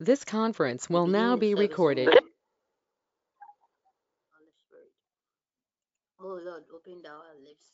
This 0.00 0.24
conference 0.24 0.90
will 0.90 1.06
now 1.06 1.36
be 1.36 1.54
recorded. 1.54 2.10
Oh 6.20 6.38
Lord, 6.42 6.64
open 6.74 7.02
our 7.08 7.34
lips, 7.42 7.72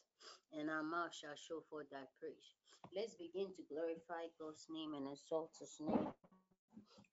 and 0.58 0.70
our 0.70 0.82
mouth 0.82 1.14
shall 1.14 1.36
show 1.36 1.62
forth 1.70 1.90
thy 1.90 2.04
praise. 2.20 2.54
Let's 2.94 3.14
begin 3.14 3.48
to 3.56 3.62
glorify 3.68 4.28
God's 4.38 4.66
name 4.70 4.94
and 4.94 5.08
exalt 5.12 5.50
his 5.58 5.76
name. 5.80 6.12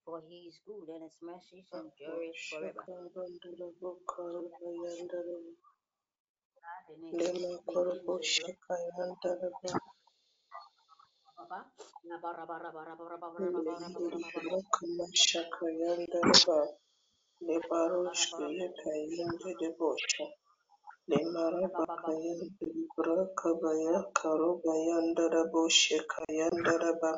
For 0.06 0.22
he 0.28 0.48
is 0.50 0.60
good 0.66 0.90
and 0.90 1.03
his 1.03 1.17
mercies 1.21 1.67
endure 1.73 2.33
forever. 2.49 2.85
Lemara 21.09 21.62
bakaya 21.76 22.34
libra 22.62 23.18
kabaya 23.40 23.96
karoba 24.18 24.73
yandara 24.88 25.42
bo 25.52 25.64
shekayandara 25.80 26.92
ba 27.02 27.12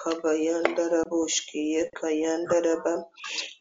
kabayandara 0.02 1.00
boshkiye 1.12 1.82
kayandara 2.00 2.74
ba 2.84 2.96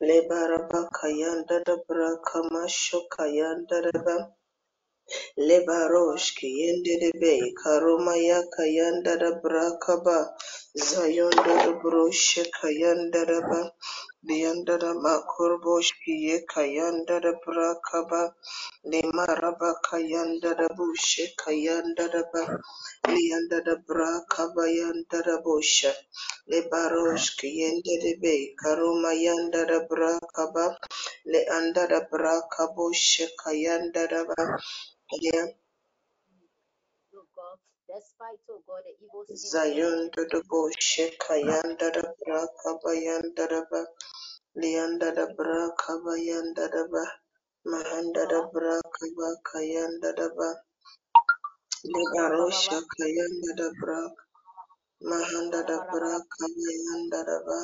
lebara 0.09 0.59
bakayandara 0.71 1.75
bra 1.89 2.11
kamasho 2.29 2.99
kayandara 3.15 3.93
ba 4.07 4.17
Lebarosh 5.49 6.29
Kiyenderebe 6.39 7.35
Karomaya 7.61 8.41
Kayandara 8.55 9.31
Brakaba 9.43 10.19
Zayondara 10.77 11.75
Leandara 14.29 14.93
Makorbosh 15.05 15.93
Kiye 16.03 16.45
Kayandara 16.53 17.33
Brakaba 17.45 18.33
Lemaraba 18.87 19.75
Kayandara 19.87 20.69
Bushe 20.77 21.25
Kayandaraba 21.41 22.43
Leandara 23.07 23.77
Brakaba 23.89 24.65
Yandara 24.79 25.37
Busha 25.45 25.93
Lebarosh 26.51 27.37
Kiyenderebe 27.39 28.55
Karomayandara 28.61 29.89
Brakaba 29.89 30.77
Leandara 31.33 32.01
Brakaboshe 32.11 33.27
Kayandaraba 37.95 38.35
yeah. 39.29 39.37
Zion 39.37 40.11
Dodobo 40.11 40.71
Shekayanda 40.79 41.93
da 41.93 42.03
Braka 42.03 42.79
Bayanda 42.85 43.49
da 43.49 43.63
Ba. 43.71 43.87
Lianda 44.57 45.15
da 45.15 45.27
Braka 45.37 45.99
Bayanda 46.05 46.71
da 46.71 46.87
Ba. 46.93 47.05
Mahanda 47.67 48.29
da 48.29 48.43
Braka 48.53 49.07
Bakayanda 49.19 50.17
da 50.17 50.29
Ba. 50.37 50.55
Ligarosha 51.87 52.81
Kayanda 52.99 53.57
da 53.57 53.71
Braka 53.81 54.23
Mahanda 55.03 55.67
da 55.67 55.79
Braka 55.91 56.47
Bayanda 56.49 57.27
da 57.27 57.41
Ba 57.47 57.61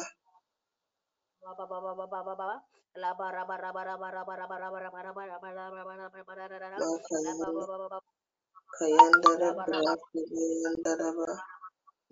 Kayandara 8.76 9.50
Braka 9.64 10.18
Bayandaraba 10.32 11.30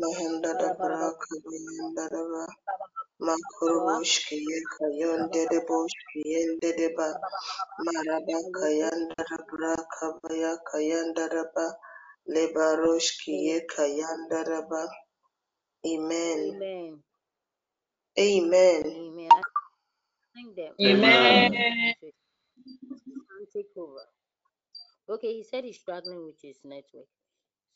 Mahandara 0.00 0.70
Braka 0.82 1.30
Bayandaraba 1.44 2.44
Makurushki 3.26 4.40
Kayondere 4.74 5.58
Boshki 5.68 6.20
Yendeba 6.32 7.08
Maraba 7.84 8.38
Kayandara 8.58 9.38
Braka 9.50 10.06
Baya 10.22 10.52
Kayandaraba 10.70 11.66
Lebaroshki 12.34 13.36
Kayandaraba 13.72 14.82
Amen. 15.86 16.56
Amen. 16.60 17.02
Amen. 18.18 18.84
Amen. 20.38 20.72
Amen. 20.80 21.52
Take 23.54 23.66
over. 23.78 24.17
Okay, 25.10 25.32
he 25.34 25.42
said 25.42 25.64
he's 25.64 25.80
struggling 25.80 26.24
with 26.24 26.40
his 26.42 26.58
network. 26.64 27.06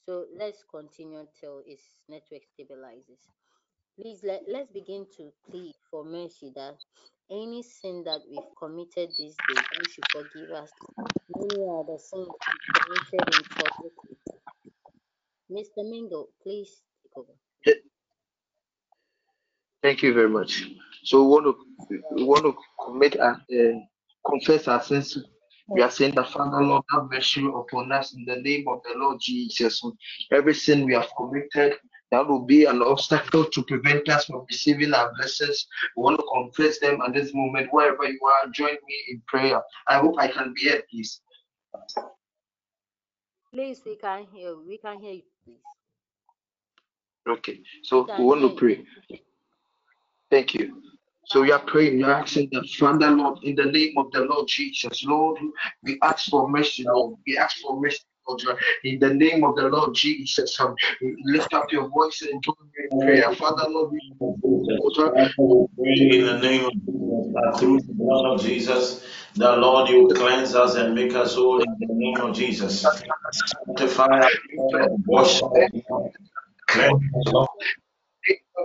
So 0.06 0.26
let's 0.36 0.64
continue 0.70 1.18
until 1.20 1.62
his 1.66 1.80
network 2.08 2.42
stabilizes. 2.42 3.20
Please 3.98 4.20
let, 4.24 4.42
let's 4.50 4.70
begin 4.70 5.06
to 5.16 5.32
plead 5.48 5.74
for 5.90 6.04
mercy 6.04 6.52
that 6.56 6.76
any 7.30 7.62
sin 7.62 8.02
that 8.04 8.20
we've 8.28 8.40
committed 8.58 9.10
this 9.18 9.34
day, 9.48 9.54
God 9.54 9.90
should 9.90 10.04
forgive 10.10 10.50
us. 10.50 10.70
Many 11.36 11.62
are 11.62 11.84
the 11.84 11.98
sins 11.98 12.28
committed 12.74 13.34
in 13.34 13.44
public. 13.54 13.92
Mr. 15.50 15.88
Mingo, 15.88 16.28
please. 16.42 16.82
Thank 19.82 20.02
you 20.02 20.14
very 20.14 20.28
much. 20.28 20.68
So 21.04 21.22
we 21.22 21.28
want 21.28 21.44
to 21.46 22.02
we 22.14 22.24
want 22.24 22.42
to 22.44 22.54
commit 22.84 23.18
uh, 23.18 23.34
confess 24.24 24.68
our 24.68 24.80
sins 24.82 25.18
we 25.72 25.82
are 25.82 25.90
saying 25.90 26.14
that 26.16 26.28
Father 26.28 26.62
Lord 26.62 26.84
have 26.90 27.10
mercy 27.10 27.46
upon 27.46 27.92
us 27.92 28.14
in 28.14 28.24
the 28.24 28.36
name 28.36 28.66
of 28.68 28.82
the 28.84 28.98
Lord 28.98 29.18
Jesus. 29.20 29.82
Every 30.30 30.54
sin 30.54 30.84
we 30.84 30.94
have 30.94 31.08
committed 31.16 31.74
that 32.10 32.28
will 32.28 32.44
be 32.44 32.66
an 32.66 32.82
obstacle 32.82 33.46
to 33.46 33.62
prevent 33.64 34.08
us 34.10 34.26
from 34.26 34.44
receiving 34.50 34.92
our 34.92 35.12
blessings. 35.16 35.66
We 35.96 36.02
want 36.02 36.18
to 36.18 36.26
confess 36.32 36.78
them 36.78 37.00
at 37.06 37.14
this 37.14 37.32
moment. 37.32 37.68
Wherever 37.72 38.04
you 38.04 38.20
are, 38.22 38.50
join 38.50 38.74
me 38.86 38.96
in 39.08 39.22
prayer. 39.26 39.62
I 39.88 39.98
hope 39.98 40.16
I 40.18 40.28
can 40.28 40.52
be 40.54 40.62
here, 40.62 40.82
please. 40.90 41.22
Please, 43.50 43.80
we 43.84 43.96
can 43.96 44.26
hear. 44.30 44.54
We 44.56 44.76
can 44.76 45.00
hear 45.00 45.14
you, 45.14 45.22
please. 45.44 45.56
Okay, 47.28 47.60
so 47.82 48.02
we, 48.02 48.18
we 48.18 48.24
want 48.24 48.40
to 48.42 48.50
pray. 48.50 48.84
Thank 50.30 50.54
you. 50.54 50.82
So 51.32 51.40
we 51.40 51.50
are 51.50 51.60
praying, 51.60 51.96
we 51.96 52.02
are 52.02 52.12
asking 52.12 52.50
the 52.52 52.62
Father, 52.78 53.10
Lord, 53.10 53.38
in 53.42 53.56
the 53.56 53.64
name 53.64 53.94
of 53.96 54.12
the 54.12 54.20
Lord 54.20 54.46
Jesus, 54.48 55.02
Lord, 55.02 55.38
we 55.82 55.98
ask 56.02 56.28
for 56.28 56.46
mercy, 56.46 56.84
Lord. 56.86 57.16
We 57.26 57.38
ask 57.38 57.56
for 57.60 57.80
mercy. 57.80 58.00
Lord, 58.28 58.58
in 58.84 58.98
the 58.98 59.14
name 59.14 59.42
of 59.42 59.56
the 59.56 59.62
Lord 59.62 59.94
Jesus, 59.94 60.60
um, 60.60 60.74
lift 61.24 61.54
up 61.54 61.72
your 61.72 61.88
voice 61.88 62.20
and 62.20 62.42
join 62.42 62.54
me 62.76 62.84
in 62.90 63.00
prayer. 63.00 63.34
Father, 63.34 63.64
Lord, 63.70 63.94
in 63.94 64.10
the 66.26 66.38
name 66.42 66.66
of 66.66 67.58
through 67.58 67.80
the 67.80 67.94
blood 67.94 68.34
of 68.34 68.42
Jesus, 68.42 69.02
the 69.34 69.56
Lord, 69.56 69.88
you 69.88 70.08
cleanse 70.14 70.54
us 70.54 70.74
and 70.74 70.94
make 70.94 71.14
us 71.14 71.34
whole 71.34 71.62
in 71.62 71.76
the 71.80 71.86
name 71.88 72.20
of 72.20 72.36
Jesus. 72.36 72.82
Sanctify 73.56 74.28
wash 75.06 75.40
cleanse 76.66 77.02
us, 77.26 77.48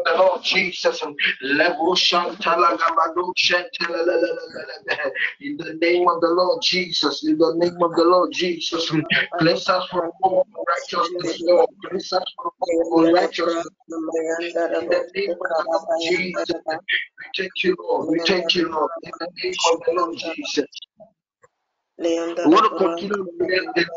the 0.05 0.13
Lord 0.17 0.43
Jesus. 0.43 1.01
In 1.01 1.15
the 5.57 5.77
name 5.81 6.07
of 6.07 6.21
the 6.21 6.29
Lord 6.29 6.61
Jesus, 6.61 7.23
in 7.25 7.37
the 7.37 7.53
name 7.57 7.81
of 7.81 7.95
the 7.95 8.03
Lord 8.03 8.31
Jesus, 8.33 8.91
bless 9.39 9.69
us 9.69 9.87
from 9.89 10.11
all 10.23 10.47
righteousness, 10.67 11.41
Lord. 11.47 11.69
Bless 11.89 12.13
us 12.13 12.23
from 12.35 12.51
all 12.61 13.05
unrighteousness. 13.05 13.67
In 14.79 14.89
the 14.89 15.11
name 15.15 15.31
of 15.31 15.49
the 15.57 15.65
Lord 15.71 15.89
Jesus, 15.99 16.49
we 17.19 17.25
thank 17.35 17.63
you, 17.63 17.75
Lord. 17.79 18.09
We 18.09 18.19
thank 18.27 18.55
you, 18.55 18.69
Lord. 18.71 18.91
In 19.03 19.11
the 19.19 19.27
name 19.43 19.55
of 19.65 19.79
the 19.85 19.93
Lord 19.97 20.17
Jesus. 20.17 20.65
We 21.99 22.53
want 22.53 22.71
to 22.71 22.77
continue 22.77 23.27
we 23.39 23.55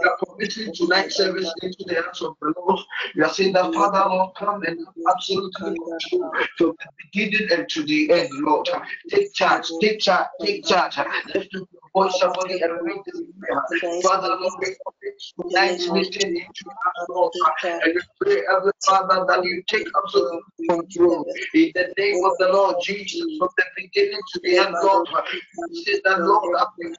are 0.09 0.17
committing 0.25 0.73
tonight's 0.75 1.17
service 1.17 1.53
into 1.63 1.85
the 1.87 1.95
hands 1.97 2.23
of 2.23 2.35
the 2.41 2.55
Lord. 2.57 2.81
We 3.15 3.23
are 3.23 3.29
saying 3.29 3.53
that 3.53 3.75
Father, 3.75 4.09
Lord, 4.09 4.35
come 4.37 4.63
and 4.63 4.87
absolutely 5.09 5.77
control 5.77 6.33
from 6.57 6.77
the 6.79 6.89
beginning 7.13 7.49
and 7.53 7.69
to 7.69 7.83
the 7.85 8.11
end, 8.11 8.31
Lord. 8.41 8.69
Take 9.11 9.35
charge, 9.35 9.67
take 9.83 10.01
charge, 10.01 10.29
take 10.43 10.65
charge. 10.65 10.97
Lift 11.35 11.55
up 11.57 11.69
your 11.73 11.83
voice, 11.93 12.19
somebody, 12.19 12.63
and 12.63 12.73
read 12.83 13.01
this 13.05 13.21
prayer. 13.39 14.01
Father, 14.03 14.29
Lord, 14.29 14.53
we 14.61 14.67
commit 14.67 15.23
tonight's 15.53 15.91
meeting 15.91 16.37
into 16.37 16.65
hands, 16.71 17.09
Lord. 17.11 17.33
And 17.65 17.95
we 17.95 18.01
pray, 18.21 18.43
every 18.57 18.73
Father, 18.87 19.27
that 19.29 19.45
you 19.45 19.63
take 19.69 19.87
absolute 20.03 20.43
control 20.71 21.27
in 21.55 21.73
the 21.75 21.93
name 21.99 22.25
of 22.25 22.33
the 22.39 22.49
Lord 22.51 22.77
Jesus, 22.83 23.27
from 23.39 23.49
the 23.57 23.65
beginning 23.77 24.21
to 24.33 24.41
the 24.43 24.59
end, 24.59 24.75
Lord. 24.83 25.07
Say 25.85 26.01
that, 26.05 26.21
Lord, 26.21 26.57
I 26.59 26.67
pray, 26.79 26.95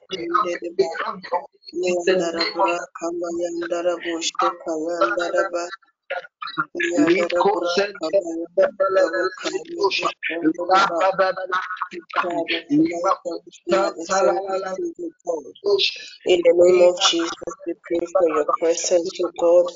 In 16.26 16.40
the 16.44 16.54
name 16.54 16.82
of 16.82 17.00
Jesus, 17.00 17.56
we 17.66 17.74
pray 17.84 18.06
for 18.18 18.28
your 18.30 18.46
presence, 18.60 19.10
O 19.24 19.32
God, 19.40 19.66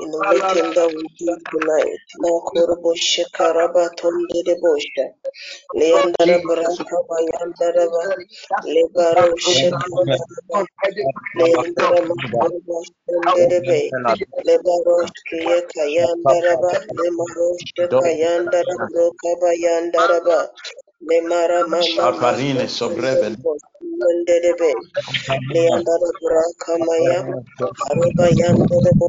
in 0.00 0.10
the 0.12 0.24
weekend 0.30 0.74
that 0.76 0.90
we 0.90 1.04
do 1.18 1.30
tonight. 1.52 2.00
Makorobo 2.24 2.92
shekaraba 2.96 3.90
tondedebosha. 4.00 5.06
Leandara 5.76 6.38
baraka 6.46 6.96
bayandaraba. 7.10 8.04
Lebaro 8.66 9.32
shekaraba. 9.38 10.18
Leandara 11.38 12.00
makorobo 12.10 12.76
shendedebe. 13.06 13.80
Lebaro 14.46 14.96
shkiye 15.12 15.58
kayandaraba. 15.72 16.72
Lemaro 16.98 17.48
shekayandara 17.76 18.74
broka 18.88 19.30
bayandaraba. 19.42 20.38
Lemara 21.08 21.60
mama 21.68 22.06
Aparine 22.12 22.68
sobreve. 22.68 23.36
Mandedebe. 24.00 24.72
Leandara 25.54 26.10
baraka 26.22 26.72
maya. 26.86 27.20
Aruba 27.90 28.26
yandarabo. 28.40 29.08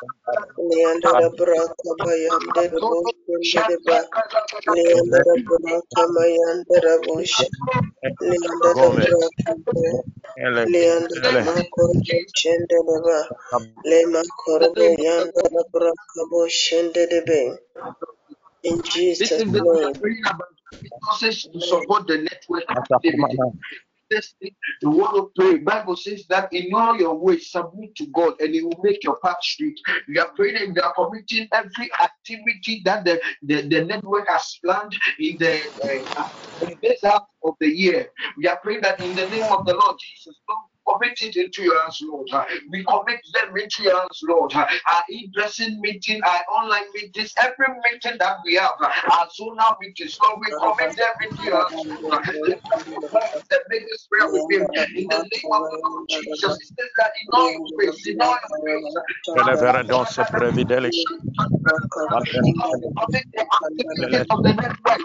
Leandara 0.69 1.27
baraka 1.37 1.89
maya. 1.91 1.91
Leandara 1.91 1.91
baraka 1.91 1.91
baya 2.03 2.31
nderebo 2.39 2.97
shendereba. 3.47 3.99
Leandara 4.75 5.33
baraka 5.47 6.01
maya 6.15 6.47
nderebo 6.59 7.13
Leandara 8.29 8.73
Gome. 8.73 9.05
baraka 9.05 9.51
baya. 9.65 9.95
Leandara 10.73 11.31
makorobo. 11.45 13.17
Lema 13.89 14.21
korobo 14.41 14.85
yandara 15.05 15.61
baraka 15.73 16.19
bo 16.31 16.41
shenderebe. 16.61 17.41
In 18.63 18.77
This 19.19 19.37
Jesus' 19.37 19.39
is 19.39 19.51
the 19.51 19.61
we 19.61 19.69
name. 19.71 19.85
are 19.85 19.93
praying 20.01 20.23
about 20.25 20.47
resources 21.11 21.49
to 21.53 21.61
support 21.61 22.07
the 22.07 22.17
network 22.19 22.65
activity. 22.77 23.39
This 24.11 24.35
thing, 24.41 24.55
you 24.83 24.91
want. 24.91 25.33
Bible 25.65 25.97
says 25.97 26.25
that 26.29 26.53
in 26.53 26.73
all 26.75 26.97
your 26.99 27.15
ways 27.15 27.51
submit 27.51 27.95
to 27.97 28.07
God 28.07 28.35
and 28.41 28.55
He 28.55 28.63
will 28.63 28.79
make 28.83 29.03
your 29.05 29.17
path 29.23 29.37
straight. 29.43 29.79
We 30.09 30.19
are 30.19 30.29
praying 30.35 30.57
and 30.57 30.75
we 30.75 30.81
are 30.81 30.93
committing 30.95 31.49
every 31.53 31.91
activity 32.03 32.83
that 32.85 33.05
the, 33.05 33.21
the, 33.43 33.63
the 33.69 33.85
network 33.85 34.29
has 34.29 34.59
planned 34.65 34.93
in 35.19 35.37
the 35.39 35.61
uh, 36.17 36.29
in 36.61 36.79
this 36.83 37.01
half 37.03 37.23
of 37.45 37.55
the 37.61 37.69
year. 37.69 38.09
We 38.37 38.47
are 38.47 38.59
praying 38.63 38.83
that 38.83 39.01
in 39.01 39.15
the 39.15 39.27
name 39.29 39.47
of 39.51 39.65
the 39.67 39.73
Lord 39.73 39.97
Jesus, 40.01 40.35
Lord, 40.49 40.70
commit 40.93 41.21
it 41.21 41.35
into 41.35 41.63
your 41.63 41.81
hands, 41.81 42.01
Lord. 42.03 42.29
We 42.71 42.83
commit 42.85 43.21
them 43.33 43.57
into 43.57 43.83
your 43.83 43.99
hands, 43.99 44.21
Lord. 44.27 44.53
Our 44.53 45.03
in-person 45.09 45.79
meeting, 45.81 46.21
our 46.23 46.41
online 46.53 46.85
meetings, 46.93 47.33
every 47.41 47.67
meeting 47.91 48.17
that 48.19 48.37
we 48.45 48.55
have, 48.55 48.71
our 48.81 49.27
zonal 49.27 49.75
meetings, 49.81 50.17
Lord, 50.23 50.39
we 50.41 50.51
commit 50.59 50.95
them 50.97 51.13
into 51.23 51.43
your 51.43 51.57
hands, 51.57 51.85
Lord. 52.01 52.25
Let 52.47 52.59
us 52.73 52.83
pause 53.13 53.43
and 53.51 53.61
make 53.69 53.83
this 53.89 54.07
prayer 54.07 54.31
with 54.31 54.45
him. 54.51 54.67
In 54.95 55.07
the 55.09 55.17
name 55.17 55.49
of 55.51 55.63
the 55.71 55.79
Lord 55.83 56.07
Jesus, 56.09 56.57
it 56.61 56.69
says 56.79 56.89
that 56.97 57.11
in 57.23 57.29
all 57.33 57.51
your 57.51 57.71
ways, 57.77 58.01
in 58.07 58.21
all 58.21 58.37
your 58.49 58.75
ways, 58.75 58.95
Velevere 59.35 59.83
donse 59.83 60.25
previdelish. 60.25 61.05
Lord, 61.09 62.81
we 62.81 62.89
commit 62.99 63.25
the 63.33 63.41
activities 63.41 64.25
of 64.29 64.39
the 64.43 64.53
network 64.53 65.01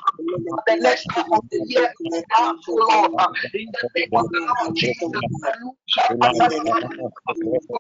for 0.51 0.63
the 0.67 0.77
next 0.81 1.09
of 1.33 1.43
the 1.51 1.63
year 1.67 1.89
in 2.01 2.07
your 2.13 2.25
hands, 2.31 2.65
O 2.69 2.75
Lord. 2.75 3.13
In 3.55 3.71
the 3.73 3.85
name 3.97 4.11
of 4.17 4.27
the 4.33 4.41
Lord 4.41 4.77
Jesus, 4.77 5.23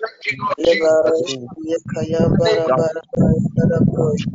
Lebaros 0.59 1.31
Ye 1.67 1.77
Kayambara 1.91 2.69
Barabara 2.75 3.79
Brosh 3.93 4.25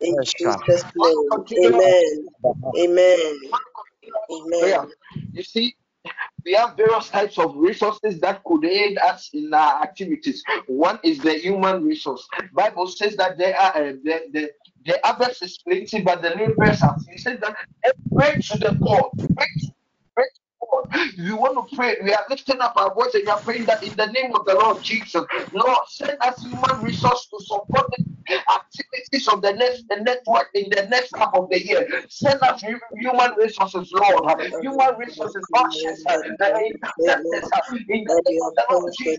in 0.00 0.16
Jesus' 0.24 0.84
name. 0.96 1.44
Amen. 1.64 2.28
Amen. 2.76 3.40
Prayer. 4.58 4.86
Amen. 4.86 4.92
You 5.32 5.42
see, 5.44 5.76
we 6.44 6.54
have 6.54 6.76
various 6.76 7.08
types 7.10 7.38
of 7.38 7.56
resources 7.56 8.20
that 8.20 8.44
could 8.44 8.64
aid 8.64 8.98
us 8.98 9.30
in 9.34 9.52
our 9.54 9.82
activities. 9.82 10.42
One 10.66 11.00
is 11.04 11.20
the 11.20 11.34
human 11.34 11.84
resource. 11.84 12.26
Bible 12.54 12.88
says 12.88 13.16
that 13.16 13.38
there 13.38 13.56
are 13.58 13.76
uh, 13.76 13.92
the, 14.04 14.22
the 14.32 14.50
the 14.86 14.98
harvest 15.04 15.42
is 15.42 15.58
plenty, 15.58 16.02
but 16.02 16.22
the 16.22 16.30
laborers 16.30 16.82
are. 16.82 16.96
few. 17.04 17.12
He 17.12 17.18
says 17.18 17.40
that 17.40 17.56
pray 18.16 18.36
to 18.50 18.58
the 18.58 18.78
God, 18.82 19.10
pray 19.36 19.46
to, 19.46 19.72
pray 20.16 20.24
to 20.24 20.40
God 20.60 20.64
Lord, 20.74 20.86
we 21.18 21.32
want 21.32 21.70
to 21.70 21.76
pray. 21.76 21.96
We 22.02 22.12
are 22.12 22.24
lifting 22.28 22.60
up 22.60 22.74
our 22.76 22.94
voice 22.94 23.14
and 23.14 23.24
we 23.24 23.30
are 23.30 23.40
praying 23.40 23.66
that 23.66 23.82
in 23.82 23.94
the 23.96 24.06
name 24.06 24.34
of 24.34 24.44
the 24.46 24.54
Lord 24.54 24.82
Jesus, 24.82 25.24
Lord, 25.52 25.78
send 25.88 26.16
us 26.20 26.42
human 26.42 26.82
resource 26.82 27.26
to 27.30 27.38
support 27.44 27.86
the 28.26 28.34
activities 28.52 29.28
of 29.28 29.42
the 29.42 29.52
next 29.52 29.84
the 29.88 29.96
network 29.96 30.48
in 30.54 30.70
the 30.70 30.88
next 30.90 31.16
half 31.16 31.30
of 31.34 31.48
the 31.50 31.64
year. 31.64 31.86
Send 32.08 32.40
us 32.42 32.60
human 32.62 33.32
resources, 33.36 33.92
Lord. 33.92 34.40
Human 34.62 34.96
resources, 34.98 35.46
ushers, 35.54 36.02
uh, 36.08 36.18
in 36.26 36.36
the 36.38 36.52
name 36.54 36.78
of 36.84 38.54
the 38.56 38.66
Lord 38.70 38.92
Jesus. 38.98 39.18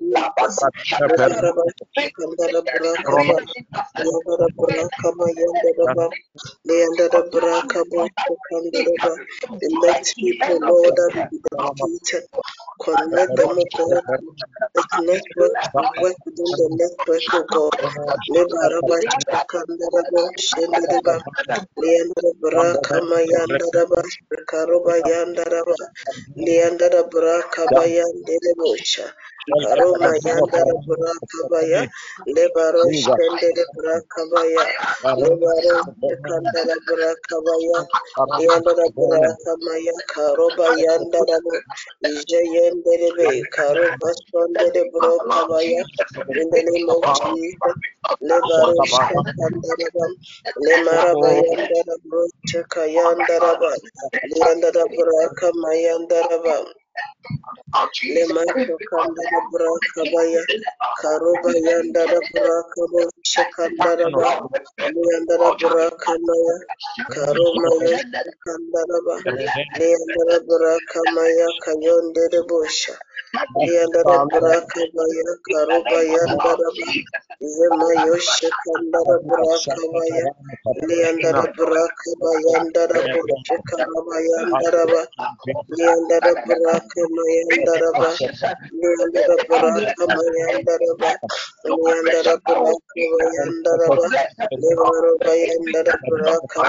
Jesus. 0.00 0.64
of 0.64 0.72
Jesus. 0.82 1.02
Lebaraba, 1.08 1.64
Shikandara 1.96 2.62
Brakaba, 2.72 3.38
Yabara 3.98 4.48
Brakaba, 4.60 5.26
Yandaraba, 5.40 6.12
Leandara 6.68 7.30
Brakaba, 7.30 8.08
Shikandaraba. 8.20 9.18
Elect 9.62 10.16
people, 10.18 10.60
Lord, 10.66 10.96
that 10.96 11.12
will 11.16 11.26
be 11.30 11.40
dedicated. 11.50 12.28
Connect 12.80 13.36
them, 13.36 13.58
O 13.58 13.66
God, 13.76 14.02
to 14.58 14.66
this 14.74 14.86
network, 14.96 15.52
work 15.98 16.16
within 16.26 16.54
the 16.56 16.68
network, 16.80 17.24
O 17.34 17.44
God. 17.52 17.74
Lebaraba, 18.30 19.02
Shikandaraba, 19.02 20.30
Shendaraba, 20.38 21.20
Leandara 21.78 22.32
Brakama, 22.42 23.18
Yandaraba, 23.26 24.02
Shikaroba, 24.12 25.02
Yandaraba, 25.02 25.76
Leandara 26.38 27.10
Brakaba, 27.10 27.82
Yandarabosha. 27.88 29.12
Karoma 29.62 30.12
yandara 30.26 30.74
burakabaya, 30.86 31.82
lebaro 32.34 32.84
shendere 33.02 33.64
burakabaya, 33.74 34.64
lebaro 35.22 35.74
sekandara 35.98 36.76
burakabaya, 36.86 37.80
yandara 38.42 38.86
burakamaya, 38.96 39.94
karoba 40.12 40.66
yandara 40.84 41.36
bu, 41.44 41.54
ije 42.12 42.40
yendere 42.54 43.10
be, 43.18 43.30
karoba 43.56 44.08
sondere 44.30 44.82
burakabaya, 44.92 45.82
in 46.40 46.46
the 46.52 46.62
name 46.70 46.90
of 46.96 47.04
Jesus, 47.20 47.76
lebaro 48.28 48.76
bam, 49.94 50.12
lemaraba 50.66 51.30
yandara 51.42 51.94
burakabaya, 54.94 55.80
yandara 55.86 56.36
ba, 56.44 56.56
Lemato 58.14 58.74
kandara 58.88 59.38
brakabaya 59.52 60.42
karoba 61.00 61.52
yandara 61.68 62.18
brakabo 62.32 63.00
shekandara 63.30 64.06
ba 64.16 64.28
liyandara 64.94 65.48
brakamaya 65.62 66.56
karoma 67.12 67.70
yoshe 67.84 68.30
kandara 68.44 68.98
ba 69.06 69.16
liyandara 69.78 70.36
brakamaya 70.48 71.48
kayondere 71.64 72.40
bosha 72.50 72.94
liyandara 73.64 74.16
brakabaya 74.32 75.30
karoba 75.48 75.98
yandara 76.14 76.68
ba 76.78 76.90
yema 77.56 77.90
yoshe 78.06 78.48
kandara 78.64 79.16
brakabaya 79.28 80.26
liyandara 80.88 81.44
brakabaya 81.56 82.38
yandara 82.54 83.00
boshe 83.12 83.56
karaba 84.58 85.02
yandara 87.36 87.88
ba 87.98 88.10
liyandara 88.72 89.34
brakamayandara 89.48 90.88
Leandara 91.66 92.34
Baraka 92.46 92.94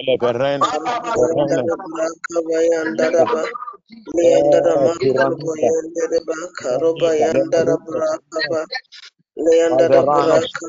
Leandara 2.49 3.25
Ba, 3.31 3.43
Leandara 4.15 4.75
Makuru 4.83 5.35
Bayandere 5.43 6.19
Ba, 6.27 6.35
Karoba 6.59 7.09
Yandara 7.15 7.77
Baraka 7.85 8.39
Ba, 8.49 8.61
Leandara 9.37 10.03
Baraka 10.13 10.65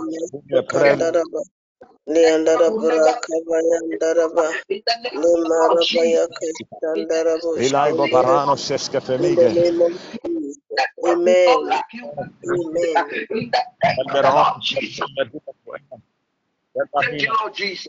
Sekandara 0.52 1.22
Ba, 1.32 1.42
Leandara 2.08 2.70
Baraka 2.76 3.34
Bayandara 3.48 4.26
Ba, 4.34 4.48
Lemara 5.14 5.84
Bayaka 5.94 6.46
Sandara 6.82 7.38
Bosha, 7.42 7.78
In 9.18 9.34
the 9.36 9.50
name 9.50 9.82
of 9.82 9.92
Jesus. 10.24 10.58
Amen. 11.06 11.56
Amen. 12.48 12.96
In 13.32 13.50
the 13.52 13.62
name 13.84 14.06
of 14.14 14.22
the 14.22 14.30
Lord 14.34 14.62
Jesus. 14.62 15.06
Thank 17.00 17.22
you, 17.22 17.34
Lord 17.40 17.54
Jesus. 17.54 17.88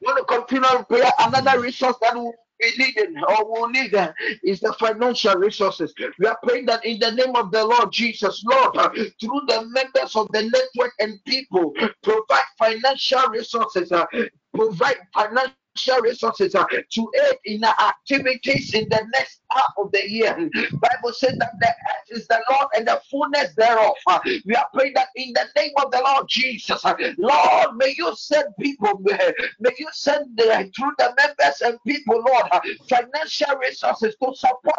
We 0.00 0.06
want 0.06 0.18
to 0.18 0.24
continue 0.24 0.84
prayer. 0.84 1.10
Another 1.20 1.60
resource 1.60 1.96
that 2.02 2.14
we 2.16 2.32
be 2.60 2.72
needing 2.78 3.16
or 3.28 3.50
will 3.50 3.68
need 3.68 3.94
is 4.42 4.60
the 4.60 4.72
financial 4.74 5.34
resources. 5.34 5.94
We 6.18 6.26
are 6.26 6.38
praying 6.42 6.66
that 6.66 6.84
in 6.84 6.98
the 6.98 7.10
name 7.12 7.34
of 7.36 7.50
the 7.50 7.64
Lord 7.64 7.92
Jesus, 7.92 8.42
Lord, 8.44 8.76
uh, 8.76 8.90
through 8.90 9.42
the 9.46 9.66
members 9.68 10.16
of 10.16 10.28
the 10.32 10.42
network 10.42 10.92
and 11.00 11.22
people, 11.24 11.72
provide 12.02 12.44
financial 12.58 13.28
resources, 13.28 13.92
uh, 13.92 14.06
provide 14.54 14.96
financial 15.14 15.54
resources 16.02 16.54
uh, 16.54 16.64
to 16.90 17.12
aid 17.26 17.36
in 17.44 17.64
our 17.64 17.74
activities 17.88 18.74
in 18.74 18.88
the 18.88 19.02
next 19.14 19.40
half 19.50 19.72
of 19.78 19.90
the 19.92 20.08
year. 20.10 20.34
Bible 20.34 21.12
says 21.12 21.36
that 21.38 21.52
the 21.60 21.68
earth 21.68 22.18
is 22.18 22.26
the 22.28 22.40
Lord 22.50 22.68
and 22.76 22.86
the 22.88 23.00
fullness 23.10 23.54
thereof. 23.56 23.94
Uh, 24.06 24.20
we 24.46 24.54
are 24.54 24.66
praying 24.74 24.94
that 24.94 25.08
in 25.16 25.32
the 25.32 25.46
name 25.56 25.72
of 25.84 25.90
the 25.92 26.00
Lord 26.04 26.26
Jesus, 26.28 26.84
uh, 26.84 26.94
Lord, 27.18 27.76
may 27.76 27.94
you 27.96 28.14
send 28.16 28.46
people, 28.60 28.98
may, 29.00 29.18
may 29.60 29.70
you 29.78 29.88
send 29.92 30.38
through 30.38 30.92
the 30.98 31.14
members 31.16 31.60
and 31.62 31.78
people, 31.86 32.22
Lord, 32.26 32.44
uh, 32.52 32.60
financial 32.88 33.56
resources 33.58 34.16
to 34.22 34.34
support. 34.34 34.76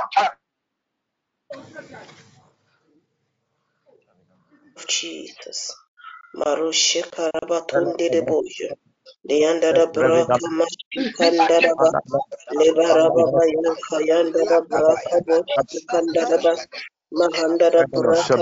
Of 4.77 4.87
Jesus. 4.87 5.75
Marushe 6.35 7.03
Karabatunde 7.11 8.09
de 8.11 8.21
Boja. 8.21 8.75
Leandara 9.29 9.85
Braka 9.93 10.45
Mashikandaraba. 10.59 11.89
Lebarababa 12.59 13.41
Yanka 13.55 13.97
Yandara 14.09 14.59
Braka 14.69 15.15
Boshikandaraba. 15.27 16.53
Mahandara 17.19 17.83
Braka 17.93 18.41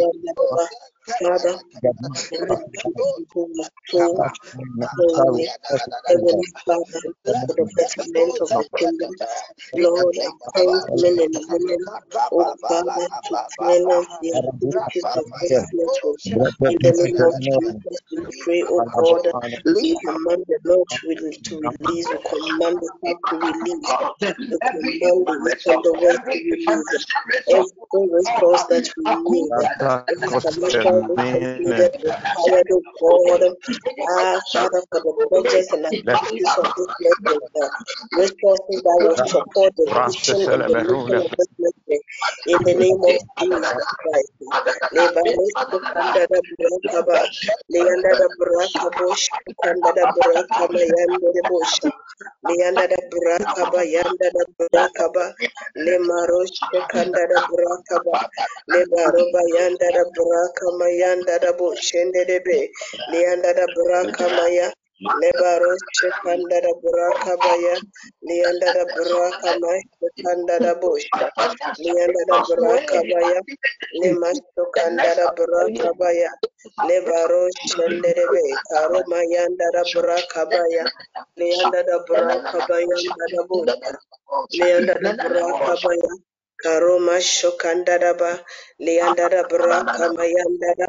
Yandaraba. 0.00 0.66
Father, 1.06 1.56
every 2.32 2.56
people 2.84 3.24
who 3.34 3.54
are 3.62 3.70
so 3.88 4.24
holy, 4.96 5.48
Heavenly 6.08 6.52
Father, 6.66 7.02
for 7.24 7.34
the 7.56 7.66
betterment 7.76 8.40
of 8.40 8.50
the 8.56 8.66
kingdom. 8.78 9.14
Lord, 9.76 10.16
appoint 10.16 10.86
men 10.96 11.18
and 11.20 11.36
women, 11.50 11.78
oh 12.32 12.46
Father, 12.60 13.08
to 13.30 13.36
activities 14.76 15.58
of. 15.72 16.16
In 16.68 16.78
the 16.82 16.92
name 16.94 17.22
of 17.26 17.34
Jesus, 17.40 18.00
we 18.12 18.26
pray, 18.44 18.64
oh 18.68 18.84
God, 18.96 19.22
we 19.64 19.96
command 20.04 20.44
the 20.48 20.58
Lord 20.64 20.88
to, 20.90 21.06
release, 21.60 22.08
we 22.12 22.18
command 22.28 22.80
the 22.80 22.90
Lord 23.02 23.18
to 23.30 23.36
release, 23.36 23.92
we 24.74 25.00
command 25.00 25.26
the 25.26 25.36
week 25.44 25.62
of 25.66 25.82
the 25.82 25.94
word 26.00 26.20
to 26.32 26.38
release 26.50 27.06
every 27.48 28.10
resource 28.16 28.64
that 28.70 28.88
we 28.96 29.16
need, 29.16 29.54
every 30.98 31.18
financial 31.30 31.66
Amen. 31.66 31.90
God. 33.00 33.42
Ah, 34.08 34.40
Father, 34.52 34.82
for 34.90 35.00
the 35.02 35.14
projects 35.30 35.72
and 35.72 35.86
activities 35.86 36.54
of 36.58 36.66
this 36.76 36.88
network, 37.00 37.44
resources 38.12 38.80
that 38.84 38.98
will 39.02 39.16
support 39.26 39.72
the 39.76 39.86
vision 39.94 40.42
and 40.50 40.64
the 40.66 41.73
network. 41.94 42.06
In 42.46 42.64
the 42.64 42.74
name 42.74 43.02
of 43.04 43.16
Jesus 43.38 43.86
Christ. 44.02 44.32
Lebanesko 44.94 45.78
kandada 45.92 46.40
burakaba, 46.48 47.20
leandada 47.72 48.26
burakabosh, 48.38 49.24
kandada 49.64 50.04
burakaba 50.14 50.80
yandere 50.96 51.42
bosha, 51.50 51.90
leandada 52.48 52.96
burakaba 53.10 53.80
yandada 53.84 54.44
burakaba, 54.56 55.34
lemarosh 55.76 56.56
kandada 56.90 57.38
burakaba, 57.48 58.16
lebaroba 58.72 59.42
yandada 59.56 60.04
burakama 60.16 60.88
yandada 65.00 65.12
boshendebe, 65.22 65.80
leandada 66.24 66.70
burakama 66.82 67.52
ya, 67.66 67.76
lebarosh 68.22 68.64
kandada 68.64 68.82
burakaba 68.94 69.72
ya, 69.80 69.82
leandada 69.82 69.82
burakama 69.82 69.82
kandada 70.24 70.72
bosha, 70.82 71.26
leandada 71.78 72.36
burakaba 72.46 73.20
ya, 73.32 73.40
Lemasto 74.00 74.62
kandara 74.74 75.26
burakabaya. 75.36 76.30
Lebaro 76.88 77.42
shenderebe. 77.66 78.44
Karo 78.70 78.98
mayandara 79.10 79.82
burakabaya. 79.92 80.84
Leandara 81.38 81.96
burakabaya 82.08 82.96
ndara 83.08 83.40
buta. 83.50 83.92
Leandara 84.58 85.10
burakabaya. 85.20 86.10
Karoma 86.62 87.18
shokandaraba. 87.20 88.40
Leandara 88.80 89.48
burakamayandara 89.50 90.88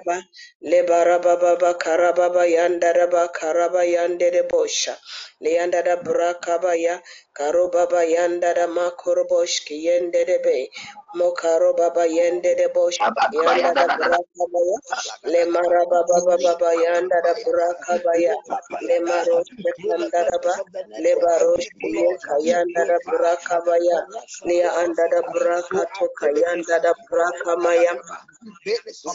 Lebaraba 0.64 1.40
baba 1.42 1.74
karababa 1.80 2.44
yandaraba 2.48 3.30
karaba 3.34 3.84
yandere 3.86 4.44
bosha. 4.50 4.98
Leandara 5.44 5.96
burakabaya. 6.04 7.02
Karobaba 7.38 8.04
yandara 8.06 8.68
makorobosh 8.68 9.64
kiyenderebe. 9.68 10.70
Mokaro 11.16 11.74
baba 11.78 12.06
yende 12.08 12.56
de 12.58 12.68
bosh 12.76 13.00
yanda 13.32 13.74
da 13.76 13.88
braka 13.98 14.44
baya 14.54 14.78
le 15.26 15.46
mara 15.52 15.86
baba 15.92 16.38
baba 16.44 16.72
yanda 16.76 17.22
da 17.24 17.34
braka 17.46 18.00
baya 18.06 18.36
le 18.82 19.00
maro 19.02 19.42
sekanda 19.64 20.22
da 20.30 20.38
ba 20.44 20.56
le 20.98 21.16
barosh 21.24 21.70
ye 21.84 22.08
kayanda 22.28 22.86
da 22.88 23.00
braka 23.10 23.62
baya 23.66 24.00
le 24.46 24.62
anda 24.64 25.10
da 25.10 25.22
braka 25.34 25.86
to 25.98 26.08
kayanda 26.22 26.80
da 26.84 26.94
braka 27.10 27.58
maya 27.58 27.94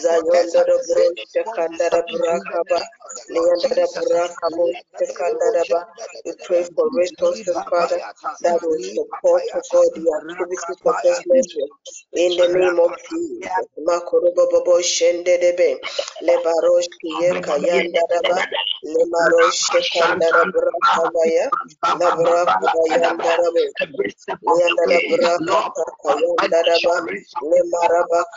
zayondo 0.03 0.63
da 0.67 0.77
brosh 0.87 1.21
sekanda 1.35 1.89
da 1.91 2.01
braka 2.11 2.63
ba 2.69 2.79
le 3.29 3.41
da 3.75 3.87
braka 4.01 4.49
bo 4.55 4.73
sekanda 4.99 5.51
da 5.53 5.65
ba 5.69 5.85
we 6.25 6.33
pray 6.45 6.63
for 6.75 6.89
resources 6.93 7.63
father 7.69 8.01
that 8.43 8.59
will 8.63 8.79
support 8.81 9.43
oh 9.55 9.63
God 9.71 9.89
the 9.95 10.05
activities 10.21 10.81
of 10.85 10.95
this 11.03 11.21
nation 11.27 11.69
in 12.13 12.37
the 12.37 12.49
name 12.49 12.79
of 12.79 12.91
Jesus. 13.09 13.67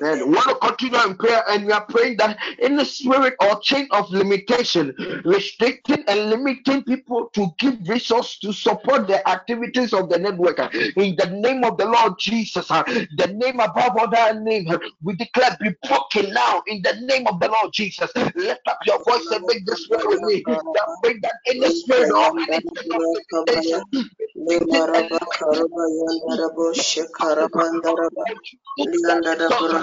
And 0.00 0.26
we 0.26 0.34
want 0.34 0.48
to 0.48 0.54
continue 0.56 1.00
in 1.06 1.16
prayer, 1.16 1.42
and 1.48 1.66
we 1.66 1.72
are 1.72 1.84
praying 1.86 2.16
that 2.18 2.38
in 2.58 2.76
the 2.76 2.84
spirit 2.84 3.34
or 3.40 3.60
chain 3.60 3.88
of 3.92 4.10
limitation, 4.10 4.94
restricting 5.24 6.04
and 6.08 6.30
limiting 6.30 6.82
people 6.84 7.28
to 7.34 7.48
give 7.58 7.88
resource 7.88 8.38
to 8.40 8.52
support 8.52 9.06
the 9.06 9.26
activities 9.28 9.92
of 9.92 10.08
the 10.08 10.18
network. 10.18 10.58
In 10.74 11.16
the 11.16 11.30
name 11.32 11.64
of 11.64 11.78
the 11.78 11.86
Lord 11.86 12.18
Jesus, 12.18 12.68
the 12.68 13.32
name 13.34 13.60
above 13.60 13.96
all 13.96 14.14
other 14.14 14.40
name, 14.40 14.68
we 15.02 15.14
declare 15.16 15.56
be 15.60 15.70
broken 15.88 16.32
now 16.32 16.62
in 16.66 16.82
the 16.82 16.94
name 17.02 17.26
of 17.26 17.40
the 17.40 17.48
Lord 17.48 17.72
Jesus. 17.72 18.10
Lift 18.34 18.60
up 18.66 18.78
your 18.86 19.02
voice 19.04 19.30
and 19.30 19.46
make 19.46 19.64
this 19.66 19.86
prayer 19.88 20.06
with 20.06 20.22
me. 20.22 20.44
That 20.46 20.88
bring 21.02 21.20
that 21.22 21.34
in 21.46 21.60
the 21.60 21.70
spirit 21.70 22.10
or 22.10 22.32
limitation, 22.34 23.84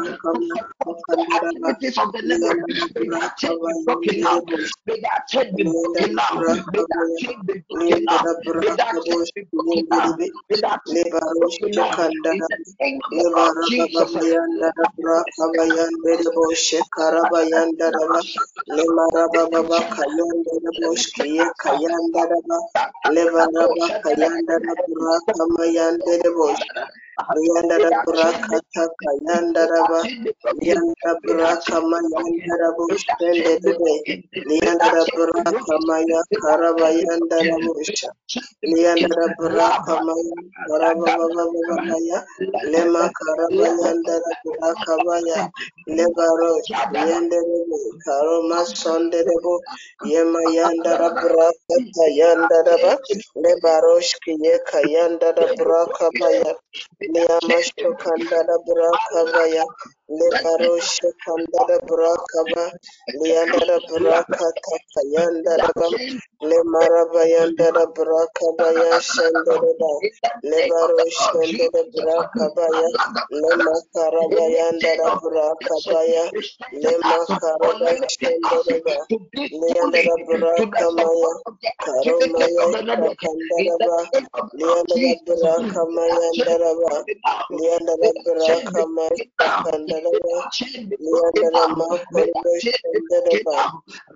Kandaraba. 0.10 0.90
activities 1.34 1.98
of 2.00 2.12
the 2.14 2.22
network. 2.24 2.60
May 2.96 3.08
that 3.12 3.38
chain 3.38 3.58
be 3.66 3.74
broken 3.86 4.22
bosh. 4.48 4.72
May 4.88 5.00
that 5.02 5.28
chain 5.30 5.56
be 5.56 5.66
broken 5.66 6.16
now. 6.16 6.44
May 6.74 6.84
that 6.90 7.08
chain 7.18 7.38
be 7.48 7.56
broken 7.70 8.08
da 8.10 8.18
May 8.62 8.72
that 8.78 8.96
chain 9.06 9.20
be 9.36 9.44
broken 9.54 9.84
debe. 9.92 10.30
May 10.50 10.58
that 10.62 10.82
chain 10.88 11.08
be 11.20 11.24
broken 11.38 11.72
now. 11.78 11.98
In 12.32 12.46
the 12.50 12.58
name 12.82 13.00
of 13.06 13.14
the 13.18 13.30
Lord 13.36 13.56
Jesus. 13.62 13.92
baba 13.94 14.22
yanda 14.26 14.72
da 14.78 14.86
brakaba 15.00 15.66
yanda 15.76 16.14
da 16.24 16.32
bosh 16.34 16.74
karaba 16.96 17.42
yanda 17.52 17.92
da 17.92 18.06
ba. 18.12 18.22
Le 18.68 18.84
maraba 18.96 19.52
baba 19.52 19.80
kayanda 19.96 20.54
da 20.64 20.72
kayanda 21.64 22.24
da 22.30 22.40
ba. 22.48 22.58
Kayanda 24.04 24.56
da 24.64 24.74
brakama 24.96 25.66
yanda 25.76 26.14
da 27.30 27.42
bosh. 27.46 27.56
Yanda 27.56 27.80
da 27.82 27.92
brakata 28.06 28.84
kayanda 29.02 29.68
da 29.68 29.84
ba. 29.90 30.02
Yanda 30.62 31.12
braka 31.28 31.82
mayanda 31.82 32.54
da 32.62 32.70
bosh 32.78 33.06
tende 33.20 33.58
debe. 33.64 33.94
Yanda 34.50 34.90
da 34.92 35.06
braka 35.16 35.76
maya 35.88 36.22
karaba 36.42 36.90
yanda 36.92 37.44
da 37.48 37.58
bosh. 37.64 38.06
Liandara 38.66 39.28
Buraka 39.40 39.96
Maya 40.04 40.36
Karaba 40.68 41.08
Baba 41.18 41.46
Baba 41.54 41.80
Baya 41.88 42.20
Lema 42.66 43.10
Karaba 43.18 43.66
Yandara 43.82 44.32
Buraka 44.44 44.94
Baya 45.06 45.40
Lebarosh 45.88 46.72
Yenderebe 46.92 47.80
Karoma 48.06 48.66
Sonderebo 48.68 49.62
Yema 50.04 50.42
Yandara 50.58 51.10
Buraka 51.22 51.76
Tayandara 51.96 52.82
Ba 52.82 53.00
Lebarosh 53.38 54.14
Kiyeka 54.28 54.84
Yandara 54.84 55.48
Buraka 57.14 57.48
Baya 57.48 57.56
Liama 57.56 57.58
Shokandara 57.68 58.56
Buraka 60.20 60.60
Baya 60.60 60.78
Lebarosh 60.78 61.00
Kandara 61.26 61.80
Buraka 61.88 62.42
Ba 62.52 62.72
Liandara 63.16 63.80
Buraka 63.90 64.48
Takayandara 64.64 65.72
Ba 65.78 65.90
Le 66.42 66.58
marabayanda 66.64 67.74
da 67.74 67.86
brakabaya 67.88 69.00
shendereba. 69.02 69.92
Le 70.44 70.62
baro 70.70 71.04
shendere 71.10 71.82
brakabaya. 71.96 72.90
Le 73.32 73.52
makarabayanda 73.66 74.92
da 74.98 75.10
brakabaya. 75.22 76.32
Le 76.72 76.94
makaraba 77.10 77.92
shendereba. 78.08 78.98
Le 79.52 79.68
yanda 79.76 80.04
da 80.06 80.16
brakamaya. 80.28 81.32
Karomaya 81.82 82.68
shakandaraba. 82.86 83.98
Le 84.54 84.66
yanda 84.68 84.98
da 85.02 85.16
brakamaya 85.26 86.28
ndaraba. 86.40 87.06
Le 87.50 87.64
yanda 87.72 87.96
da 88.02 88.12
brakamaya 88.24 89.18
shakandaraba. 89.42 90.01
Yanda. 90.02 90.44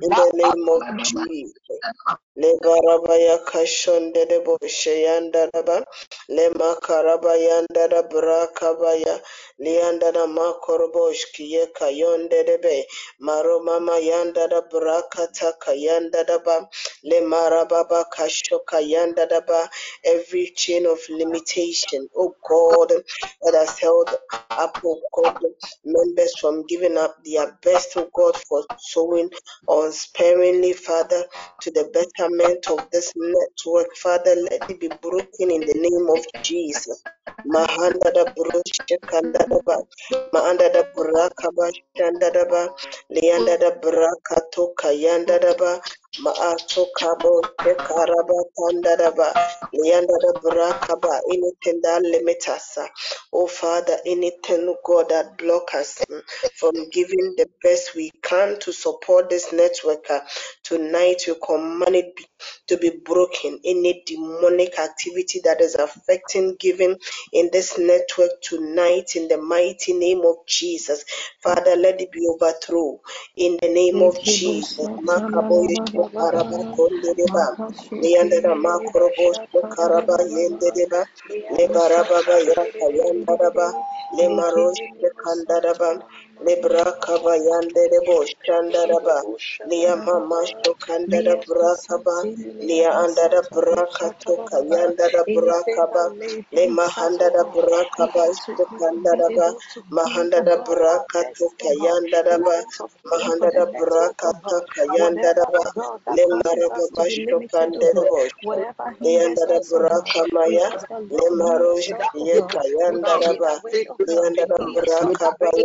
In 0.01 0.13
the 0.15 0.31
name 0.35 0.69
of 0.69 0.83
Jesus. 1.03 1.79
Le 2.35 2.51
barabaya 2.63 3.37
kashonde 3.45 4.27
de 4.27 4.39
bosheyanda 4.41 5.51
raba 5.53 5.85
le 6.29 6.49
makaraba 6.51 7.35
yanda 7.37 7.87
da 7.89 8.01
brakabaya 8.03 9.21
lianda 9.61 10.11
da 10.13 10.25
makorobosh 10.27 11.25
kiye 11.35 11.67
kayonde 11.75 12.45
de 12.47 12.57
be 12.57 12.87
maro 13.19 13.59
mama 13.61 13.99
yanda 13.99 14.49
da 14.49 14.61
brakata 14.63 15.53
kayanda 15.61 16.25
da 16.25 16.39
ba 16.39 16.67
le 17.03 17.21
marababa 17.21 18.05
kasho 18.09 18.59
kayanda 18.65 19.29
da 19.29 19.41
ba 19.41 19.69
every 20.05 20.47
chain 20.55 20.87
of 20.87 20.99
limitation 21.11 22.09
oh 22.17 22.35
God 22.49 22.89
that 23.43 23.53
has 23.53 23.77
held 23.79 24.09
up 24.51 24.79
oh 24.83 25.01
God 25.13 25.37
members 25.83 26.37
from 26.39 26.65
giving 26.67 26.97
up 26.97 27.15
their 27.25 27.57
best, 27.63 27.93
to 27.93 28.09
God, 28.13 28.35
for 28.47 28.65
sowing 28.77 29.29
unsparingly, 29.67 30.73
Father, 30.73 31.25
to 31.61 31.71
the 31.71 31.89
betterment 31.93 32.67
of 32.69 32.89
this 32.91 33.11
network. 33.15 33.95
Father, 33.97 34.35
let 34.49 34.69
it 34.69 34.79
be 34.79 34.87
broken 34.87 35.51
in 35.51 35.61
the 35.61 35.73
name 35.75 36.09
of 36.09 36.25
Jesus. 36.43 37.03
Mahanda 37.45 38.11
da 38.13 38.25
Shekaraba 47.63 48.39
Tandadaba, 48.57 49.33
Leanda 49.73 50.15
da 50.21 50.33
Brakaba, 50.41 51.21
anything 51.31 51.81
that 51.83 52.01
limits 52.03 52.49
us. 52.49 52.77
Oh 53.33 53.47
Father, 53.47 53.97
anything, 54.05 54.75
God, 54.85 55.09
that 55.09 55.37
block 55.37 55.73
us 55.75 56.03
from 56.57 56.89
giving 56.91 57.35
the 57.37 57.47
best 57.63 57.95
we 57.95 58.11
can 58.23 58.59
to 58.61 58.73
support 58.73 59.29
this 59.29 59.53
network. 59.53 60.05
Tonight 60.63 61.23
we 61.27 61.35
command 61.45 61.95
it 61.95 62.13
to 62.67 62.77
be 62.77 62.91
broken. 63.05 63.59
Any 63.65 64.03
demonic 64.05 64.79
activity 64.79 65.41
that 65.45 65.61
is 65.61 65.75
affecting 65.75 66.55
giving 66.59 66.97
in 67.33 67.49
this 67.53 67.77
network 67.77 68.31
tonight, 68.41 69.15
in 69.15 69.27
the 69.27 69.37
mighty 69.37 69.93
name 69.93 70.21
of 70.25 70.37
Jesus. 70.47 71.05
Father, 71.43 71.75
let 71.75 72.01
it 72.01 72.11
be 72.11 72.27
overthrown 72.29 72.99
in 73.35 73.57
the 73.61 73.69
name 73.69 74.01
of 74.01 74.21
Jesus. 74.23 74.87
Karaba 76.17 76.57
Kondedeba. 76.75 77.45
Leandera 78.01 78.53
Makorobo 78.55 79.27
Karaba 79.73 80.17
Yendedeba. 80.33 81.01
Le 81.55 81.65
Barababa 81.73 82.37
Yaka 82.49 82.85
Yandaraba. 82.99 83.67
Le 84.17 84.25
Marosh 84.29 84.81
Kandaraba. 85.21 85.91
Le 85.93 85.99
Brakaba 85.99 85.99
Yanderebo 85.99 85.99
Shandaraba. 85.99 85.99
Lia 85.99 85.99
Mama 85.99 86.23
Shokandara 86.23 86.24
Brakaba. 86.39 87.31
Lia 92.61 92.89
Andara 93.03 93.41
Brakato 93.53 94.33
Kayandara 94.49 95.21
Anything 95.27 95.35
Brakaba. 95.35 95.87
that 95.89 96.15
may 96.17 96.45
Le 96.53 96.61
hindrance 96.63 96.97
us, 96.97 97.21
oh 97.21 97.27
Mahandara 97.27 97.31
God, 97.31 97.55
Brakaba 97.55 97.97
hindrance 97.97 98.49
us 98.49 98.61
from 98.85 98.85
being 98.85 98.97
Shokandaraba. 99.05 99.29
able 99.29 99.61
to 99.73 99.83
give, 100.03 100.33
oh 100.33 100.45
Mahandara 100.45 100.47
God, 100.47 100.89
our 100.89 101.05
Brakato 101.17 101.17
best, 101.17 101.55
God, 101.59 101.61
Kayandaraba. 101.61 102.29
hindrance 102.29 102.81
of 102.81 102.91
paying 103.03 103.31
for 103.33 103.47
the 103.47 103.59
Mahandara 103.59 103.61
network, 103.61 104.15
oh 104.23 104.33
Brakata 104.33 104.43
God, 104.43 104.63
whatever, 104.75 104.75
Kayandaraba. 104.75 105.53
oh 105.53 105.71
God, 105.75 106.01
that 106.05 106.17
Le 106.17 106.23
causes 106.23 106.71
us 106.71 106.89
to 106.91 106.95
Marababa 106.99 107.03
be 107.03 107.25
limited, 107.25 107.51
God, 107.73 107.73
Shokandarabo. 107.73 108.29
whatever 108.41 108.95
hinders 108.99 109.05
Leandara 109.05 109.47
us, 109.47 109.73
oh 109.75 109.85
God, 109.85 110.13
we 110.45 110.53
Brakamaya. 110.53 110.73
ask 110.73 110.87
the 110.89 110.99
Le 111.11 111.17
you 111.29 111.35
Marosh 111.39 111.59
yourself, 111.59 112.01
oh 112.19 112.27
God, 112.27 112.55
will 113.63 113.77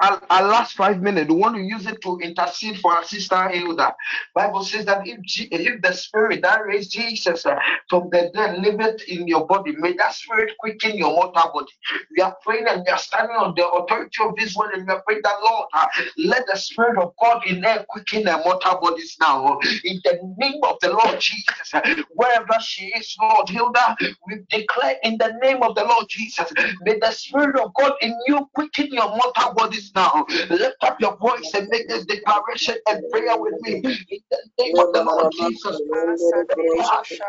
our, 0.00 0.22
our 0.30 0.48
last 0.48 0.74
five 0.76 1.02
minutes, 1.02 1.30
we 1.30 1.36
want 1.36 1.56
to 1.56 1.62
use 1.62 1.86
it 1.86 2.00
to 2.02 2.18
intercede 2.20 2.80
for 2.80 2.92
our 2.92 3.04
sister 3.04 3.48
Hilda. 3.48 3.94
Bible 4.34 4.64
says 4.64 4.86
that 4.86 5.06
if 5.06 5.18
if 5.52 5.82
the 5.82 5.92
spirit 5.92 6.42
that 6.42 6.64
raised 6.66 6.92
Jesus 6.92 7.46
uh, 7.46 7.56
from 7.88 8.08
the 8.12 8.30
dead 8.34 8.58
liveth 8.58 9.02
in 9.08 9.26
your 9.28 9.46
body, 9.46 9.72
may 9.78 9.94
that 9.94 10.14
spirit 10.14 10.52
quicken 10.60 10.98
your 10.98 11.10
mortal 11.12 11.50
body. 11.54 11.72
We 12.16 12.22
are 12.22 12.36
praying 12.44 12.66
and 12.68 12.82
we 12.86 12.92
are 12.92 12.98
standing 12.98 13.36
on 13.36 13.54
the 13.56 13.68
authority 13.68 14.18
of 14.24 14.36
this 14.36 14.56
word, 14.56 14.74
and 14.74 14.86
we 14.86 14.92
are 14.94 15.02
praying 15.06 15.22
that 15.24 15.36
Lord, 15.44 15.68
uh, 15.74 15.86
let 16.18 16.44
the 16.52 16.58
spirit 16.58 16.98
of 16.98 17.14
God 17.20 17.46
in 17.46 17.62
her 17.62 17.84
quicken 17.88 18.26
her 18.26 18.38
mortal 18.44 18.80
bodies 18.80 19.16
now. 19.20 19.58
In 19.84 20.00
the 20.04 20.34
name 20.38 20.60
of 20.64 20.76
the 20.82 20.90
Lord 20.90 21.20
Jesus, 21.20 21.74
uh, 21.74 21.80
wherever 22.14 22.60
she 22.60 22.86
is, 22.88 23.16
Lord 23.20 23.48
Hilda, 23.48 23.96
we 24.28 24.40
declare 24.50 24.96
in 25.04 25.18
the 25.18 25.34
name 25.42 25.62
of 25.62 25.74
the 25.74 25.84
Lord 25.84 26.06
Jesus, 26.08 26.52
may 26.82 26.98
the 26.98 27.10
spirit 27.12 27.58
of 27.60 27.72
God 27.74 27.94
in 28.02 28.16
you 28.26 28.48
quicken 28.54 28.88
your 28.92 29.08
mortal 29.08 29.54
bodies 29.54 29.83
now. 29.94 30.26
Lift 30.50 30.76
up 30.82 31.00
your 31.00 31.16
voice 31.16 31.52
and 31.54 31.68
make 31.68 31.88
this 31.88 32.04
declaration 32.06 32.76
and 32.88 33.00
prayer 33.10 33.36
with 33.38 33.54
me. 33.62 33.82
In 34.10 34.20
the 34.30 34.38
name 34.58 34.78
of 34.78 34.92
the 34.92 35.04
Lord 35.04 35.32
Jesus, 35.32 35.80
Lord, 35.88 36.18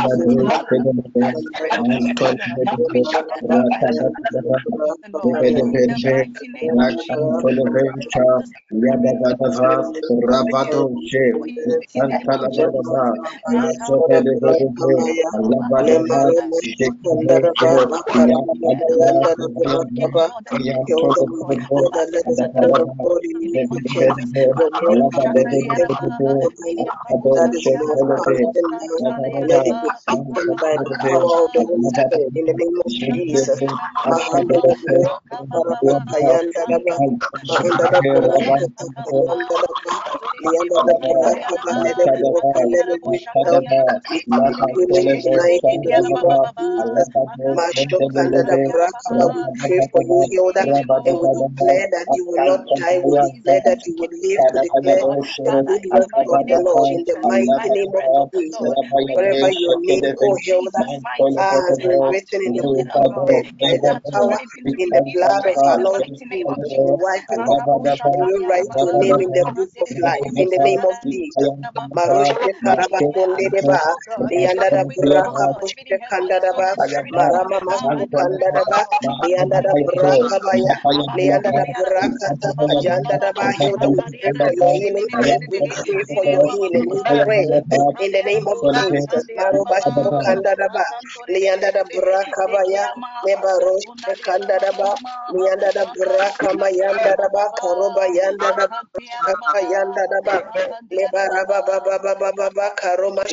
you 29.66 29.73
in 29.82 29.94
the 32.44 32.54
name 32.54 32.78
of 32.78 32.94
Jesus. 32.94 33.60
We 34.06 34.14
pray 49.60 49.80
for 49.92 50.02
you, 50.02 50.28
we 50.44 50.60
that 51.92 52.08
you 52.12 52.26
not 52.44 52.60
die. 52.76 53.00
We 53.04 53.16
that 53.64 53.80
you 53.87 54.08
live 54.22 54.46
to 54.48 54.60
declare 54.60 55.02
the 55.02 55.12
good 55.92 56.08
of 56.30 56.40
the 56.48 56.60
Lord 56.64 56.88
in 56.92 57.04
the 57.06 57.16
name 57.22 57.48
of 57.48 57.62
Jesus. 58.37 58.74
Wherever 59.12 59.50
your 59.64 59.79
name, 59.88 60.05
oh 60.20 60.37
Hilda, 60.44 60.85
ah, 61.38 61.62
has 61.68 61.79
been 61.81 62.05
written 62.09 62.42
in 62.44 62.55
the 62.57 62.68
book 62.72 62.87
of 63.09 63.12
death, 63.27 63.48
by 63.61 63.74
the 63.83 63.96
power 64.12 64.38
in 64.79 64.90
the 64.92 65.03
blood 65.12 65.33
of 65.37 65.46
our 65.57 65.79
Lord 65.83 66.05
Jesus, 66.33 66.74
you 66.85 66.96
wipe 67.00 67.31
it 67.33 67.48
off, 67.48 67.72
and 68.05 68.24
you 68.27 68.46
write 68.48 68.70
your 68.83 68.94
name 68.94 69.20
in 69.20 69.33
the 69.33 69.46
book 69.55 69.72
of 69.81 69.88
life 70.03 70.31
in 70.37 70.48
the 70.50 70.61
name 70.62 70.85
of 70.85 70.96
Jesus. 71.12 71.48
Maroshe 71.96 72.37
Karabakonde 72.66 73.48
Deba, 73.53 73.96
Lianda 74.31 74.70
da 74.72 74.85
Braka 74.85 75.46
Bushke 75.61 75.96
Kanda 76.11 76.40
Daba, 76.40 76.77
Marama 77.11 77.61
Masu 77.62 78.07
Kanda 78.14 78.53
Daba, 78.55 78.87
Lianda 79.22 79.62
da 79.62 79.74
Braka 79.87 80.40
Baya, 80.44 80.77
Lianda 81.16 81.53
da 81.55 81.64
Braka 81.79 82.29
Taka 82.42 82.77
Janda 82.83 83.18
Daba, 83.22 83.53
Hilda, 83.61 83.88
we 83.94 84.03
pray 84.20 84.33
for 84.38 84.50
your 84.53 84.66
healing, 84.72 85.09
we 85.48 85.61
pray 85.88 86.05
for 86.14 86.27
your 86.27 86.46
healing, 86.48 86.85
we 86.90 87.05
pray 87.24 87.46
in 88.00 88.12
the 88.12 88.22
name 88.24 88.44
of 88.48 88.59
Jesus. 88.72 89.24
Maroba 89.55 90.12
Kanda 90.25 90.57
Daba, 90.57 90.85
Lianda 91.31 91.73
da 91.73 91.85
Braka 91.95 92.49
Baya, 92.53 92.88
Lebarosh 93.27 93.87
Kanda 94.23 94.59
Daba, 94.61 94.97
Lianda 95.33 95.73
da 95.75 95.87
Braka 95.87 96.55
Mayanda 96.55 97.14
Daba, 97.17 97.53
Karoba 97.59 98.09
Yanda 98.09 98.53
da 98.57 98.67
Braka 98.67 99.61
Yanda 99.71 100.07
Daba, 100.11 100.43
Lebaraba 100.93 101.64
Baba 101.67 101.99
Baba 102.03 102.33
Baba 102.37 102.71
Karoma 102.77 103.25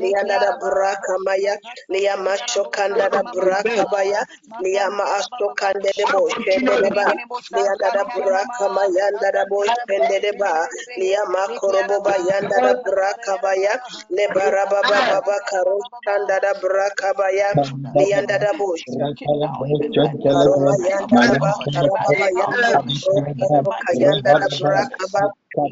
Lianda 0.00 0.38
da 0.40 0.52
Braka 0.60 1.16
Maya, 1.24 1.56
Lia 1.90 2.16
Mashokanda 2.16 3.10
da 3.10 3.22
Braka 3.34 3.86
Baya, 3.90 4.24
Lia 4.60 4.90
Maasto 4.90 5.54
Kande 5.56 5.92
Debo, 5.98 6.30
Shende 6.50 6.78
Deba, 6.82 7.14
Lianda 7.52 7.92
da 7.92 8.04
Braka 8.22 8.68
Mayanda 8.70 9.32
da 9.32 9.44
Bo 9.50 9.64
Shende 9.64 10.20
Deba, 10.22 10.66
Lia 10.96 11.22
Makorobo 11.26 12.00
Bayanda 14.70 15.00
da 15.00 15.04
Braka 15.04 15.04
Baya, 15.04 15.04
Lebaraba 15.04 15.04
Baba 15.04 15.04
Baba 15.06 15.36
Karosh 15.50 15.90
Kanda 16.06 16.40
da 16.40 16.54
Braka 16.60 17.14
Baya, 17.16 17.54
Lianda 17.98 18.38
da 18.40 18.52
Bo 18.58 18.76
Karoma 20.30 20.74
Yanda 20.88 21.20
da 21.22 21.34
Ba, 21.40 21.52
Karaba 21.74 22.28
Yanda, 22.38 22.80
Kayanda 23.82 24.32
da 24.38 24.48
Braka 24.60 25.06
Ba, 25.12 25.22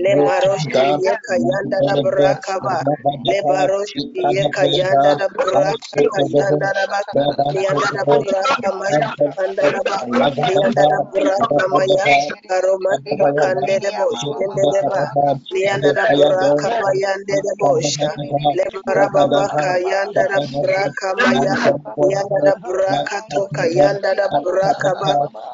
le 0.03 0.13
maroshi 0.25 0.83
ye 1.05 1.15
kayanda 1.27 1.79
da 1.87 1.97
brakaba 2.03 2.79
le 3.25 3.43
baroshi 3.49 4.03
ye 4.35 4.45
kayanda 4.55 5.17
da 5.19 5.29
braka 5.29 6.01
kayanda 6.13 6.69
da 6.75 6.87
ba 6.91 7.01
yanda 7.53 7.89
da 7.95 8.05
braka 8.07 8.69
maya 8.81 9.11
kanda 9.37 9.71
da 9.71 9.83
ba 9.89 9.99
yanda 10.47 10.85
da 10.91 10.99
braka 11.13 11.65
maya 11.75 12.09
karoma 12.49 12.95
kande 13.39 13.81
de 13.83 13.91
bo 13.97 14.09
shende 14.15 14.65
de 14.73 14.83
ba 14.89 15.03
yanda 15.53 15.93
da 15.95 16.07
braka 16.19 16.69
mayande 16.81 17.37
de 17.45 17.53
bo 17.61 17.81
sha. 17.81 18.11
Le 18.55 18.65
baraba 18.87 19.25
ba 19.31 19.49
kayanda 19.63 20.23
da 20.29 20.41
braka 20.63 21.15
maya 21.23 21.57
yanda 22.13 22.41
da 22.45 22.55
braka 22.65 23.23
to 23.31 23.49
kayanda 23.57 24.15
da 24.17 24.29
braka 24.43 24.95
ba 25.01 25.13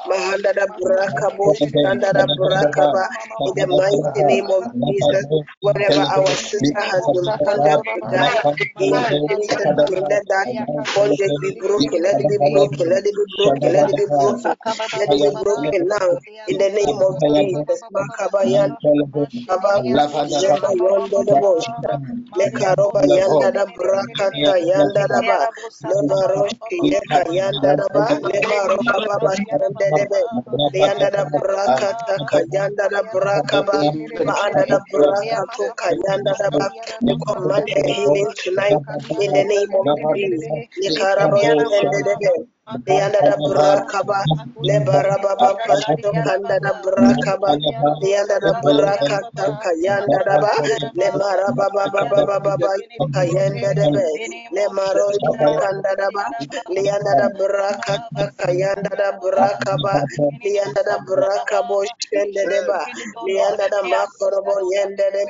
mahanda 0.09 0.53
da 0.55 0.67
braka 0.81 1.31
bo 1.37 1.53
shanda 1.55 2.13
da 2.15 2.27
braka 2.37 2.89
ba 2.93 3.05
in 3.45 3.53
the 3.57 3.67
mighty 3.69 4.18
name 4.25 4.51
of 4.51 4.65
Jesus, 4.83 5.27
wherever 5.61 6.01
our 6.01 6.37
sister 6.37 6.81
has 6.81 7.09
been 7.13 7.31
bonded 7.45 7.81
to 7.95 8.03
die, 8.11 8.43
in 8.81 9.05
let 10.09 10.25
that 10.29 10.49
bondage 10.95 11.35
be 11.41 11.53
broken, 11.61 12.03
let 12.03 12.19
it 12.21 12.29
be 12.29 12.39
broken, 12.51 12.89
let 12.91 13.07
it 13.07 13.15
be 13.17 13.27
broken, 13.37 13.73
let 13.73 13.89
it 13.89 13.97
be 13.97 14.07
broken, 14.19 14.55
let 14.99 15.13
it 15.13 15.21
be 15.23 15.31
broken 15.43 15.89
now, 15.89 16.19
in 16.49 16.59
the 16.59 16.71
name 16.71 17.01
of 17.03 17.17
Jesus. 17.29 17.85
Makabayan, 17.95 18.71
Baba, 19.47 19.83
Zema 20.41 20.71
Yondo 20.75 21.25
de 21.25 21.35
Bosha, 21.37 21.99
Lekaroba 22.37 23.03
Yanda 23.09 23.53
da 23.53 23.67
Brakata 23.67 24.57
Yanda 24.61 25.09
da 25.09 25.23
Ba, 25.27 25.49
Lebaroshki 25.85 26.79
Yeka 26.93 27.25
Yanda 27.29 27.77
da 27.77 27.89
Ba, 27.93 28.21
Lebaroba 28.25 29.01
Baba 29.07 29.37
Yanda 30.75 31.11
da 31.13 31.25
Brakata 31.27 32.21
Kayanda 32.31 32.91
da 32.91 33.03
Brakaba, 33.13 33.85
Maanda 34.27 34.67
da 34.69 34.79
Brakato 34.93 35.75
Kayanda 35.77 36.37
da 36.39 36.51
Ba, 36.59 36.71
we 37.07 37.17
command 37.27 37.71
healing 37.87 38.33
tonight 38.37 38.81
in 39.19 39.33
the 39.33 39.45
name 39.45 39.75
of 39.75 39.89
Jesus. 40.15 40.65
Lekaraba 42.77 42.85
Shande 42.89 43.17
de 43.19 43.19
Be, 43.19 43.19
Yanda 43.19 43.23
da 43.25 43.37
Brakaba, 43.37 44.27
Lebaraba 44.65 45.39
Baba 45.41 45.77
Shokanda 46.03 46.61
da 46.63 46.73
Brakaba, 46.83 47.57
Yanda 48.03 48.41
da 48.41 48.55
Brakata 48.55 49.47
Kayanda 49.63 50.25
da 50.25 50.39
Ba, 50.39 50.55
Lemaraba 50.97 51.67
Baba 51.73 52.07
Baba 52.17 52.57
Kayanda 53.15 53.75
da 53.75 53.89
Be, 53.93 54.07
Lemaro 54.55 55.13
Shokanda 55.25 55.97
da 55.97 56.11
Ba, 56.13 56.25
Lianda 56.71 57.17
da 57.17 57.29
Brakata 57.31 58.33
Kayanda 58.39 58.91
da 58.97 59.13
Brakaba, 59.21 60.03
Lianda 60.45 60.85
da 60.85 60.99
Brakabo 61.07 61.85
Shende 62.01 62.49
de 62.49 62.63
Ba, 62.67 62.89
Lianda 63.27 63.69
da 63.71 63.83
Makorobo 63.83 64.61
Yende 64.73 65.11
de 65.13 65.27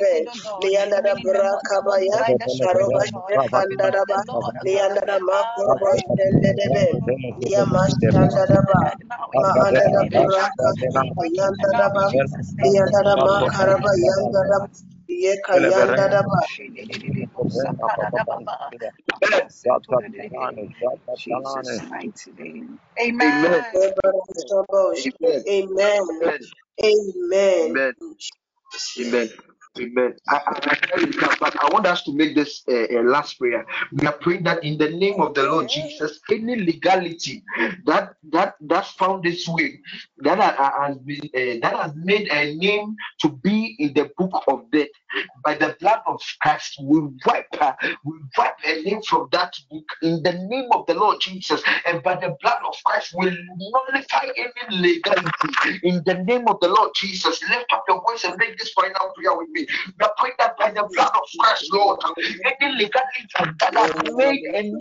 Lianda 0.63 1.03
da 1.03 1.15
Brakaba 1.17 1.99
Ya, 2.03 2.23
Karoba 2.63 3.03
Shekanda 3.07 3.91
da 3.93 4.05
Ba, 4.07 4.23
Lianda 4.67 5.01
da 5.07 5.19
Makorobo 5.21 5.95
Shende 5.99 6.55
de 6.57 6.71
Be, 6.73 6.87
Liamashanda 6.87 7.03
da 7.03 7.17
Ba, 7.19 7.28
Maanda 9.43 9.89
da 9.93 10.05
Brakata 10.13 11.03
Kayanda 11.17 11.77
da 11.79 11.89
Ba, 11.95 12.07
Lianda 12.63 13.05
da 13.05 13.17
Makaraba 13.19 13.91
Yanda 13.97 14.43
da 14.49 14.59
Ye 15.09 15.37
Kayanda 15.43 16.11
da 16.11 16.23
Ba, 16.23 16.49
Jesus' 21.17 21.81
mighty 21.83 22.33
name. 22.39 22.79
Amen. 23.01 23.65
Amen. 23.75 24.25
Amen. 24.97 25.45
Amen. 25.49 26.41
Amen. 26.85 27.79
Amen. 29.77 30.15
I, 30.29 30.37
I, 30.37 30.53
I 30.71 30.75
tell 30.77 31.01
you 31.03 31.13
but 31.41 31.57
I 31.61 31.69
want 31.73 31.87
us 31.87 32.05
to 32.05 32.13
make 32.13 32.37
this 32.37 32.63
uh, 32.69 32.89
a 32.91 33.03
last 33.03 33.39
prayer. 33.41 33.67
We 33.93 34.07
are 34.07 34.13
praying 34.13 34.45
that 34.45 34.63
in 34.65 34.79
the 34.79 34.91
name 34.91 35.21
of 35.21 35.35
the 35.35 35.45
Lord 35.45 35.69
Jesus, 35.69 36.21
any 36.31 36.57
legality 36.57 37.43
that 37.87 38.15
that 38.31 38.55
that's 38.61 38.91
found 38.93 39.25
this 39.25 39.49
way, 39.49 39.81
that 40.19 40.39
ha- 40.39 40.87
has 40.87 40.99
been 40.99 41.23
uh, 41.35 41.59
that 41.63 41.75
has 41.77 41.93
made 41.97 42.29
a 42.31 42.55
name 42.55 42.97
to 43.23 43.31
be 43.31 43.77
in 43.81 43.95
the 43.95 44.11
book 44.19 44.45
of 44.49 44.71
death, 44.71 44.89
by 45.45 45.55
the 45.55 45.77
blood 45.81 46.01
of 46.07 46.21
Christ, 46.41 46.79
we 46.83 47.01
wipe 47.27 47.47
her, 47.59 47.77
we 48.05 48.15
wipe 48.37 48.57
a 48.65 48.83
name 48.83 49.03
from 49.03 49.29
that 49.33 49.55
book 49.71 49.85
in 50.03 50.23
the 50.23 50.33
name 50.33 50.69
of 50.73 50.87
the 50.87 50.95
Lord 50.95 51.21
Jesus, 51.21 51.63
and 51.87 52.03
by 52.03 52.15
the 52.17 52.37
blood 52.43 52.59
of 52.67 52.75
Christ, 52.85 53.15
we 53.17 53.27
nullify 53.57 54.27
any 54.37 54.77
legality 54.83 55.81
in 55.83 56.03
the 56.05 56.23
name 56.25 56.47
of 56.49 56.61
the 56.61 56.69
Lord 56.69 56.91
Jesus. 56.95 57.43
Lift 57.49 57.73
up 57.73 57.85
your 57.89 58.03
voice 58.03 58.25
and 58.25 58.37
make 58.39 58.59
this 58.59 58.73
final 58.73 59.13
prayer 59.15 59.37
with 59.37 59.49
me. 59.51 59.67
We 59.87 60.05
are 60.05 60.13
praying 60.19 60.35
that 60.39 60.57
by 60.59 60.71
the 60.71 60.89
blood 60.95 61.13
of 61.15 61.23
Christ, 61.39 61.73
Lord, 61.73 62.01
any 62.19 62.73
legality 62.73 63.27
that 63.61 63.75
has 63.75 63.93
made 64.17 64.43
a 64.55 64.63
name 64.63 64.77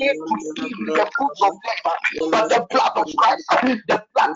to 0.58 0.70
be 0.70 0.86
the 0.86 1.10
book 1.18 1.34
of 1.42 1.54
death, 1.64 1.94
by 2.32 2.48
the 2.48 2.68
blood 2.70 2.92
of 2.96 3.08
Christ, 3.16 3.46
the 3.88 4.04
blood 4.14 4.36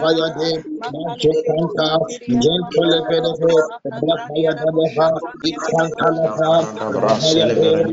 fire 0.00 0.30
day, 0.38 0.54
Macho 0.90 1.32
Kanta, 1.46 1.88
Jen 2.40 2.62
Kule 2.74 3.02
Pedefe, 3.10 3.54
Black 3.90 4.20
Fire 4.28 4.54
Dabeha, 4.62 5.08
Ikan 5.44 5.88
Kalata, 6.00 6.68
Rahaya 6.92 7.50
Day, 7.60 7.86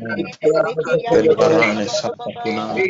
Pelabarane 1.12 1.86
Sapakuna, 1.90 2.84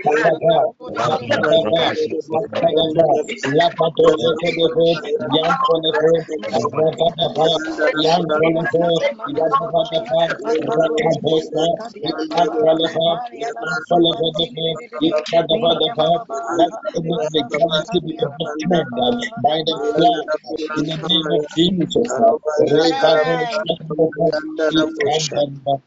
Lapato 3.45 4.07
Pedefe, 4.41 4.89
Yan 5.27 5.57
Konefe, 5.63 6.13
Rakatafa, 6.53 7.49
Yan 7.93 8.23
Konefe, 8.35 8.87
Yakatapa, 9.27 10.21
Rakatosa, 10.61 11.65
Ikan 12.09 12.49
Kalefa, 12.61 13.07
Ikan 13.43 13.75
Kalefa 13.89 14.29
Defe, 14.37 14.67
Ikadapa 15.01 15.71
Defe, 15.79 16.09
let 16.49 16.73
the 16.93 17.43
government 17.51 17.89
be 18.05 18.13
confirmed. 18.19 19.04
Uh, 19.05 19.25
by 19.43 19.57
the 19.67 19.75
blood 19.95 20.27
in 20.75 20.85
the 20.87 20.97
name 21.09 21.29
of 21.31 21.41
Jesus. 21.55 22.13
Rebabo 22.61 23.47
Shandaba, 23.51 24.27
Ikandaba. 24.77 25.81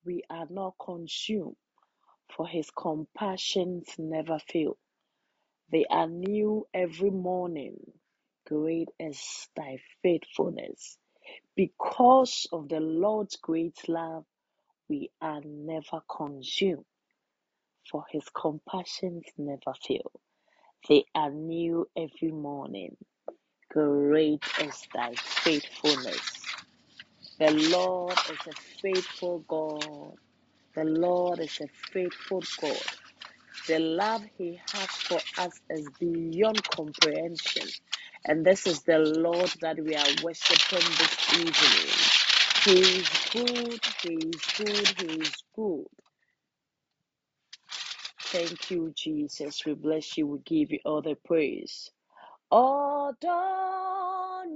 we 0.05 0.23
are 0.31 0.47
not 0.51 0.75
consumed, 0.85 1.57
for 2.37 2.49
his 2.49 2.71
compassions 2.71 3.89
never 3.99 4.39
fail. 4.39 4.79
They 5.73 5.87
are 5.91 6.09
new 6.09 6.67
every 6.75 7.11
morning. 7.11 7.77
Great 8.47 8.91
is 9.01 9.49
thy 9.57 9.79
faithfulness. 10.03 10.99
Because 11.57 12.49
of 12.53 12.69
the 12.69 12.81
Lord's 12.81 13.37
great 13.37 13.79
love, 13.89 14.25
we 14.89 15.11
are 15.21 15.41
never 15.45 16.03
consumed, 16.11 16.85
for 17.91 18.05
his 18.11 18.25
compassions 18.35 19.25
never 19.39 19.75
fail. 19.87 20.13
They 20.89 21.05
are 21.15 21.31
new 21.31 21.89
every 21.97 22.33
morning. 22.33 22.97
Great 23.71 24.45
is 24.63 24.83
thy 24.95 25.15
faithfulness. 25.17 26.43
The 27.39 27.53
Lord 27.71 28.15
is 28.31 28.39
a 28.49 28.55
faithful 28.83 29.41
God. 29.49 30.17
The 30.77 30.85
Lord 30.85 31.41
is 31.41 31.61
a 31.61 31.69
faithful 31.93 32.43
God. 32.61 32.79
The 33.69 33.79
love 33.81 34.25
He 34.39 34.61
has 34.75 34.87
for 34.89 35.21
us 35.39 35.61
is 35.71 35.89
beyond 36.01 36.63
comprehension. 36.71 37.69
And 38.27 38.45
this 38.45 38.67
is 38.67 38.83
the 38.83 38.99
Lord 38.99 39.51
that 39.63 39.79
we 39.79 39.95
are 39.97 40.07
worshiping 40.25 40.89
this 40.99 41.35
evening. 41.39 42.24
He 42.65 42.81
is 42.81 43.11
good, 43.33 43.81
He 44.03 44.15
is 44.15 44.43
good, 44.59 44.89
He 45.01 45.07
is 45.23 45.45
good. 45.57 45.87
Thank 48.21 48.71
you, 48.71 48.93
Jesus. 48.97 49.65
We 49.67 49.75
bless 49.75 50.19
you. 50.19 50.27
We 50.29 50.39
give 50.41 50.73
you 50.73 50.81
all 50.87 51.03
the 51.03 51.17
praise. 51.25 51.91
Ọdọ 52.53 53.41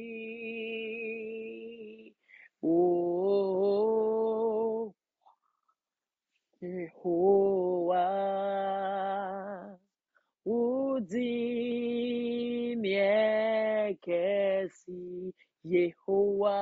Yehowa 15.71 16.59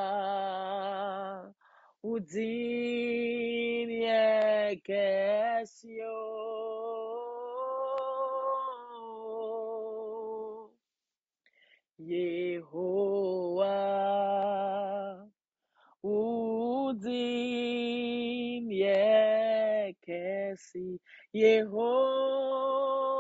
Udin 2.06 3.90
Yekesi 4.08 5.98
o 6.06 6.08
Yehowa 12.00 13.76
Udin 16.06 17.12
Yekesi 18.72 21.00
Yehoah, 21.36 23.19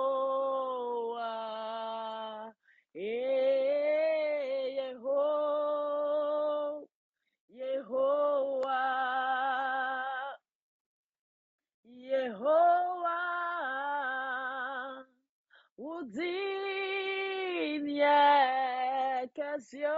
Yekesio, 19.50 19.95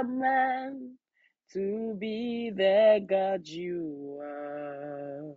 a 0.00 0.04
man 0.04 0.98
to 1.52 1.96
be 1.98 2.50
the 2.54 3.00
God 3.08 3.46
you 3.48 4.18
are. 4.22 5.34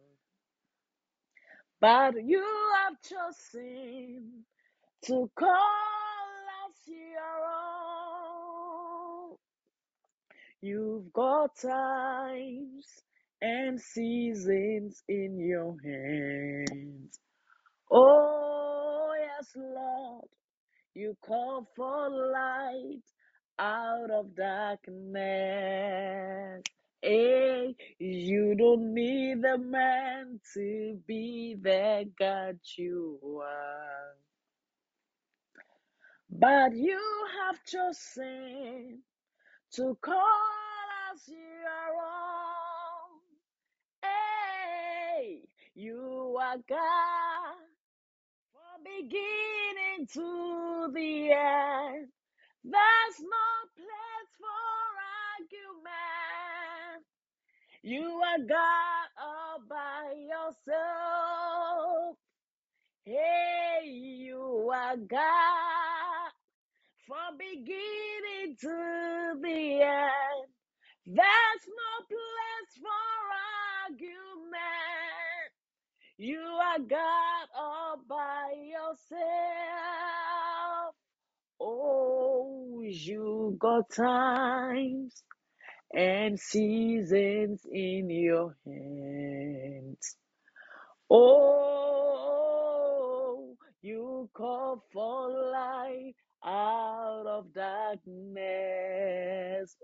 But 1.81 2.15
you 2.25 2.45
have 2.85 2.95
chosen 3.03 4.45
to 5.05 5.31
call 5.35 5.49
us 5.49 6.77
your 6.87 7.45
own. 9.31 9.37
You've 10.61 11.13
got 11.13 11.55
times 11.57 12.87
and 13.41 13.79
seasons 13.81 15.03
in 15.07 15.39
your 15.39 15.77
hands. 15.83 17.19
Oh, 17.91 19.13
yes, 19.19 19.49
Lord, 19.55 20.25
you 20.95 21.17
call 21.25 21.67
for 21.75 22.09
light 22.09 23.03
out 23.59 24.11
of 24.11 24.35
darkness. 24.35 25.19
Hey, 27.01 27.75
you 27.99 28.55
don't 28.55 28.93
need 28.95 29.45
a 29.45 29.57
man 29.59 30.41
to 30.55 30.99
be 31.07 31.57
the 31.61 32.09
God 32.19 32.59
you 32.77 33.41
are. 33.43 34.15
But 36.29 36.75
you 36.75 36.99
have 37.41 37.63
chosen 37.65 39.03
to 39.73 39.97
call 40.01 40.17
us 41.13 41.27
your 41.29 41.95
own. 42.03 43.21
Hey, 44.03 45.47
you 45.75 46.37
are 46.41 46.57
God 46.69 47.55
from 48.53 48.83
beginning 48.83 50.07
to 50.13 50.91
the 50.93 51.31
end. 51.33 52.09
There's 52.71 53.21
no 53.21 53.49
place 53.77 54.31
for 54.39 54.59
argument. 55.39 57.05
You 57.83 58.21
are 58.23 58.39
God 58.39 59.09
all 59.21 59.59
by 59.69 60.15
yourself. 60.17 62.17
Hey, 63.05 63.87
you 63.87 64.71
are 64.73 64.97
God 64.97 66.31
from 67.07 67.39
beginning 67.39 68.57
to 68.61 69.39
the 69.41 69.83
end. 69.83 70.49
There's 71.05 71.65
no 71.67 72.05
place 72.09 72.81
for 72.81 73.89
argument. 73.89 75.51
You 76.17 76.39
are 76.39 76.79
God 76.79 77.47
all 77.57 77.97
by 78.09 78.53
yourself. 78.63 79.19
Oh, 81.61 82.28
you 82.91 83.55
got 83.59 83.89
times 83.91 85.23
and 85.93 86.39
seasons 86.39 87.61
in 87.71 88.09
your 88.09 88.55
hands. 88.65 90.15
Oh, 91.09 92.45
you 93.81 94.29
call 94.33 94.83
for 94.93 95.29
light 95.51 96.15
out 96.45 97.25
of 97.27 97.53
darkness. 97.53 98.05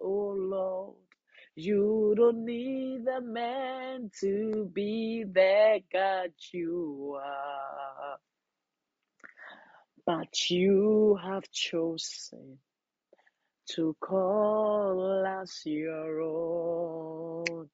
Oh 0.01 0.35
Lord, 0.37 0.97
you 1.55 2.13
don't 2.17 2.45
need 2.45 3.07
a 3.07 3.21
man 3.21 4.11
to 4.21 4.69
be 4.73 5.23
the 5.31 5.81
God 5.93 6.33
you 6.53 7.19
are, 7.23 8.19
but 10.05 10.49
you 10.49 11.17
have 11.23 11.49
chosen 11.51 12.59
to 13.69 13.95
call 14.01 15.25
us 15.25 15.63
your 15.65 16.21
own. 16.21 17.69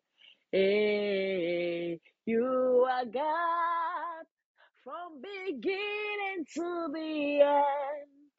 Hey, 0.51 1.99
you 2.25 2.87
are 2.89 3.05
God 3.05 4.25
from 4.83 5.21
beginning 5.21 6.45
to 6.55 6.89
the 6.93 7.41
end. 7.41 8.31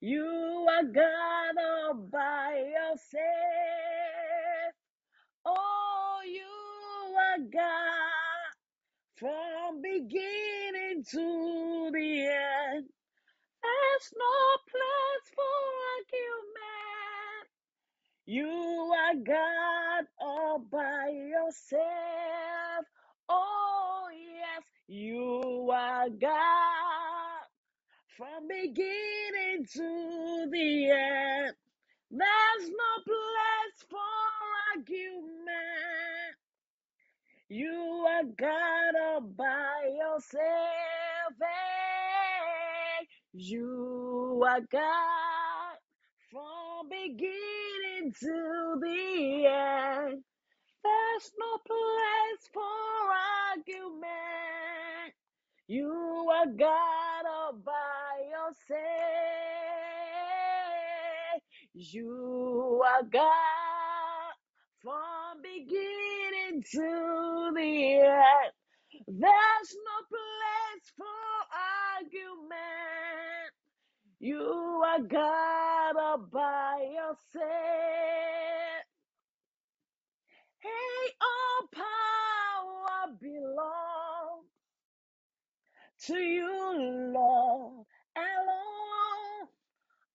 You 0.00 0.66
are 0.70 0.84
God 0.84 1.56
all 1.62 1.94
by 1.94 2.64
yourself. 2.74 3.24
Oh, 5.46 6.20
you 6.26 7.16
are 7.16 7.38
God 7.52 8.52
from 9.16 9.82
beginning 9.82 11.04
to 11.10 11.90
the 11.92 12.26
end. 12.28 12.86
There's 13.62 14.12
no 14.16 14.36
place 14.70 15.26
for 15.36 15.58
argument. 15.96 16.51
You 18.32 18.48
are 18.48 19.16
God 19.26 20.06
all 20.18 20.60
by 20.60 21.08
yourself. 21.10 22.86
Oh, 23.28 24.08
yes, 24.12 24.64
you 24.88 25.70
are 25.70 26.08
God 26.08 27.46
from 28.16 28.48
beginning 28.48 29.66
to 29.74 30.48
the 30.50 30.90
end. 30.92 31.54
There's 32.10 32.70
no 32.70 33.04
place 33.06 33.86
for 33.90 33.98
argument. 34.76 36.36
You 37.48 38.06
are 38.08 38.24
God 38.24 38.94
all 39.04 39.20
by 39.22 39.90
yourself. 39.96 41.34
Hey, 41.40 43.06
you 43.34 44.44
are 44.48 44.62
God 44.62 45.76
from 46.32 46.88
beginning 46.90 47.51
to 48.10 48.80
the 48.80 49.46
end. 49.46 50.22
There's 50.84 51.32
no 51.38 51.58
place 51.66 52.48
for 52.54 52.62
argument. 53.54 55.14
You 55.68 55.90
are 56.34 56.46
God 56.46 57.26
all 57.26 57.54
by 57.64 58.22
yourself. 58.30 58.82
You 61.74 62.82
are 62.86 63.04
God 63.04 64.32
from 64.82 65.42
beginning 65.42 66.62
to 66.72 67.52
the 67.54 68.00
end. 68.02 68.52
There's 69.08 69.76
no 69.86 69.98
place 70.10 70.92
for 70.98 71.46
argument. 71.98 73.52
You 74.20 74.82
are 74.86 75.00
God 75.00 75.71
all 75.96 76.18
by 76.18 76.86
yourself. 76.94 77.46
Hey, 80.60 81.12
all 81.22 81.68
power 81.74 83.16
belongs 83.20 84.50
to 86.06 86.16
you, 86.16 87.12
Lord, 87.14 87.86
alone. 88.16 89.48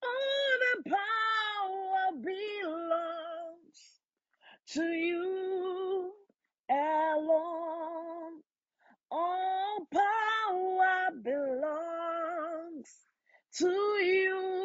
All 0.03 0.59
the 0.61 0.91
power 0.91 2.21
belongs 2.21 3.79
to 4.73 4.83
you 4.83 6.13
alone. 6.69 8.41
All 9.11 9.87
power 9.93 11.11
belongs 11.23 12.89
To 13.57 13.67
you 13.67 14.56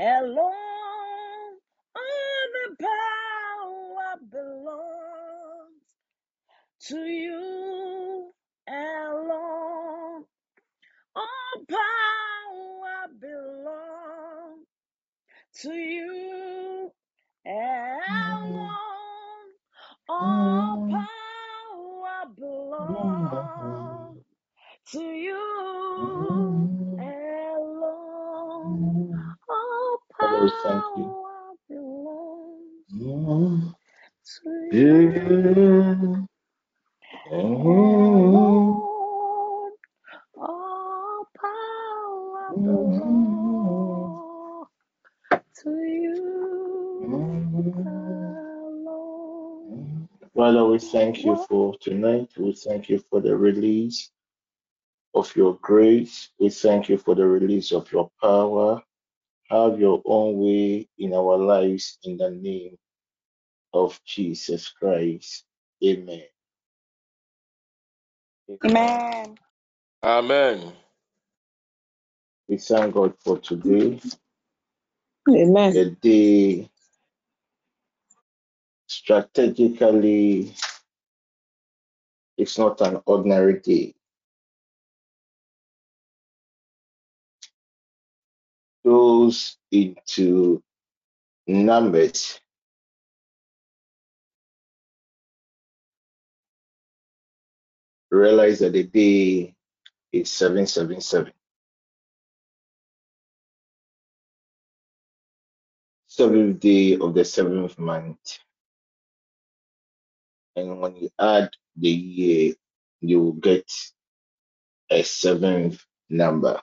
alone 0.00 1.60
all 1.94 2.46
the 2.54 2.76
power 2.80 4.16
belongs. 4.30 5.88
To 6.88 6.96
you 6.96 8.32
alone 8.66 10.24
all 11.14 11.64
power 11.68 13.08
belongs. 13.20 14.66
To 15.62 15.72
you 15.74 16.90
alone 17.46 18.70
all 20.08 20.78
mm. 20.78 20.92
power 20.92 22.24
belongs. 22.34 24.24
To 24.92 25.00
you 25.02 25.49
we 30.40 30.52
thank 30.62 30.84
you. 30.96 31.16
To 34.42 34.50
you. 34.72 36.28
Father, 50.34 50.64
we 50.64 50.78
thank 50.78 51.24
you 51.24 51.36
for 51.48 51.76
tonight. 51.80 52.28
We 52.38 52.54
thank 52.54 52.88
you 52.88 52.98
for 53.10 53.20
the 53.20 53.36
release 53.36 54.10
of 55.14 55.34
your 55.36 55.58
grace. 55.60 56.30
We 56.38 56.48
thank 56.50 56.88
you 56.88 56.96
for 56.96 57.14
the 57.14 57.26
release 57.26 57.72
of 57.72 57.92
your 57.92 58.10
power. 58.22 58.82
Have 59.50 59.80
your 59.80 60.02
own 60.06 60.38
way 60.38 60.88
in 60.98 61.14
our 61.14 61.38
lives 61.38 61.98
in 62.04 62.18
the 62.18 62.30
name 62.30 62.76
of 63.74 64.00
Jesus 64.04 64.68
Christ. 64.70 65.44
Amen. 65.84 66.24
Amen. 68.64 69.38
Amen. 70.02 70.72
We 72.48 72.58
thank 72.58 72.94
God 72.94 73.14
for 73.24 73.38
today. 73.38 74.00
Amen. 75.30 75.74
The 75.74 75.90
day 76.00 76.70
strategically 78.88 80.54
it's 82.38 82.58
not 82.58 82.80
an 82.82 83.00
ordinary 83.06 83.60
day. 83.60 83.94
Goes 88.90 89.56
into 89.70 90.64
numbers. 91.46 92.40
Realize 98.10 98.58
that 98.58 98.72
the 98.72 98.82
day 98.82 99.54
is 100.12 100.28
777. 100.32 101.32
Seventh 106.08 106.58
day 106.58 106.96
of 106.96 107.14
the 107.14 107.24
seventh 107.24 107.78
month. 107.78 108.40
And 110.56 110.80
when 110.80 110.96
you 110.96 111.10
add 111.16 111.50
the 111.76 111.90
year, 111.90 112.54
you 113.00 113.22
will 113.22 113.34
get 113.34 113.70
a 114.90 115.04
seventh 115.04 115.80
number. 116.08 116.60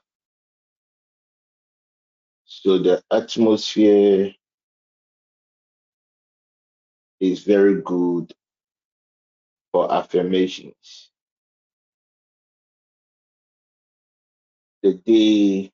So 2.68 2.78
the 2.80 3.01
atmosphere 3.09 4.34
is 7.22 7.43
very 7.45 7.82
good 7.82 8.34
for 9.72 9.89
affirmations. 9.89 11.09
The 14.84 14.95
day 14.95 15.72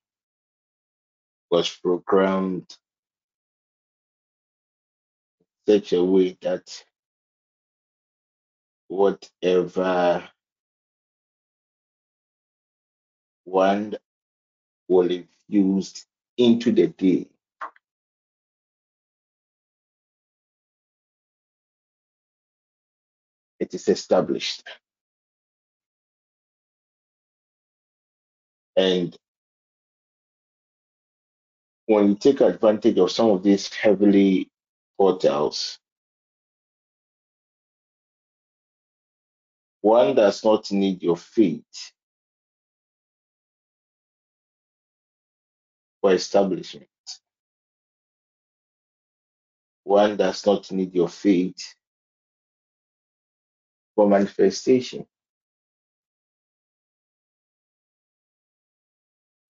was 1.50 1.76
programmed 1.84 2.78
such 5.68 5.94
a 5.94 6.04
way 6.04 6.38
that 6.44 6.86
whatever 8.88 10.30
one 13.46 13.96
will 14.88 15.10
infused 15.10 16.06
into 16.38 16.72
the 16.72 16.88
day, 16.88 17.28
it 23.60 23.74
is 23.74 23.88
established. 23.88 24.64
And 28.76 29.16
when 31.86 32.10
you 32.10 32.16
take 32.16 32.42
advantage 32.42 32.98
of 32.98 33.12
some 33.12 33.30
of 33.32 33.44
these 33.44 33.74
heavily 33.74 34.50
portals, 34.98 35.80
one 39.82 40.16
does 40.16 40.44
not 40.46 40.72
need 40.72 41.04
your 41.04 41.18
faith 41.18 41.92
for 46.04 46.14
establishment. 46.14 46.90
One 49.86 50.18
does 50.18 50.46
not 50.46 50.72
need 50.72 50.94
your 50.94 51.10
faith 51.10 51.76
for 53.96 54.10
manifestation. 54.10 55.08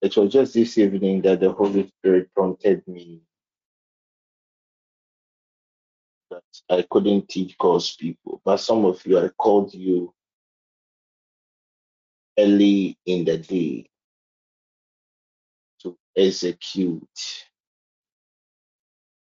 It 0.01 0.15
was 0.17 0.31
just 0.31 0.53
this 0.53 0.77
evening 0.77 1.23
that 1.23 1.39
the 1.39 1.51
Holy 1.51 1.87
Spirit 1.87 2.29
prompted 2.35 2.87
me 2.87 3.21
that 6.31 6.43
I 6.69 6.85
couldn't 6.91 7.29
teach 7.29 7.57
God's 7.57 7.95
people, 7.95 8.41
but 8.45 8.57
some 8.57 8.85
of 8.85 9.05
you, 9.07 9.19
I 9.19 9.29
called 9.29 9.73
you 9.73 10.13
early 12.39 12.97
in 13.05 13.25
the 13.25 13.37
day 13.39 13.89
execute 16.17 17.47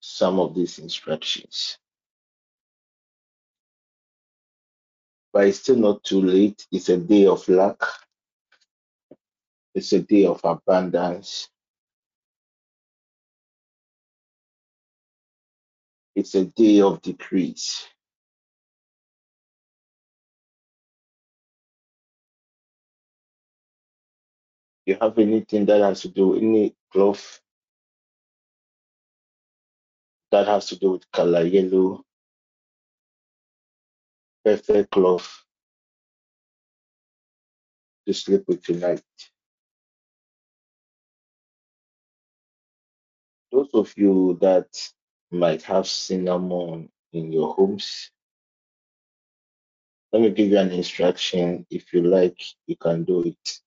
some 0.00 0.40
of 0.40 0.54
these 0.54 0.78
instructions. 0.78 1.78
But 5.32 5.48
it's 5.48 5.60
still 5.60 5.76
not 5.76 6.04
too 6.04 6.22
late. 6.22 6.66
It's 6.72 6.88
a 6.90 6.98
day 6.98 7.26
of 7.26 7.48
luck, 7.48 7.86
it's 9.74 9.92
a 9.92 10.00
day 10.00 10.26
of 10.26 10.40
abundance, 10.44 11.48
it's 16.16 16.34
a 16.36 16.46
day 16.46 16.80
of 16.82 17.02
decrease. 17.02 17.86
You 24.86 24.96
have 25.00 25.18
anything 25.18 25.66
that 25.66 25.80
has 25.82 26.02
to 26.02 26.08
do 26.08 26.36
any 26.36 26.74
cloth 26.92 27.40
that 30.30 30.46
has 30.46 30.66
to 30.68 30.78
do 30.78 30.92
with 30.92 31.10
color 31.12 31.42
yellow, 31.42 32.02
perfect 34.44 34.90
cloth 34.90 35.44
to 38.06 38.14
sleep 38.14 38.44
with 38.48 38.62
tonight. 38.62 39.02
Those 43.52 43.70
of 43.74 43.92
you 43.96 44.38
that 44.40 44.68
might 45.30 45.62
have 45.62 45.86
cinnamon 45.86 46.88
in 47.12 47.32
your 47.32 47.54
homes, 47.54 48.10
let 50.12 50.22
me 50.22 50.30
give 50.30 50.48
you 50.50 50.58
an 50.58 50.72
instruction. 50.72 51.66
If 51.70 51.92
you 51.92 52.02
like, 52.02 52.40
you 52.66 52.76
can 52.76 53.04
do 53.04 53.22
it. 53.22 53.60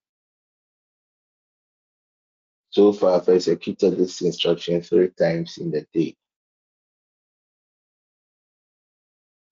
So 2.74 2.91
far, 2.91 3.21
I've 3.21 3.30
executed 3.30 3.97
this 3.97 4.21
instruction 4.21 4.82
three 4.82 5.09
times 5.09 5.59
in 5.59 5.69
the 5.69 5.86
day. 5.93 6.15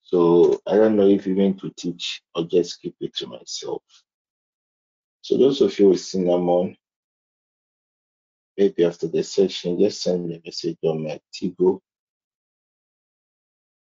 So 0.01 0.59
I 0.65 0.75
don't 0.75 0.95
know 0.95 1.07
if 1.07 1.27
you 1.27 1.35
meant 1.35 1.59
to 1.59 1.69
teach 1.77 2.23
or 2.33 2.45
just 2.45 2.81
keep 2.81 2.95
it 2.99 3.15
to 3.17 3.27
myself. 3.27 3.83
So 5.21 5.37
those 5.37 5.61
of 5.61 5.77
you 5.77 5.89
with 5.89 5.99
cinnamon, 5.99 6.75
maybe 8.57 8.85
after 8.85 9.07
the 9.07 9.21
session, 9.23 9.79
just 9.79 10.01
send 10.01 10.27
me 10.27 10.37
a 10.37 10.41
message 10.43 10.79
on 10.83 11.03
my 11.03 11.21
Tigo. 11.31 11.79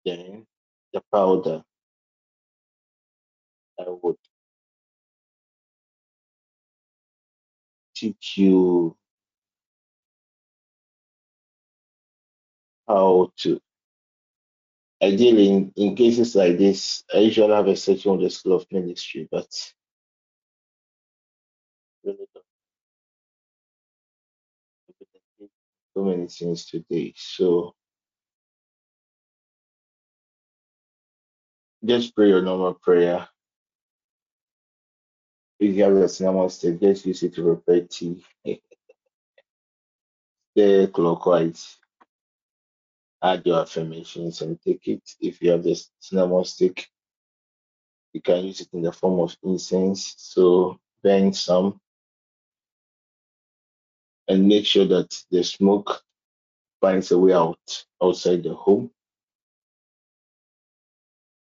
Then 0.07 0.47
the 0.95 1.03
powder, 1.13 1.63
I 3.79 3.85
would 3.89 4.17
teach 7.95 8.39
you 8.39 8.97
how 12.89 13.33
to. 13.39 13.61
Ideally, 15.03 15.49
in, 15.51 15.73
in 15.77 15.97
cases 15.97 16.35
like 16.35 16.59
this, 16.59 17.05
I 17.15 17.19
usually 17.19 17.55
have 17.55 17.69
a 17.69 17.77
section 17.77 18.13
on 18.13 18.23
the 18.23 18.31
school 18.31 18.55
of 18.55 18.67
ministry, 18.73 19.29
but 19.31 19.49
so 25.95 26.05
many 26.05 26.27
things 26.29 26.67
today. 26.67 27.15
So 27.17 27.75
just 31.85 32.15
pray 32.15 32.29
your 32.29 32.43
normal 32.43 32.75
prayer. 32.75 33.29
If 35.61 35.77
you 35.77 35.85
have 35.85 35.97
a 35.97 36.23
normal 36.23 36.51
state, 36.51 36.81
just 36.81 37.07
use 37.07 37.23
it 37.23 37.35
to 37.35 37.43
prepare 37.43 37.87
tea. 37.89 38.25
Stay 40.57 40.87
clockwise. 40.89 41.77
Add 43.23 43.45
your 43.47 43.61
affirmations 43.61 44.43
and 44.43 44.61
take 44.63 44.87
it. 44.87 45.03
If 45.21 45.43
you 45.43 45.51
have 45.51 45.65
the 45.65 45.81
cinnamon 45.99 46.45
stick, 46.45 46.89
you 48.13 48.21
can 48.21 48.45
use 48.45 48.61
it 48.61 48.69
in 48.73 48.83
the 48.83 48.93
form 48.93 49.21
of 49.21 49.37
incense. 49.43 50.15
So 50.19 50.79
burn 51.03 51.33
some 51.33 51.81
and 54.29 54.47
make 54.47 54.67
sure 54.67 54.87
that 54.87 55.21
the 55.31 55.43
smoke 55.43 56.03
finds 56.81 57.11
a 57.11 57.19
way 57.19 57.33
out 57.33 57.85
outside 58.03 58.43
the 58.45 58.55
home 58.55 58.91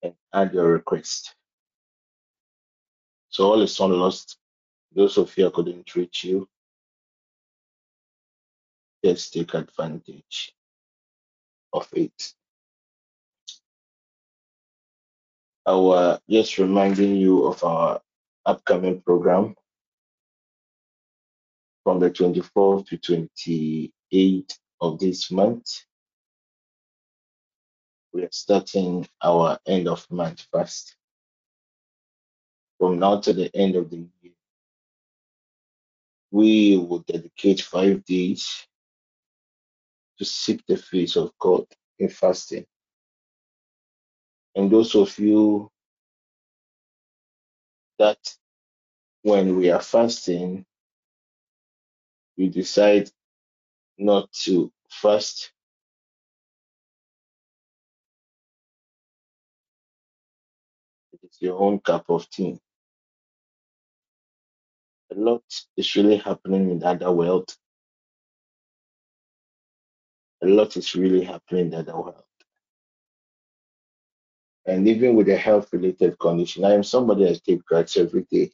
and 0.02 0.14
add 0.34 0.54
your 0.54 0.72
request. 0.72 1.36
So 3.30 3.46
all 3.46 3.62
is 3.62 3.80
not 3.80 3.92
lost. 3.92 4.38
Those 4.94 5.18
of 5.18 5.38
you 5.38 5.50
couldn't 5.52 5.96
reach 5.96 6.24
you, 6.24 6.50
just 9.04 9.34
take 9.34 9.54
advantage 9.54 10.54
of 11.74 11.88
it. 11.94 12.34
I 15.66 15.72
Our 15.72 16.20
just 16.30 16.58
reminding 16.58 17.16
you 17.16 17.46
of 17.46 17.64
our 17.64 18.02
upcoming 18.46 19.02
program 19.02 19.56
from 21.84 22.00
the 22.00 22.10
24th 22.10 22.88
to 22.88 22.98
28th 24.12 24.58
of 24.82 25.00
this 25.00 25.32
month. 25.32 25.86
We 28.14 28.24
are 28.24 28.32
starting 28.32 29.08
our 29.24 29.60
end 29.66 29.88
of 29.88 30.06
month 30.12 30.46
fast. 30.52 30.96
From 32.80 33.00
now 33.00 33.20
to 33.22 33.34
the 33.34 33.56
end 33.56 33.76
of 33.76 33.90
the 33.90 33.98
year, 33.98 34.34
we 36.32 36.78
will 36.78 37.00
dedicate 37.00 37.62
five 37.62 38.04
days 38.06 38.68
to 40.22 40.26
seek 40.26 40.64
the 40.68 40.78
face 40.78 41.16
of 41.16 41.32
God 41.40 41.66
in 41.98 42.08
fasting. 42.08 42.64
And 44.54 44.70
those 44.70 44.94
of 44.94 45.18
you 45.18 45.72
that 47.98 48.20
when 49.24 49.58
we 49.58 49.72
are 49.72 49.82
fasting, 49.82 50.64
you 52.36 52.50
decide 52.50 53.10
not 53.98 54.32
to 54.44 54.72
fast, 54.92 55.52
it 61.14 61.20
is 61.24 61.38
your 61.40 61.60
own 61.60 61.80
cup 61.80 62.06
of 62.10 62.30
tea. 62.30 62.60
A 65.12 65.16
lot 65.16 65.42
is 65.76 65.96
really 65.96 66.18
happening 66.18 66.70
in 66.70 66.78
the 66.78 66.86
other 66.90 67.12
world. 67.12 67.56
A 70.44 70.48
lot 70.48 70.76
is 70.76 70.96
really 70.96 71.24
happening 71.24 71.72
in 71.72 71.86
the 71.86 71.96
world. 71.96 72.24
And 74.66 74.88
even 74.88 75.16
with 75.16 75.30
a 75.30 75.38
health 75.38 75.70
related 75.72 76.18
condition, 76.20 76.66
I 76.66 76.74
am 76.74 76.84
somebody 76.84 77.26
that 77.26 77.44
takes 77.44 77.64
drugs 77.68 77.98
every 77.98 78.26
day. 78.32 78.52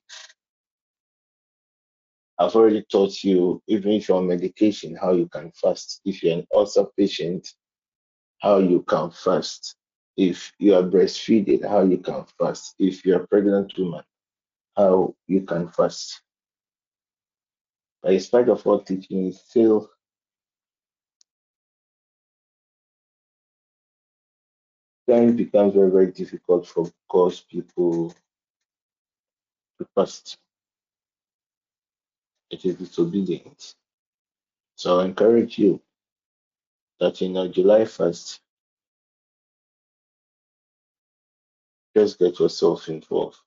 I've 2.39 2.55
already 2.55 2.83
taught 2.91 3.23
you, 3.23 3.61
even 3.67 3.93
if 3.93 4.07
you're 4.07 4.17
on 4.17 4.27
medication, 4.27 4.95
how 4.95 5.13
you 5.13 5.27
can 5.27 5.51
fast. 5.51 6.01
If 6.05 6.23
you're 6.23 6.37
an 6.37 6.47
ulcer 6.53 6.85
patient, 6.97 7.47
how 8.39 8.59
you 8.59 8.83
can 8.83 9.11
fast. 9.11 9.75
If 10.15 10.51
you 10.59 10.75
are 10.75 10.83
breastfeeding, 10.83 11.67
how 11.67 11.81
you 11.81 11.97
can 11.97 12.25
fast. 12.39 12.75
If 12.79 13.05
you're 13.05 13.23
a 13.23 13.27
pregnant 13.27 13.73
woman, 13.77 14.03
how 14.75 15.15
you 15.27 15.41
can 15.41 15.67
fast. 15.69 16.21
But 18.01 18.13
in 18.13 18.19
spite 18.19 18.49
of 18.49 18.65
all 18.65 18.81
teaching, 18.81 19.27
it's 19.27 19.41
still 19.41 19.89
times 25.09 25.35
becomes 25.35 25.73
very, 25.73 25.89
very 25.91 26.11
difficult 26.11 26.67
for 26.67 26.89
cause 27.07 27.41
people 27.41 28.13
to 29.79 29.87
fast. 29.95 30.37
It 32.49 32.65
is 32.65 32.75
disobedient. 32.75 33.75
So 34.75 34.99
I 34.99 35.05
encourage 35.05 35.57
you 35.57 35.81
that 36.99 37.21
in 37.21 37.37
our 37.37 37.47
July 37.47 37.81
1st, 37.81 38.39
just 41.95 42.19
get 42.19 42.39
yourself 42.39 42.89
involved. 42.89 43.37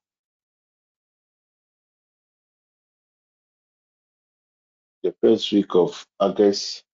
The 5.03 5.15
first 5.23 5.51
week 5.53 5.75
of 5.75 6.07
August 6.19 6.85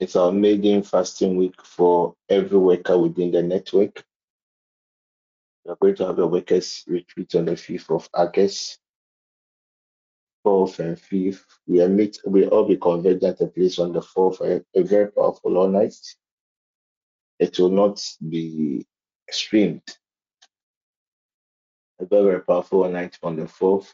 is 0.00 0.16
our 0.16 0.32
maiden 0.32 0.82
fasting 0.82 1.36
week 1.36 1.60
for 1.64 2.14
every 2.28 2.58
worker 2.58 2.98
within 2.98 3.30
the 3.30 3.42
network. 3.42 4.04
We 5.64 5.72
are 5.72 5.76
going 5.80 5.96
to 5.96 6.06
have 6.06 6.18
a 6.18 6.26
workers 6.26 6.84
retreat 6.86 7.34
on 7.34 7.46
the 7.46 7.52
5th 7.52 7.90
of 7.90 8.08
August, 8.14 8.78
4th 10.46 10.78
and 10.78 10.96
5th. 10.96 11.44
We 11.66 11.82
are 11.82 11.88
meet, 11.88 12.18
we 12.26 12.46
all 12.46 12.64
be 12.64 12.76
converged 12.76 13.24
at 13.24 13.40
a 13.40 13.46
place 13.46 13.78
on 13.78 13.92
the 13.92 14.00
4th, 14.00 14.40
a, 14.40 14.54
eh, 14.56 14.60
a 14.74 14.82
very 14.82 15.10
powerful 15.10 15.56
all 15.56 15.68
night. 15.68 15.96
It 17.38 17.58
will 17.58 17.70
not 17.70 18.00
be 18.28 18.86
streamed. 19.30 19.82
A 21.98 22.04
very, 22.06 22.40
powerful 22.42 22.88
night 22.90 23.18
on 23.22 23.36
the 23.36 23.44
4th. 23.44 23.92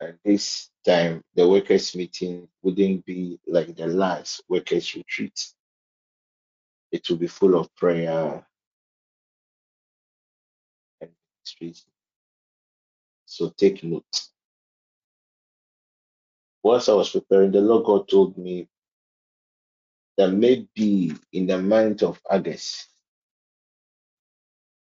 And 0.00 0.18
this 0.24 0.70
time, 0.86 1.22
the 1.34 1.48
workers' 1.48 1.96
meeting 1.96 2.48
wouldn't 2.62 3.06
be 3.06 3.40
like 3.48 3.76
the 3.76 3.86
last 3.88 4.42
workers' 4.48 4.94
retreat. 4.94 5.52
It 6.92 7.08
will 7.10 7.18
be 7.18 7.28
full 7.28 7.56
of 7.58 7.74
prayer 7.76 8.46
and. 11.00 11.76
So 13.26 13.50
take 13.50 13.84
note. 13.84 14.28
Whilst 16.62 16.88
I 16.88 16.94
was 16.94 17.10
preparing, 17.10 17.52
the 17.52 17.60
Lord 17.60 17.84
God 17.86 18.08
told 18.08 18.38
me 18.38 18.68
that 20.18 20.30
maybe 20.32 21.14
in 21.32 21.46
the 21.46 21.58
month 21.60 22.02
of 22.02 22.20
August, 22.30 22.88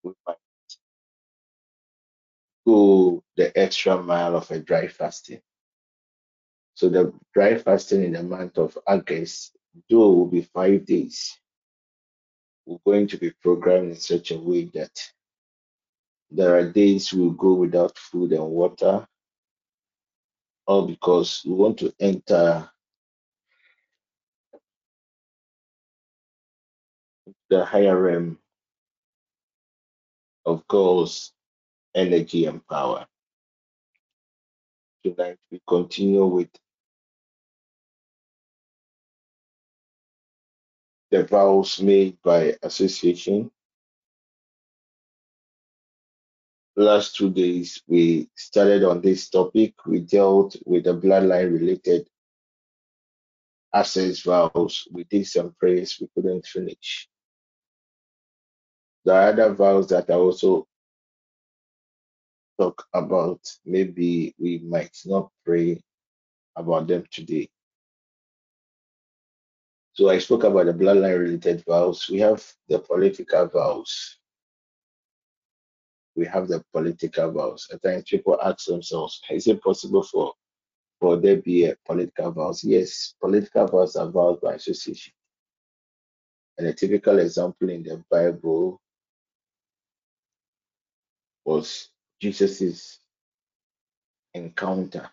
we 0.04 0.12
might 0.26 0.36
go 2.66 3.22
the 3.36 3.56
extra 3.58 4.02
mile 4.02 4.36
of 4.36 4.50
a 4.50 4.58
dry 4.58 4.88
fasting. 4.88 5.40
So 6.74 6.88
the 6.88 7.12
dry 7.32 7.56
fasting 7.56 8.04
in 8.04 8.12
the 8.12 8.22
month 8.22 8.58
of 8.58 8.76
August, 8.86 9.56
though 9.88 10.12
will 10.12 10.26
be 10.26 10.42
five 10.42 10.84
days, 10.84 11.38
we're 12.66 12.78
going 12.84 13.06
to 13.08 13.16
be 13.16 13.30
programmed 13.42 13.90
in 13.90 13.96
such 13.96 14.32
a 14.32 14.38
way 14.38 14.64
that 14.74 14.90
there 16.30 16.56
are 16.56 16.70
days 16.70 17.12
we'll 17.12 17.30
go 17.30 17.54
without 17.54 17.96
food 17.96 18.32
and 18.32 18.50
water, 18.50 19.06
all 20.66 20.86
because 20.86 21.42
we 21.46 21.54
want 21.54 21.78
to 21.78 21.94
enter 22.00 22.68
the 27.48 27.64
higher 27.64 28.00
realm 28.00 28.38
of 30.44 30.66
God's 30.66 31.32
energy 31.96 32.44
and 32.44 32.64
power. 32.68 33.06
Tonight 35.02 35.38
we 35.50 35.60
continue 35.66 36.26
with 36.26 36.50
the 41.10 41.24
vows 41.24 41.80
made 41.80 42.18
by 42.22 42.54
association. 42.62 43.50
Last 46.76 47.16
two 47.16 47.30
days 47.30 47.82
we 47.86 48.28
started 48.36 48.84
on 48.84 49.00
this 49.00 49.30
topic. 49.30 49.74
We 49.86 50.00
dealt 50.00 50.56
with 50.66 50.84
the 50.84 50.94
bloodline 50.94 51.52
related 51.52 52.06
access 53.72 54.20
vows. 54.20 54.86
We 54.92 55.04
did 55.04 55.26
some 55.26 55.54
prayers 55.58 55.96
we 56.00 56.08
couldn't 56.14 56.44
finish. 56.44 57.08
Are 59.06 59.28
other 59.28 59.54
vows 59.54 59.88
that 59.88 60.10
are 60.10 60.18
also 60.18 60.66
talk 62.58 62.84
about. 62.94 63.40
Maybe 63.64 64.34
we 64.38 64.58
might 64.58 64.96
not 65.04 65.30
pray 65.44 65.82
about 66.56 66.86
them 66.88 67.04
today. 67.10 67.48
So 69.92 70.10
I 70.10 70.18
spoke 70.18 70.44
about 70.44 70.66
the 70.66 70.74
bloodline 70.74 71.18
related 71.18 71.64
vows. 71.66 72.08
We 72.10 72.18
have 72.20 72.44
the 72.68 72.78
political 72.78 73.46
vows. 73.46 74.18
We 76.14 76.26
have 76.26 76.48
the 76.48 76.62
political 76.72 77.30
vows. 77.32 77.68
At 77.72 77.82
times 77.82 78.04
people 78.04 78.38
ask 78.42 78.66
themselves, 78.66 79.20
is 79.30 79.46
it 79.46 79.62
possible 79.62 80.02
for 80.02 80.32
for 81.00 81.16
there 81.16 81.36
be 81.36 81.66
a 81.66 81.76
political 81.86 82.32
vows? 82.32 82.64
Yes, 82.64 83.14
political 83.20 83.66
vows 83.66 83.96
are 83.96 84.10
vows 84.10 84.38
by 84.42 84.54
association. 84.54 85.12
And 86.58 86.66
a 86.66 86.72
typical 86.72 87.18
example 87.18 87.68
in 87.68 87.82
the 87.82 88.02
Bible 88.10 88.80
was 91.44 91.90
Jesus' 92.20 93.00
encounter 94.34 95.10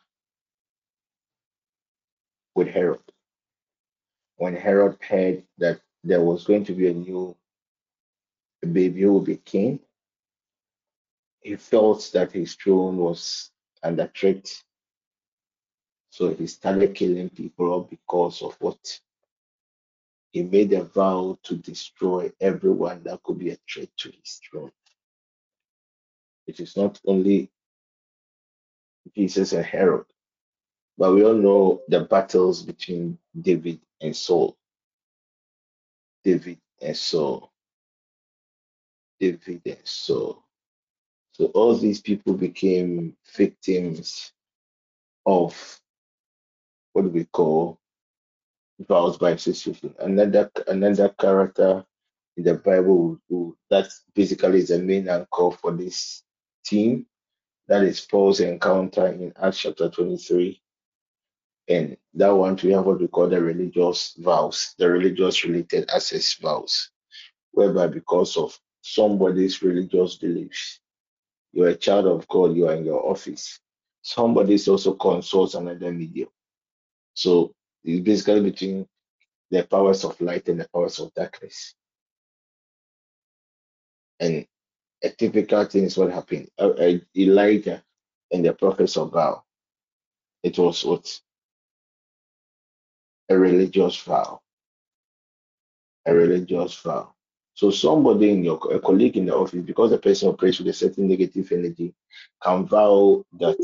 with 2.55 2.67
Herod. 2.67 3.01
When 4.37 4.55
Herod 4.55 4.97
heard 5.01 5.43
that 5.59 5.81
there 6.03 6.21
was 6.21 6.45
going 6.45 6.65
to 6.65 6.73
be 6.73 6.87
a 6.87 6.93
new 6.93 7.35
baby 8.71 9.01
who 9.01 9.13
would 9.15 9.25
be 9.25 9.37
king, 9.37 9.79
he 11.41 11.55
felt 11.55 12.09
that 12.13 12.31
his 12.31 12.55
throne 12.55 12.97
was 12.97 13.51
under 13.83 14.11
threat. 14.15 14.49
So 16.11 16.33
he 16.33 16.47
started 16.47 16.95
killing 16.95 17.29
people 17.29 17.81
because 17.89 18.41
of 18.41 18.55
what 18.59 18.99
he 20.31 20.43
made 20.43 20.73
a 20.73 20.83
vow 20.83 21.37
to 21.43 21.55
destroy 21.57 22.31
everyone 22.41 23.03
that 23.03 23.23
could 23.23 23.39
be 23.39 23.51
a 23.51 23.57
threat 23.71 23.89
to 23.97 24.11
his 24.11 24.41
throne. 24.49 24.71
It 26.47 26.59
is 26.59 26.77
not 26.77 26.99
only 27.05 27.51
Jesus 29.15 29.53
and 29.53 29.65
Herod, 29.65 30.05
but 30.97 31.13
we 31.13 31.23
all 31.25 31.33
know 31.33 31.81
the 31.87 32.01
battles 32.01 32.63
between 32.63 33.17
David 33.39 33.79
and 34.01 34.15
Saul. 34.15 34.57
David 36.23 36.59
and 36.81 36.95
Saul. 36.97 37.51
David 39.19 39.61
and 39.65 39.77
Saul. 39.83 40.43
So 41.33 41.45
all 41.47 41.75
these 41.75 42.01
people 42.01 42.33
became 42.33 43.15
victims 43.35 44.31
of 45.25 45.79
what 46.93 47.11
we 47.11 47.25
call 47.25 47.79
vows 48.87 49.17
by 49.17 49.31
association. 49.31 49.95
Another 49.99 50.51
another 50.67 51.09
character 51.09 51.85
in 52.37 52.43
the 52.43 52.55
Bible 52.55 53.19
who 53.29 53.57
that 53.69 53.87
basically 54.15 54.59
is 54.59 54.69
the 54.69 54.79
main 54.79 55.09
anchor 55.09 55.51
for 55.51 55.71
this 55.71 56.23
team. 56.64 57.05
That 57.68 57.84
is 57.84 58.01
Paul's 58.01 58.39
encounter 58.39 59.07
in 59.07 59.34
Acts 59.41 59.59
chapter 59.59 59.89
23. 59.89 60.61
And 61.70 61.97
that 62.16 62.30
one 62.30 62.59
we 62.61 62.72
have 62.72 62.86
what 62.86 62.99
we 62.99 63.07
call 63.07 63.30
the 63.30 63.41
religious 63.41 64.16
vows, 64.18 64.76
the 64.78 64.89
religious 64.89 65.45
related 65.45 65.89
access 65.89 66.34
vows, 66.34 66.89
whereby 67.51 67.88
because 67.88 68.36
of 68.36 68.57
somebody's 68.82 69.61
religious 69.61 70.16
beliefs, 70.18 70.80
you're 71.53 71.70
a 71.70 71.76
child 71.76 72.07
of 72.07 72.28
God, 72.28 72.55
you 72.55 72.68
are 72.68 72.76
in 72.76 72.84
your 72.84 73.09
office. 73.09 73.59
Somebody 74.01 74.59
also 74.68 74.93
consults 74.95 75.53
another 75.53 75.91
medium. 75.91 76.30
So 77.14 77.53
it's 77.84 78.03
basically 78.03 78.51
between 78.51 78.88
the 79.51 79.64
powers 79.64 80.03
of 80.03 80.20
light 80.20 80.49
and 80.49 80.59
the 80.59 80.68
powers 80.74 80.99
of 80.99 81.14
darkness. 81.14 81.76
And 84.20 84.45
a 85.03 85.09
typical 85.09 85.65
thing 85.65 85.83
is 85.83 85.97
what 85.97 86.11
happened. 86.11 86.49
Uh, 86.57 86.69
uh, 86.69 86.97
Elijah 87.17 87.83
and 88.31 88.45
the 88.45 88.53
prophets 88.53 88.97
of 88.97 89.11
Baal. 89.11 89.45
It 90.43 90.57
was 90.57 90.83
what 90.83 91.19
a 93.29 93.37
religious 93.37 93.97
vow. 94.01 94.41
A 96.05 96.13
religious 96.13 96.75
vow. 96.81 97.13
So 97.53 97.69
somebody 97.69 98.31
in 98.31 98.43
your 98.43 98.59
a 98.73 98.79
colleague 98.79 99.17
in 99.17 99.27
the 99.27 99.35
office, 99.35 99.61
because 99.63 99.91
the 99.91 99.97
person 99.97 100.29
operates 100.29 100.59
with 100.59 100.67
a 100.69 100.73
certain 100.73 101.07
negative 101.07 101.51
energy, 101.51 101.93
can 102.41 102.65
vow 102.65 103.23
that 103.39 103.59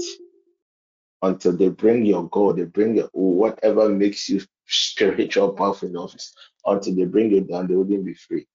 until 1.21 1.53
they 1.53 1.69
bring 1.69 2.05
your 2.05 2.29
God, 2.29 2.57
they 2.57 2.63
bring 2.63 2.95
your, 2.97 3.09
whatever 3.13 3.89
makes 3.89 4.29
you 4.29 4.41
spiritual 4.67 5.51
powerful 5.53 5.87
in 5.87 5.93
the 5.93 5.99
office, 5.99 6.33
until 6.65 6.95
they 6.95 7.05
bring 7.05 7.35
it 7.35 7.49
down, 7.49 7.67
they 7.67 7.75
wouldn't 7.75 8.05
be 8.05 8.13
free. 8.13 8.47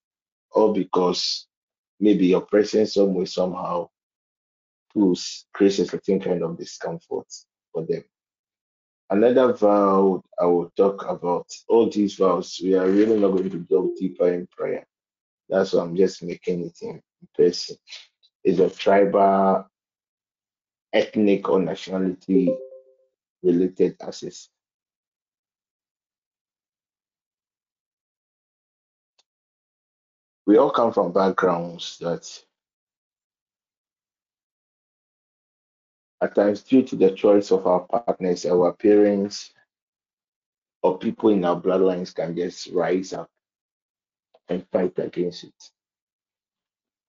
All 0.53 0.73
because 0.73 1.47
maybe 2.05 2.27
your 2.27 2.43
presence 2.43 2.95
some 2.95 3.15
way 3.15 3.25
somehow 3.25 3.89
creates 5.55 5.79
a 5.81 5.87
certain 5.87 6.21
kind 6.21 6.43
of 6.43 6.59
discomfort 6.59 7.27
for 7.73 7.85
them. 7.89 8.05
Another 9.11 9.53
vow 9.53 10.23
I 10.41 10.45
will 10.47 10.71
talk 10.77 11.05
about, 11.09 11.47
all 11.69 11.91
these 11.91 12.15
vows, 12.15 12.61
we 12.63 12.75
are 12.75 12.87
really 12.89 13.19
not 13.19 13.33
going 13.33 13.51
to 13.51 13.59
delve 13.59 13.97
deeper 13.99 14.29
in 14.33 14.47
prayer. 14.57 14.87
That's 15.49 15.73
why 15.73 15.83
I'm 15.83 15.97
just 15.97 16.23
making 16.23 16.67
it 16.67 16.79
in 16.83 17.01
person. 17.37 17.77
Is 18.45 18.61
a 18.61 18.71
tribal, 18.71 19.67
ethnic, 20.93 21.49
or 21.49 21.61
nationality 21.61 22.55
related 23.43 23.97
access. 24.01 24.49
We 30.47 30.59
all 30.59 30.71
come 30.71 30.93
from 30.93 31.13
backgrounds 31.13 31.99
that 31.99 32.29
at 36.21 36.35
times 36.35 36.63
due 36.63 36.83
to 36.83 36.97
the 36.97 37.13
choice 37.13 37.51
of 37.51 37.67
our 37.67 37.81
partners, 37.81 38.45
our 38.47 38.73
parents, 38.73 39.53
or 40.83 40.99
people 40.99 41.31
in 41.31 41.45
our 41.45 41.61
bloodlines 41.61 42.15
can 42.15 42.37
just 42.37 42.69
rise 42.73 43.13
up 43.13 43.31
and 44.49 44.67
fight 44.71 44.99
against 44.99 45.45
it. 45.45 45.71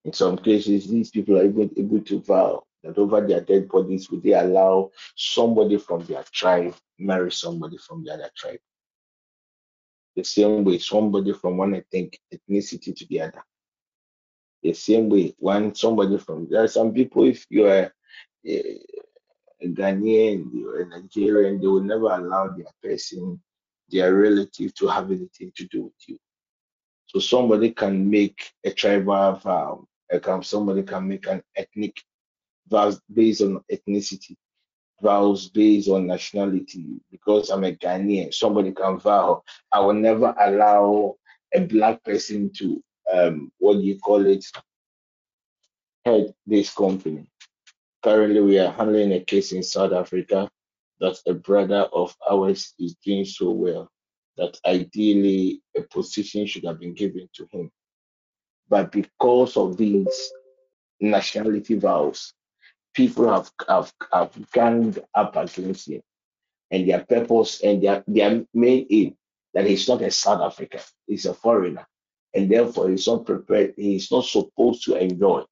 In 0.05 0.13
some 0.13 0.37
cases, 0.37 0.87
these 0.87 1.11
people 1.11 1.37
are 1.37 1.45
even 1.45 1.71
able 1.77 1.99
to 2.01 2.21
vow 2.21 2.63
that 2.83 2.97
over 2.97 3.19
their 3.19 3.41
dead 3.41 3.67
bodies, 3.67 4.09
would 4.11 4.23
they 4.23 4.33
allow 4.33 4.91
somebody 5.15 5.77
from 5.77 6.05
their 6.05 6.23
tribe 6.31 6.75
marry 6.99 7.31
somebody 7.31 7.77
from 7.77 8.03
the 8.03 8.13
other 8.13 8.29
tribe? 8.35 8.59
The 10.15 10.23
same 10.23 10.63
way, 10.63 10.77
somebody 10.79 11.33
from 11.33 11.57
one 11.57 11.75
ethnic 11.75 12.19
ethnicity 12.33 12.95
to 12.95 13.05
the 13.07 13.21
other. 13.21 13.43
The 14.63 14.73
same 14.73 15.09
way, 15.09 15.35
one 15.37 15.75
somebody 15.75 16.17
from 16.17 16.47
there 16.49 16.63
are 16.63 16.67
some 16.67 16.93
people, 16.93 17.25
if 17.25 17.45
you 17.49 17.67
are 17.67 17.93
a, 18.47 18.79
Ghanaian, 19.63 20.49
you're 20.53 20.81
a 20.81 20.85
Nigerian, 20.87 21.59
they 21.59 21.67
will 21.67 21.81
never 21.81 22.05
allow 22.05 22.47
their 22.49 22.65
person, 22.81 23.41
their 23.89 24.13
relative, 24.15 24.73
to 24.75 24.87
have 24.87 25.11
anything 25.11 25.51
to 25.55 25.65
do 25.67 25.83
with 25.83 26.07
you. 26.07 26.17
So 27.07 27.19
somebody 27.19 27.71
can 27.71 28.09
make 28.09 28.51
a 28.63 28.71
tribal 28.71 29.33
vow, 29.35 29.87
somebody 30.41 30.83
can 30.83 31.07
make 31.07 31.27
an 31.27 31.41
ethnic 31.55 32.01
vows 32.67 32.99
based 33.13 33.41
on 33.41 33.63
ethnicity, 33.71 34.35
vows 35.01 35.49
based 35.49 35.89
on 35.89 36.07
nationality. 36.07 37.01
Because 37.11 37.49
I'm 37.49 37.63
a 37.63 37.73
Ghanaian, 37.73 38.33
somebody 38.33 38.71
can 38.71 38.99
vow, 38.99 39.43
I 39.71 39.79
will 39.79 39.93
never 39.93 40.33
allow 40.39 41.15
a 41.53 41.61
black 41.61 42.03
person 42.03 42.51
to, 42.57 42.83
um, 43.13 43.51
what 43.59 43.75
do 43.75 43.81
you 43.81 43.99
call 43.99 44.25
it, 44.25 44.45
head 46.05 46.33
this 46.45 46.73
company. 46.73 47.27
Currently, 48.03 48.41
we 48.41 48.59
are 48.59 48.71
handling 48.71 49.13
a 49.13 49.19
case 49.19 49.51
in 49.51 49.63
South 49.63 49.91
Africa 49.91 50.49
that 50.99 51.17
a 51.27 51.33
brother 51.33 51.87
of 51.91 52.15
ours 52.29 52.73
is 52.79 52.95
doing 53.03 53.25
so 53.25 53.49
well 53.49 53.89
that 54.37 54.57
ideally 54.65 55.61
a 55.75 55.81
position 55.81 56.45
should 56.45 56.65
have 56.65 56.79
been 56.79 56.93
given 56.93 57.27
to 57.33 57.47
him. 57.51 57.71
But 58.69 58.91
because 58.91 59.57
of 59.57 59.77
these 59.77 60.31
nationality 60.99 61.75
vows, 61.75 62.33
people 62.95 63.31
have, 63.31 63.51
have, 63.69 63.93
have 64.11 64.51
ganged 64.51 64.99
up 65.13 65.35
against 65.35 65.89
him. 65.89 66.01
And 66.71 66.89
their 66.89 67.05
purpose 67.05 67.61
and 67.61 67.83
their, 67.83 68.03
their 68.07 68.43
main 68.53 68.87
aim 68.89 69.15
that 69.53 69.67
he's 69.67 69.87
not 69.87 70.01
a 70.01 70.09
South 70.09 70.41
African, 70.41 70.81
he's 71.05 71.25
a 71.25 71.33
foreigner. 71.33 71.85
And 72.33 72.49
therefore 72.49 72.89
he's 72.89 73.07
not 73.07 73.25
prepared, 73.25 73.75
he's 73.77 74.11
not 74.11 74.25
supposed 74.25 74.83
to 74.85 74.95
enjoy. 74.95 75.43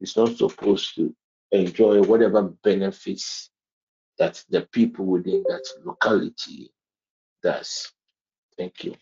He's 0.00 0.16
not 0.16 0.36
supposed 0.36 0.94
to 0.96 1.14
enjoy 1.52 2.02
whatever 2.02 2.42
benefits 2.62 3.50
that 4.18 4.42
the 4.48 4.62
people 4.72 5.06
within 5.06 5.44
that 5.48 5.64
locality 5.84 6.70
does. 7.42 7.92
Thank 8.56 8.84
you. 8.84 8.94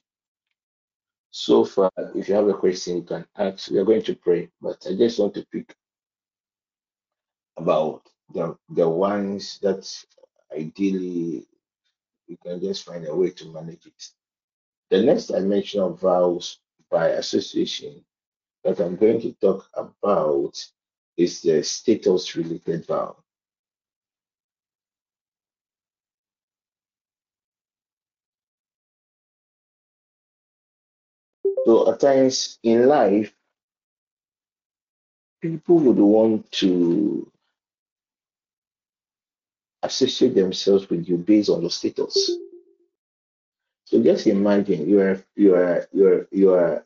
So 1.32 1.64
far, 1.64 1.90
if 2.14 2.28
you 2.28 2.34
have 2.34 2.48
a 2.48 2.54
question, 2.54 2.98
you 2.98 3.02
can 3.04 3.26
ask. 3.36 3.70
We 3.70 3.78
are 3.78 3.86
going 3.86 4.02
to 4.02 4.14
pray, 4.14 4.50
but 4.60 4.86
I 4.88 4.94
just 4.94 5.18
want 5.18 5.34
to 5.34 5.46
pick 5.50 5.74
about 7.56 8.02
the 8.34 8.56
the 8.70 8.88
ones 8.88 9.58
that 9.62 9.88
ideally 10.52 11.46
you 12.26 12.36
can 12.44 12.60
just 12.60 12.84
find 12.84 13.06
a 13.06 13.16
way 13.16 13.30
to 13.30 13.52
manage 13.52 13.86
it. 13.86 14.08
The 14.90 15.02
next 15.02 15.28
dimension 15.28 15.80
of 15.80 16.00
vows 16.00 16.58
by 16.90 17.08
association 17.08 18.04
that 18.64 18.80
I'm 18.80 18.96
going 18.96 19.20
to 19.22 19.32
talk 19.34 19.68
about 19.74 20.54
is 21.16 21.40
the 21.40 21.62
status 21.64 22.36
related 22.36 22.86
vow. 22.86 23.21
So 31.72 31.90
at 31.90 32.00
times 32.00 32.58
in 32.62 32.86
life, 32.86 33.32
people 35.40 35.78
would 35.78 35.96
want 35.96 36.52
to 36.60 37.32
associate 39.82 40.34
themselves 40.34 40.90
with 40.90 41.08
you 41.08 41.16
based 41.16 41.48
on 41.48 41.62
your 41.62 41.70
status. 41.70 42.30
So 43.86 44.02
just 44.02 44.26
imagine 44.26 44.86
you 44.86 45.00
are 45.00 45.24
you 45.34 45.54
are 45.54 45.88
you 45.94 46.08
are 46.08 46.28
you 46.30 46.52
are 46.52 46.84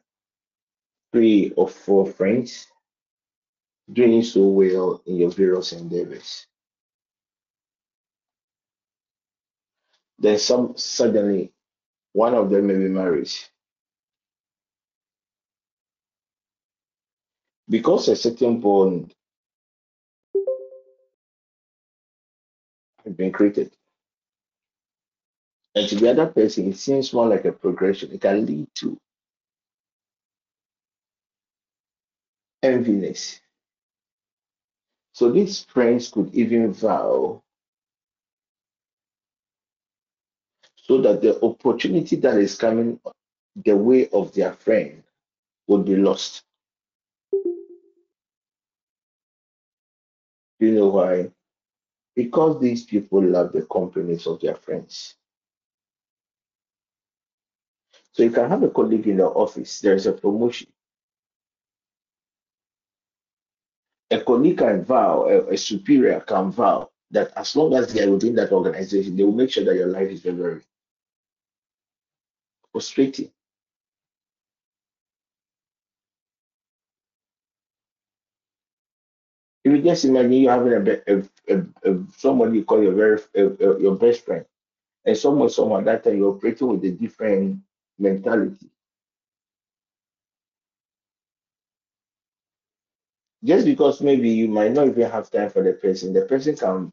three 1.12 1.52
or 1.56 1.66
four 1.66 2.06
friends 2.06 2.68
doing 3.92 4.22
so 4.22 4.46
well 4.46 5.02
in 5.04 5.16
your 5.16 5.30
various 5.30 5.72
endeavors. 5.72 6.46
Then 10.20 10.38
some 10.38 10.76
suddenly 10.76 11.52
one 12.12 12.34
of 12.34 12.50
them 12.50 12.68
may 12.68 12.74
be 12.74 12.88
Because 17.68 18.08
a 18.08 18.16
certain 18.16 18.60
bond 18.60 19.12
has 23.04 23.14
been 23.14 23.32
created. 23.32 23.72
And 25.74 25.88
to 25.88 25.96
the 25.96 26.10
other 26.10 26.26
person, 26.26 26.70
it 26.70 26.78
seems 26.78 27.12
more 27.12 27.28
like 27.28 27.44
a 27.44 27.52
progression. 27.52 28.12
It 28.12 28.20
can 28.20 28.46
lead 28.46 28.68
to 28.76 28.98
enviness. 32.64 33.40
So 35.12 35.30
these 35.32 35.64
friends 35.64 36.10
could 36.10 36.34
even 36.34 36.72
vow 36.72 37.42
so 40.76 41.00
that 41.02 41.20
the 41.20 41.42
opportunity 41.44 42.16
that 42.16 42.36
is 42.38 42.56
coming 42.56 43.00
the 43.64 43.76
way 43.76 44.08
of 44.10 44.32
their 44.34 44.52
friend 44.52 45.02
would 45.66 45.84
be 45.84 45.96
lost. 45.96 46.45
Do 50.58 50.66
you 50.66 50.72
know 50.72 50.88
why? 50.88 51.30
Because 52.14 52.60
these 52.60 52.84
people 52.84 53.22
love 53.22 53.52
the 53.52 53.62
companies 53.62 54.26
of 54.26 54.40
their 54.40 54.54
friends. 54.54 55.14
So 58.12 58.22
you 58.22 58.30
can 58.30 58.48
have 58.48 58.62
a 58.62 58.70
colleague 58.70 59.06
in 59.06 59.18
the 59.18 59.26
office, 59.26 59.80
there's 59.80 60.06
a 60.06 60.12
promotion. 60.12 60.68
A 64.10 64.20
colleague 64.20 64.58
can 64.58 64.84
vow, 64.84 65.26
a, 65.28 65.52
a 65.52 65.58
superior 65.58 66.20
can 66.20 66.50
vow 66.50 66.90
that 67.10 67.32
as 67.36 67.54
long 67.54 67.74
as 67.74 67.92
they 67.92 68.02
are 68.04 68.10
within 68.10 68.34
that 68.36 68.52
organization, 68.52 69.16
they 69.16 69.24
will 69.24 69.32
make 69.32 69.50
sure 69.50 69.64
that 69.64 69.74
your 69.74 69.88
life 69.88 70.08
is 70.08 70.22
very, 70.22 70.36
very 70.36 70.60
frustrating. 72.72 73.30
If 79.66 79.72
you 79.72 79.82
just 79.82 80.06
imagine 80.06 80.32
you 80.32 80.48
having 80.48 80.72
a, 80.74 80.82
a, 81.14 81.16
a, 81.54 81.56
a 81.90 82.04
somebody 82.16 82.58
you 82.58 82.64
call 82.64 82.82
your 82.82 82.94
very 82.94 83.20
your 83.84 83.96
best 83.96 84.24
friend, 84.24 84.46
and 85.06 85.16
someone 85.18 85.50
someone 85.50 85.84
that 85.86 86.04
time 86.04 86.18
you're 86.18 86.34
operating 86.36 86.68
with 86.68 86.84
a 86.84 86.92
different 86.92 87.60
mentality. 87.98 88.70
Just 93.42 93.64
because 93.64 94.02
maybe 94.02 94.28
you 94.28 94.46
might 94.48 94.72
not 94.72 94.88
even 94.88 95.10
have 95.10 95.30
time 95.30 95.48
for 95.50 95.62
the 95.62 95.72
person, 95.72 96.12
the 96.12 96.26
person 96.26 96.54
can 96.56 96.92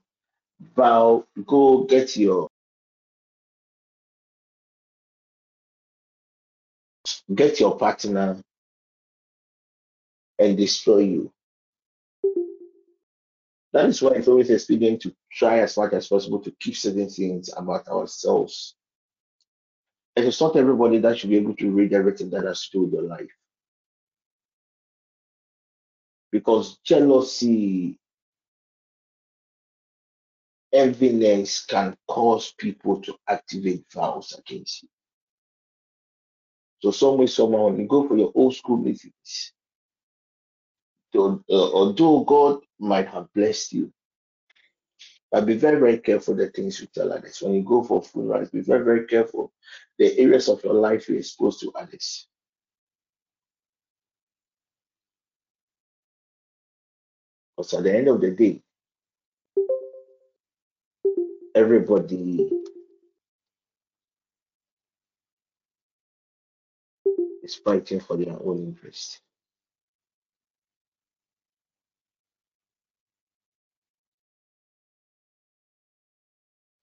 vow, 0.76 1.26
go 1.46 1.84
get 1.86 2.18
your 2.18 2.50
get 7.36 7.60
your 7.60 7.78
partner 7.78 8.42
and 10.40 10.58
destroy 10.58 11.00
you. 11.00 11.32
That 13.74 13.86
is 13.88 14.02
why 14.02 14.12
it's 14.12 14.28
always 14.28 14.52
expedient 14.52 15.02
to 15.02 15.16
try 15.32 15.60
as 15.60 15.78
much 15.78 15.94
as 15.94 16.08
possible 16.08 16.40
to 16.42 16.52
keep 16.60 16.76
certain 16.78 17.10
things 17.10 17.50
about 17.58 17.88
ourselves. 17.88 18.76
And 20.16 20.28
it's 20.28 20.40
not 20.40 20.56
everybody 20.56 21.00
that 21.00 21.18
should 21.18 21.32
be 21.32 21.38
able 21.38 21.56
to 21.56 21.72
read 21.72 21.92
everything 21.92 22.30
that 22.30 22.46
has 22.46 22.70
to 22.70 22.78
do 22.78 22.84
with 22.84 22.94
your 22.94 23.04
life. 23.04 23.32
Because 26.32 26.78
jealousy, 26.84 28.00
enviness 30.74 31.68
can 31.68 31.96
cause 32.08 32.54
people 32.58 33.02
to 33.02 33.16
activate 33.28 33.86
vows 33.92 34.34
against 34.38 34.84
you. 34.84 34.90
So 36.80 36.92
some 36.92 37.18
way, 37.18 37.28
somehow, 37.28 37.76
you 37.76 37.88
go 37.88 38.08
for 38.08 38.18
your 38.18 38.32
old 38.36 38.56
school 38.56 38.78
meetings, 38.78 39.54
uh, 41.16 41.38
although 41.50 42.24
God 42.24 42.62
might 42.84 43.08
have 43.08 43.34
blessed 43.34 43.74
you, 43.74 43.92
but 45.32 45.46
be 45.46 45.56
very, 45.56 45.80
very 45.80 45.98
careful 45.98 46.36
the 46.36 46.48
things 46.50 46.80
you 46.80 46.88
tell 46.88 47.12
others. 47.12 47.42
When 47.42 47.54
you 47.54 47.64
go 47.64 47.84
for 47.84 48.04
funerals, 48.04 48.50
be 48.50 48.62
very, 48.62 48.84
very 48.84 49.08
careful 49.08 49.52
the 49.98 50.18
areas 50.20 50.50
of 50.50 50.64
your 50.64 50.74
life 50.74 51.10
you 51.10 51.18
expose 51.18 51.60
to 51.62 51.72
others. 51.74 52.28
Because 57.56 57.74
at 57.74 57.84
the 57.84 57.96
end 57.96 58.08
of 58.08 58.20
the 58.20 58.32
day, 58.32 58.62
everybody 61.56 62.50
is 67.44 67.56
fighting 67.56 68.00
for 68.00 68.18
their 68.18 68.38
own 68.44 68.60
interest. 68.60 69.20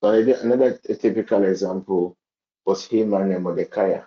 So 0.02 0.08
another 0.08 0.78
typical 0.78 1.44
example 1.44 2.16
was 2.64 2.86
Haman 2.86 3.32
and 3.32 3.44
Mordecai. 3.44 4.00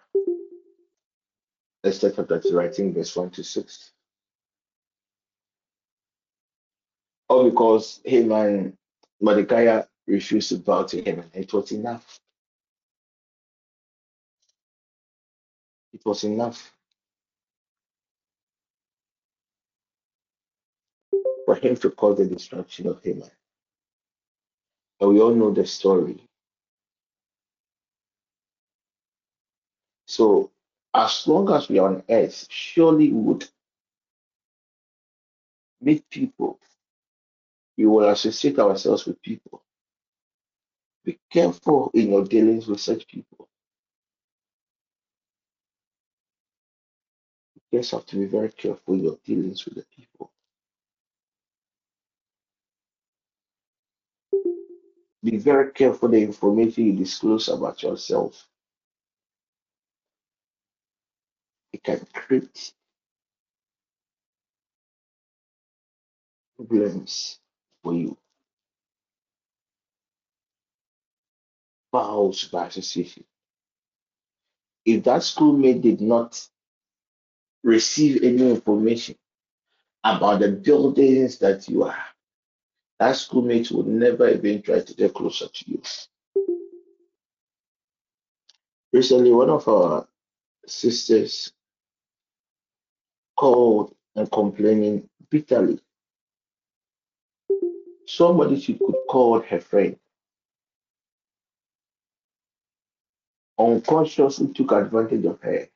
Let's 1.83 1.99
check 1.99 2.17
out 2.17 2.29
that 2.29 2.49
writing 2.51 2.93
verse 2.93 3.15
1 3.15 3.29
to 3.31 3.43
6. 3.43 3.91
All 7.29 7.49
because 7.49 8.01
Haman, 8.05 8.75
Mordecai 9.21 9.83
refused 10.07 10.49
to 10.49 10.57
bow 10.57 10.83
to 10.83 11.01
him, 11.01 11.19
and 11.19 11.43
it 11.43 11.53
was 11.53 11.71
enough. 11.71 12.19
It 15.93 16.01
was 16.05 16.23
enough 16.23 16.73
for 21.45 21.55
him 21.55 21.75
to 21.75 21.91
cause 21.91 22.17
the 22.17 22.25
destruction 22.25 22.87
of 22.87 23.03
Haman. 23.03 23.29
We 25.09 25.21
all 25.21 25.35
know 25.35 25.51
the 25.51 25.67
story. 25.67 26.23
So, 30.07 30.51
as 30.93 31.27
long 31.27 31.51
as 31.51 31.69
we 31.69 31.79
are 31.79 31.89
on 31.89 32.03
earth, 32.09 32.47
surely 32.51 33.09
we 33.11 33.21
would 33.21 33.49
meet 35.81 36.09
people. 36.09 36.59
We 37.77 37.87
will 37.87 38.09
associate 38.09 38.59
ourselves 38.59 39.05
with 39.05 39.21
people. 39.23 39.63
Be 41.05 41.19
careful 41.31 41.91
in 41.95 42.11
your 42.11 42.25
dealings 42.25 42.67
with 42.67 42.81
such 42.81 43.07
people. 43.07 43.49
You 47.71 47.79
just 47.79 47.93
have 47.93 48.07
to 48.07 48.17
be 48.17 48.27
very 48.27 48.51
careful 48.51 48.95
in 48.95 49.05
your 49.05 49.19
dealings 49.25 49.65
with 49.65 49.75
the 49.75 49.85
people. 49.95 50.32
Be 55.23 55.37
very 55.37 55.71
careful 55.73 56.09
the 56.09 56.21
information 56.21 56.85
you 56.87 56.93
disclose 56.93 57.49
about 57.49 57.83
yourself. 57.83 58.47
It 61.73 61.83
can 61.83 62.05
create 62.13 62.73
problems 66.57 67.39
for 67.83 67.93
you. 67.95 68.17
Vows 71.93 72.45
by 72.45 72.67
association. 72.67 73.25
If 74.85 75.03
that 75.05 75.23
schoolmate 75.23 75.81
did 75.81 76.01
not 76.01 76.41
receive 77.63 78.23
any 78.23 78.51
information 78.51 79.15
about 80.03 80.41
the 80.41 80.49
buildings 80.51 81.39
that 81.39 81.69
you 81.69 81.83
are, 81.85 82.05
that 82.99 83.15
schoolmate 83.15 83.71
will 83.71 83.83
never 83.83 84.29
even 84.29 84.61
try 84.61 84.79
to 84.81 84.93
get 84.93 85.13
closer 85.13 85.47
to 85.47 85.71
you. 85.71 85.81
Recently, 88.93 89.31
one 89.31 89.49
of 89.49 89.67
our 89.67 90.07
sisters 90.67 91.51
called 93.37 93.95
and 94.15 94.31
complaining 94.31 95.09
bitterly. 95.29 95.79
Somebody 98.05 98.59
she 98.59 98.75
could 98.75 98.95
call 99.09 99.41
her 99.41 99.59
friend 99.59 99.97
unconsciously 103.59 104.53
took 104.53 104.71
advantage 104.71 105.25
of 105.25 105.39
her. 105.41 105.67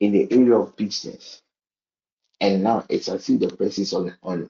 in 0.00 0.12
the 0.12 0.26
area 0.32 0.56
of 0.56 0.74
business 0.76 1.42
and 2.40 2.62
now 2.62 2.84
it's 2.88 3.08
as 3.08 3.28
if 3.28 3.40
the 3.40 3.48
person 3.56 3.82
is 3.82 3.92
on 3.92 4.16
on 4.22 4.48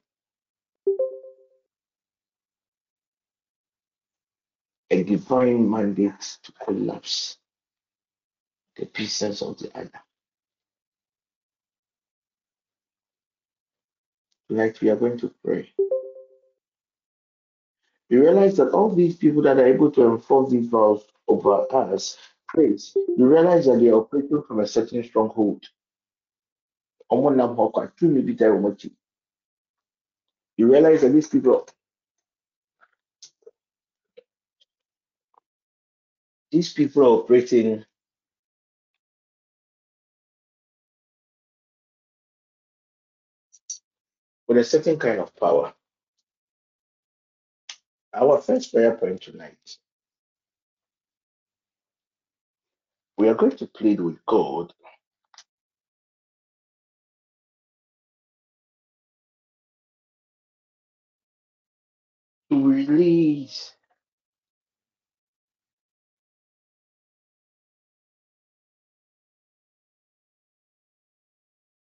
a 4.91 5.03
divine 5.05 5.69
mandate 5.71 6.39
to 6.43 6.53
collapse 6.65 7.39
the 8.77 8.87
pieces 8.87 9.43
of 9.43 9.59
the 9.59 9.71
other. 9.77 10.03
Tonight 14.49 14.81
we 14.81 14.91
are 14.91 14.97
going 14.97 15.19
to 15.19 15.33
pray. 15.45 15.71
We 18.11 18.19
realize 18.19 18.57
that 18.57 18.71
all 18.71 18.91
these 18.95 19.17
people 19.17 19.43
that 19.43 19.59
are 19.59 19.67
able 19.67 19.91
to 19.93 20.11
enforce 20.11 20.51
these 20.51 20.67
vows 20.69 21.05
over 21.29 21.65
us, 21.73 22.19
praise, 22.49 22.93
you 22.97 23.27
realize 23.27 23.67
that 23.67 23.79
they 23.79 23.89
are 23.89 24.01
operating 24.01 24.43
from 24.43 24.61
a 24.61 24.67
certain 24.67 25.05
stronghold. 25.05 25.65
You 27.11 27.29
realize 30.71 31.01
that 31.03 31.11
these 31.13 31.29
people, 31.29 31.67
these 36.53 36.73
people 36.73 37.03
are 37.03 37.23
operating 37.23 37.85
with 44.47 44.59
a 44.59 44.65
certain 44.65 44.99
kind 44.99 45.21
of 45.21 45.35
power. 45.37 45.73
Our 48.15 48.41
first 48.41 48.73
prayer 48.73 48.95
point 48.97 49.21
tonight, 49.23 49.77
we 53.19 53.29
are 53.29 53.35
going 53.35 53.57
to 53.57 53.67
plead 53.67 54.01
with 54.01 54.25
God 54.27 54.73
release 62.51 63.75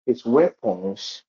his 0.06 0.24
weapons, 0.26 1.22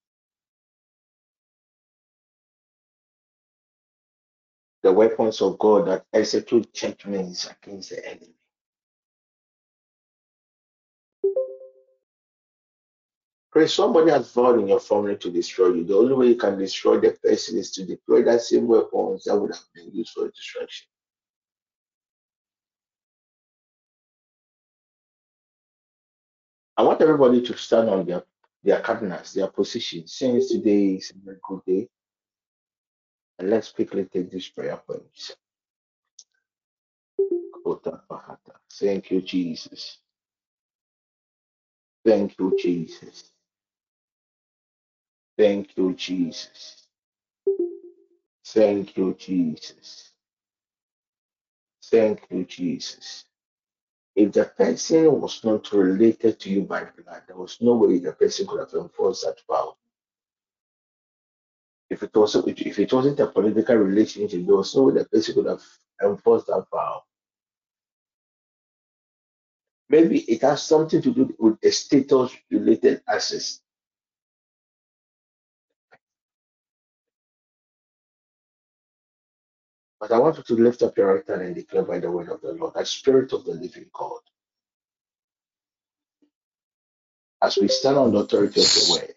the 4.84 4.92
weapons 4.94 5.42
of 5.42 5.60
God 5.60 5.88
that 5.88 6.06
execute 6.14 6.74
judgments 6.74 7.50
against 7.50 7.92
the 7.92 8.06
enemy. 8.08 8.41
Praise 13.52 13.74
somebody 13.74 14.12
has 14.12 14.32
vowed 14.34 14.60
in 14.60 14.68
your 14.68 14.80
family 14.80 15.18
to 15.18 15.32
destroy 15.32 15.70
you. 15.74 15.84
The 15.86 15.98
only 15.98 16.14
way 16.14 16.28
you 16.28 16.36
can 16.38 16.58
destroy 16.58 17.00
the 17.00 17.12
person 17.24 17.58
is 17.60 17.72
to 17.72 17.86
deploy 17.86 18.24
that 18.24 18.42
same 18.42 18.68
weapons 18.68 19.26
that 19.26 19.38
would 19.38 19.52
have 19.54 19.64
been 19.76 19.92
used 19.94 20.12
for 20.12 20.30
destruction. 20.30 20.88
I 26.78 26.84
want 26.84 27.02
everybody 27.02 27.42
to 27.44 27.58
stand 27.58 27.90
on 27.90 28.06
their 28.06 28.24
their 28.64 28.82
cabinets, 28.82 29.34
their 29.34 29.48
position, 29.48 30.08
since 30.08 30.50
today 30.52 30.96
is 30.96 31.12
a 31.12 31.26
very 31.26 31.38
good 31.48 31.62
day. 31.68 31.90
And 33.40 33.50
let's 33.50 33.72
quickly 33.72 34.06
take 34.06 34.32
this 34.32 34.50
prayer 34.50 34.82
Bahata. 38.10 38.56
Thank 38.74 39.12
you, 39.12 39.22
Jesus. 39.22 39.98
Thank 42.06 42.38
you, 42.40 42.56
Jesus. 42.60 43.31
Thank 45.42 45.76
you, 45.76 45.96
Jesus. 45.96 46.88
Thank 48.46 48.96
you, 48.96 49.16
Jesus. 49.18 50.12
Thank 51.86 52.28
you, 52.30 52.46
Jesus. 52.46 53.26
If 54.16 54.34
the 54.34 54.46
person 54.46 55.20
was 55.20 55.44
not 55.44 55.72
related 55.74 56.40
to 56.42 56.52
you 56.52 56.62
by 56.62 56.84
blood, 56.84 57.24
there 57.28 57.38
was 57.38 57.58
no 57.60 57.74
way 57.74 57.98
the 57.98 58.14
person 58.14 58.46
could 58.46 58.60
have 58.60 58.74
enforced 58.76 59.24
that 59.26 59.40
vow. 59.48 59.78
If 61.90 62.04
it 62.04 62.16
was 62.16 62.36
if 62.36 62.78
it 62.78 62.94
wasn't 62.94 63.20
a 63.22 63.28
political 63.28 63.78
relationship, 63.78 64.46
there 64.46 64.58
was 64.58 64.76
no 64.76 64.84
way 64.84 64.94
the 64.94 65.06
person 65.06 65.34
could 65.34 65.48
have 65.48 65.64
enforced 66.04 66.48
that 66.50 66.68
vow. 66.72 67.02
Maybe 69.90 70.20
it 70.20 70.44
has 70.44 70.62
something 70.62 71.02
to 71.02 71.12
do 71.12 71.36
with 71.40 71.58
a 71.64 71.72
status 71.72 72.32
related 72.52 73.02
access. 73.10 73.61
But 80.02 80.14
I 80.14 80.20
want 80.20 80.38
you 80.40 80.44
to 80.46 80.64
lift 80.64 80.84
up 80.84 80.98
your 80.98 81.16
right 81.16 81.30
hand 81.30 81.44
and 81.44 81.56
declare 81.56 81.84
by 81.86 82.00
the 82.00 82.12
word 82.12 82.30
of 82.32 82.42
the 82.42 82.54
Lord, 82.54 82.76
that 82.76 82.88
spirit 82.88 83.34
of 83.34 83.46
the 83.46 83.54
living 83.54 83.88
God, 83.94 84.22
as 87.44 87.58
we 87.58 87.68
stand 87.70 87.98
on 87.98 88.14
the 88.14 88.20
authority 88.20 88.62
of 88.62 88.68
the 88.68 89.00
word, 89.02 89.16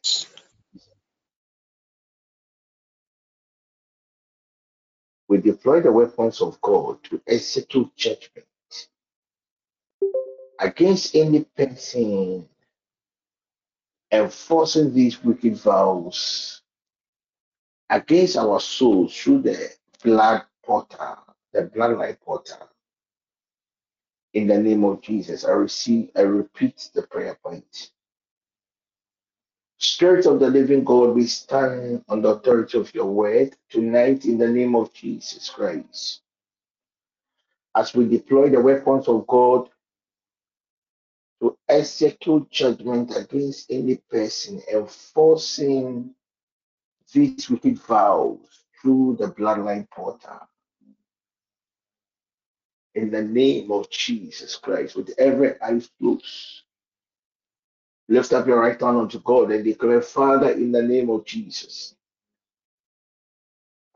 we 5.29 5.39
deploy 5.39 5.81
the 5.81 5.93
weapons 5.93 6.41
of 6.43 6.61
God 6.63 7.03
to 7.05 7.21
execute 7.29 7.95
judgment 7.97 8.47
against 10.61 11.15
any 11.17 11.45
person 11.45 12.49
enforcing 14.13 14.95
these 14.95 15.23
wicked 15.25 15.57
vows 15.59 16.63
against 17.91 18.37
our 18.37 18.61
souls 18.61 19.17
through 19.17 19.43
the 19.43 19.71
blood 20.05 20.45
portal, 20.67 21.19
the 21.53 21.63
bloodline 21.65 22.19
portal. 22.21 22.69
In 24.35 24.49
the 24.49 24.59
name 24.59 24.85
of 24.85 25.01
Jesus, 25.01 25.45
I 25.45 25.53
receive, 25.53 26.11
I 26.17 26.23
repeat 26.23 26.91
the 26.95 27.03
prayer 27.03 27.39
point. 27.43 27.91
Spirit 29.79 30.27
of 30.27 30.41
the 30.41 30.49
living 30.49 30.85
God, 30.85 31.15
we 31.15 31.27
stand 31.27 32.05
on 32.09 32.23
the 32.23 32.29
authority 32.31 32.79
of 32.79 32.95
your 32.95 33.07
word 33.07 33.57
tonight 33.71 34.25
in 34.25 34.39
the 34.39 34.49
name 34.49 34.75
of 34.77 34.93
Jesus 34.93 35.51
Christ. 35.51 36.23
As 37.77 37.95
we 37.95 38.09
deploy 38.09 38.51
the 38.51 38.61
weapons 38.61 39.09
of 39.09 39.27
God 39.27 39.69
to 41.43 41.57
execute 41.69 42.51
judgment 42.51 43.17
against 43.17 43.71
any 43.71 43.97
person 43.97 44.63
enforcing 44.73 46.15
these 47.13 47.51
wicked 47.51 47.79
vows 47.81 48.65
through 48.81 49.17
the 49.21 49.27
bloodline 49.29 49.89
portal. 49.91 50.41
In 52.95 53.11
the 53.11 53.23
name 53.23 53.73
of 53.73 53.91
Jesus 53.91 54.57
Christ, 54.57 54.97
with 54.97 55.15
every 55.19 55.53
eye 55.63 55.81
closed, 56.01 56.63
lift 58.09 58.33
up 58.33 58.47
your 58.47 58.61
right 58.61 58.81
hand 58.81 58.99
unto 58.99 59.21
God 59.21 59.53
and 59.53 59.65
declare, 59.65 60.03
Father, 60.03 60.51
in 60.53 60.73
the 60.73 60.83
name 60.83 61.11
of 61.11 61.25
Jesus, 61.27 61.95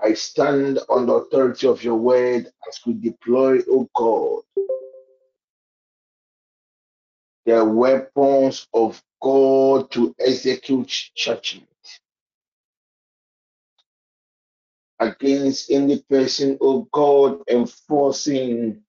I 0.03 0.15
stand 0.15 0.81
on 0.91 1.07
the 1.07 1.15
authority 1.15 1.69
of 1.69 1.85
your 1.85 1.97
word 1.97 2.47
as 2.69 2.81
we 2.87 2.95
deploy, 2.95 3.61
O 3.71 3.89
God, 3.95 4.43
the 7.47 7.65
weapons 7.65 8.69
of 8.75 9.03
God 9.23 9.91
to 9.93 10.15
execute 10.21 10.93
judgment 11.17 11.69
against 15.01 15.71
any 15.71 16.01
person, 16.11 16.59
O 16.61 16.89
God, 16.93 17.41
enforcing 17.51 18.83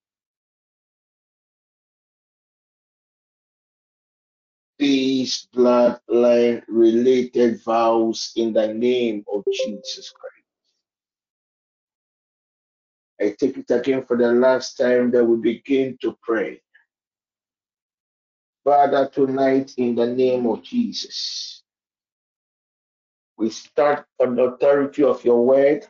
these 4.79 5.47
bloodline 5.53 6.63
related 6.69 7.61
vows 7.63 8.31
in 8.37 8.53
the 8.53 8.73
name 8.73 9.25
of 9.31 9.43
Jesus 9.51 10.11
Christ. 10.11 10.35
I 13.21 13.35
take 13.37 13.57
it 13.57 13.69
again 13.69 14.05
for 14.05 14.17
the 14.17 14.31
last 14.31 14.77
time 14.77 15.11
that 15.11 15.25
we 15.25 15.37
begin 15.37 15.97
to 16.01 16.17
pray. 16.23 16.61
Father, 18.63 19.09
tonight 19.13 19.73
in 19.77 19.95
the 19.95 20.07
name 20.07 20.47
of 20.47 20.63
Jesus, 20.63 21.61
we 23.37 23.49
start 23.49 24.05
on 24.21 24.35
the 24.35 24.43
authority 24.43 25.03
of 25.03 25.23
your 25.25 25.45
word 25.45 25.85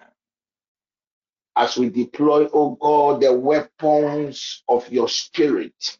as 1.55 1.77
we 1.77 1.89
deploy, 1.89 2.47
oh 2.53 2.75
God, 2.75 3.21
the 3.21 3.33
weapons 3.33 4.63
of 4.67 4.91
your 4.91 5.09
spirit 5.09 5.97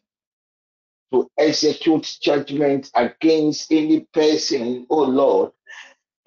to 1.12 1.30
execute 1.38 2.18
judgment 2.22 2.90
against 2.94 3.72
any 3.72 4.00
person, 4.12 4.86
oh 4.90 5.02
Lord, 5.04 5.52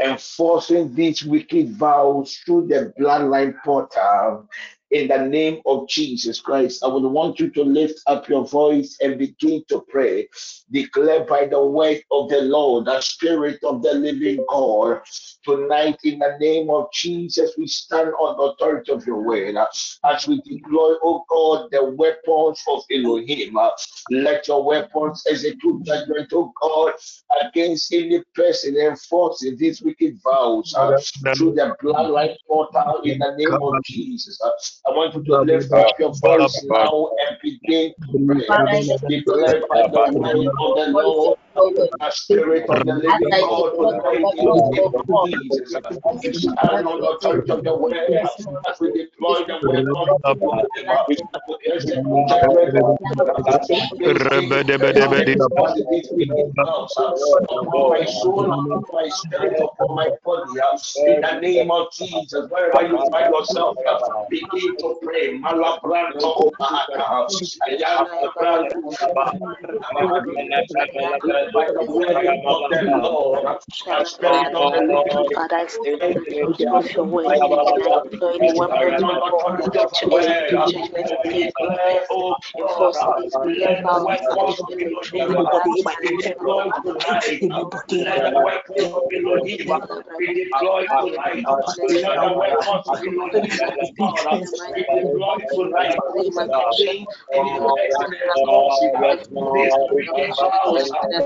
enforcing 0.03 0.93
these 0.93 1.23
wicked 1.23 1.71
vows 1.71 2.37
through 2.45 2.67
the 2.67 2.93
bloodline 2.99 3.55
portal 3.63 4.47
in 4.93 5.07
the 5.07 5.17
name 5.17 5.61
of 5.65 5.87
Jesus 5.89 6.39
Christ. 6.39 6.83
I 6.83 6.87
would 6.87 7.03
want 7.03 7.39
you 7.39 7.49
to 7.51 7.63
lift 7.63 7.99
up 8.07 8.29
your 8.29 8.47
voice 8.47 8.97
and 9.01 9.17
begin 9.17 9.63
to 9.69 9.81
pray. 9.89 10.29
Declare 10.71 11.25
by 11.25 11.47
the 11.47 11.63
word 11.63 12.01
of 12.11 12.29
the 12.29 12.41
Lord, 12.41 12.85
the 12.85 13.01
Spirit 13.01 13.59
of 13.63 13.81
the 13.83 13.93
living 13.93 14.45
God. 14.49 15.01
Tonight, 15.45 15.97
in 16.03 16.19
the 16.19 16.37
name 16.39 16.69
of 16.69 16.91
Jesus, 16.93 17.51
we 17.57 17.67
stand 17.67 18.09
on 18.19 18.37
the 18.37 18.43
authority 18.53 18.91
of 18.93 19.05
your 19.05 19.21
word 19.23 19.55
as 20.05 20.27
we 20.27 20.41
deploy, 20.41 20.95
oh 21.03 21.25
God, 21.29 21.69
the 21.71 21.83
weapons 21.83 22.61
of 22.69 22.83
Elohim. 22.91 23.57
Let 24.11 24.47
your 24.47 24.63
weapons 24.63 25.23
execute 25.29 25.83
judgment, 25.83 26.31
oh 26.33 26.53
God, 26.61 26.93
against 27.41 27.93
any 27.93 28.21
person 28.35 28.77
enforcing 28.77 29.57
these 29.57 29.81
wicked 29.81 30.19
vows 30.23 30.73
uh, 30.77 30.95
through 31.35 31.55
the 31.55 31.75
bloodline 31.83 32.35
portal 32.47 33.01
in 33.03 33.19
the 33.19 33.35
name 33.37 33.57
of 33.61 33.73
Jesus. 33.83 34.39
I 34.85 34.91
want 34.91 35.15
you 35.15 35.23
to 35.23 35.41
lift 35.41 35.71
up 35.71 35.97
your 35.97 36.13
voice 36.15 36.65
now 36.65 37.09
and 37.27 37.37
begin 37.41 37.93
to 38.11 38.45
pray. 38.47 38.83
Declare 39.07 39.61
by 39.69 39.87
the 39.87 40.19
word 40.19 40.47
of 40.47 40.75
the 40.75 40.87
Lord, 40.91 41.37
the 41.55 42.11
Spirit 42.11 42.65
the 46.99 47.07
authority 47.17 47.51
of 47.51 47.63
the 47.63 47.73
as 48.69 48.79
we 48.79 48.89
the 48.91 49.09
my 57.89 58.05
soul, 58.05 58.47
my 58.93 59.09
spirit, 59.09 59.59
my 59.89 60.09
body. 60.25 60.59
In 61.07 61.21
the 61.21 61.39
name 61.39 61.71
of 61.71 61.91
Jesus, 61.93 62.49
wherever 62.49 62.87
you 62.87 62.97
find 63.11 63.33
yourself, 63.33 63.75
begin 64.29 64.77
to 64.77 64.95
pray. 65.03 65.39
By 71.51 71.65
the 71.65 71.83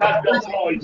I 0.00 0.63
want 0.64 0.80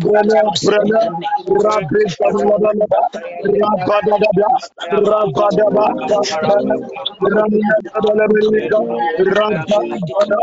Brene, 0.00 0.40
Brene, 0.62 1.00
Rapita 1.48 2.26
Badabada, 2.32 3.00
Rapadabada, 3.44 4.48
Rapadabada, 4.92 6.76
Ramana 7.22 7.76
Badabadiapa, 8.04 8.80
Rapada, 9.18 10.38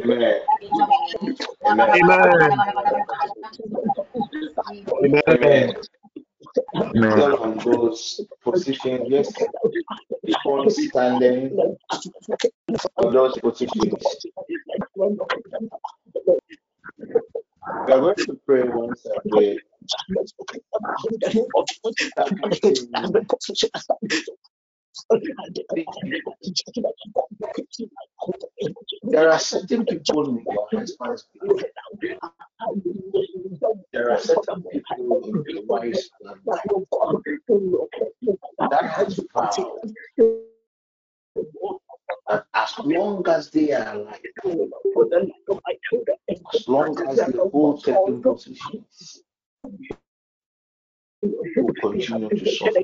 Amen. 0.04 0.40
Amen. 5.04 5.74
On 7.40 7.58
those 7.58 8.20
positions, 8.42 9.06
yes. 9.08 9.32
Standing 10.68 11.76
on 12.96 13.12
those 13.12 13.38
positions. 13.38 14.26
We 17.86 17.92
are 17.92 18.00
going 18.00 18.16
to 18.16 18.40
pray 18.46 18.62
once 18.64 19.06
There 29.04 29.30
are 29.30 29.38
certain 29.38 29.84
people 29.86 30.28
in 30.28 30.44
your 30.44 30.68
husband's 30.72 31.24
There 33.92 34.10
are 34.10 34.18
certain 34.18 34.62
people 34.62 35.22
in 35.24 35.44
your 35.48 35.64
wife's 35.66 36.10
that 38.70 38.84
has 38.84 39.20
vowed 39.34 39.94
that 42.28 42.44
as 42.54 42.78
long 42.84 43.28
as 43.28 43.50
they 43.50 43.72
are 43.72 43.94
alive, 43.94 44.20
as 46.54 46.68
long 46.68 47.08
as 47.08 47.16
they 47.16 47.38
hold 47.38 47.82
certain 47.82 48.22
positions, 48.22 49.22
will 51.56 51.74
continue 51.80 52.28
to 52.28 52.50
suffer. 52.52 52.80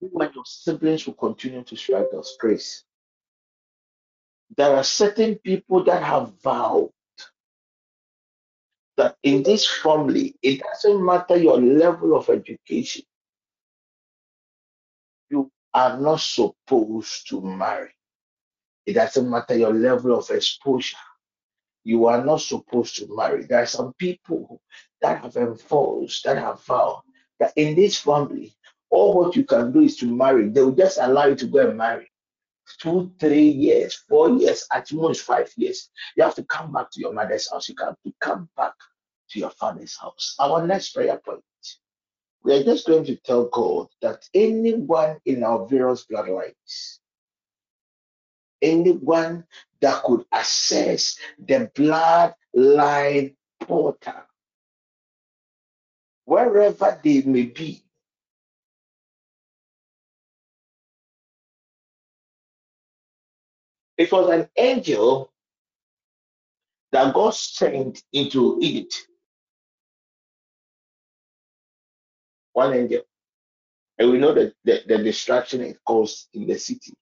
When 0.00 0.30
your 0.34 0.44
siblings 0.46 1.06
will 1.06 1.14
continue 1.14 1.62
to 1.62 1.76
us 2.18 2.36
grace. 2.38 2.84
There 4.56 4.74
are 4.74 4.84
certain 4.84 5.36
people 5.36 5.84
that 5.84 6.02
have 6.02 6.32
vowed 6.42 6.90
that 8.96 9.16
in 9.22 9.42
this 9.42 9.66
family, 9.66 10.36
it 10.42 10.60
doesn't 10.60 11.04
matter 11.04 11.36
your 11.36 11.58
level 11.60 12.16
of 12.16 12.28
education, 12.28 13.02
you 15.30 15.50
are 15.72 15.98
not 15.98 16.20
supposed 16.20 17.28
to 17.28 17.40
marry. 17.40 17.90
It 18.84 18.94
doesn't 18.94 19.30
matter 19.30 19.56
your 19.56 19.72
level 19.72 20.18
of 20.18 20.28
exposure, 20.30 20.96
you 21.84 22.06
are 22.06 22.24
not 22.24 22.40
supposed 22.40 22.96
to 22.96 23.08
marry. 23.14 23.44
There 23.44 23.62
are 23.62 23.66
some 23.66 23.92
people 23.94 24.60
that 25.02 25.22
have 25.22 25.36
enforced, 25.36 26.24
that 26.24 26.36
have 26.38 26.62
vowed 26.64 27.02
that 27.40 27.52
in 27.56 27.74
this 27.74 27.98
family, 27.98 28.54
all 28.90 29.14
what 29.14 29.34
you 29.34 29.44
can 29.44 29.72
do 29.72 29.80
is 29.80 29.96
to 29.96 30.06
marry. 30.06 30.48
They 30.48 30.62
will 30.62 30.72
just 30.72 30.98
allow 31.00 31.26
you 31.26 31.34
to 31.36 31.46
go 31.46 31.68
and 31.68 31.76
marry. 31.76 32.10
Two, 32.78 33.12
three 33.18 33.48
years, 33.48 33.94
four 34.08 34.30
years, 34.30 34.66
at 34.72 34.92
most 34.92 35.22
five 35.22 35.50
years. 35.56 35.90
You 36.16 36.22
have 36.22 36.36
to 36.36 36.44
come 36.44 36.72
back 36.72 36.90
to 36.92 37.00
your 37.00 37.12
mother's 37.12 37.50
house. 37.50 37.68
You 37.68 37.74
have 37.80 37.96
to 38.06 38.12
come 38.20 38.48
back 38.56 38.74
to 39.30 39.38
your 39.38 39.50
father's 39.50 39.96
house. 40.00 40.36
Our 40.38 40.66
next 40.66 40.90
prayer 40.90 41.18
point. 41.24 41.42
We 42.44 42.54
are 42.54 42.64
just 42.64 42.86
going 42.86 43.04
to 43.06 43.16
tell 43.16 43.46
God 43.46 43.88
that 44.02 44.28
anyone 44.34 45.18
in 45.26 45.42
our 45.44 45.66
various 45.66 46.06
bloodlines, 46.10 46.99
anyone 48.62 49.44
that 49.80 50.02
could 50.04 50.24
access 50.32 51.18
the 51.38 51.70
bloodline 51.74 53.34
portal, 53.60 54.14
wherever 56.26 57.00
they 57.04 57.22
may 57.22 57.44
be. 57.44 57.82
It 63.98 64.12
was 64.12 64.30
an 64.30 64.48
angel 64.58 65.32
that 66.92 67.14
God 67.14 67.34
sent 67.34 68.02
into 68.12 68.58
Egypt. 68.62 69.06
One 72.54 72.74
angel. 72.74 73.02
And 73.98 74.10
we 74.10 74.18
know 74.18 74.34
that 74.34 74.54
the, 74.64 74.82
the 74.88 74.98
destruction 74.98 75.62
it 75.62 75.78
caused 75.86 76.28
in 76.34 76.46
the 76.46 76.58
city. 76.58 76.94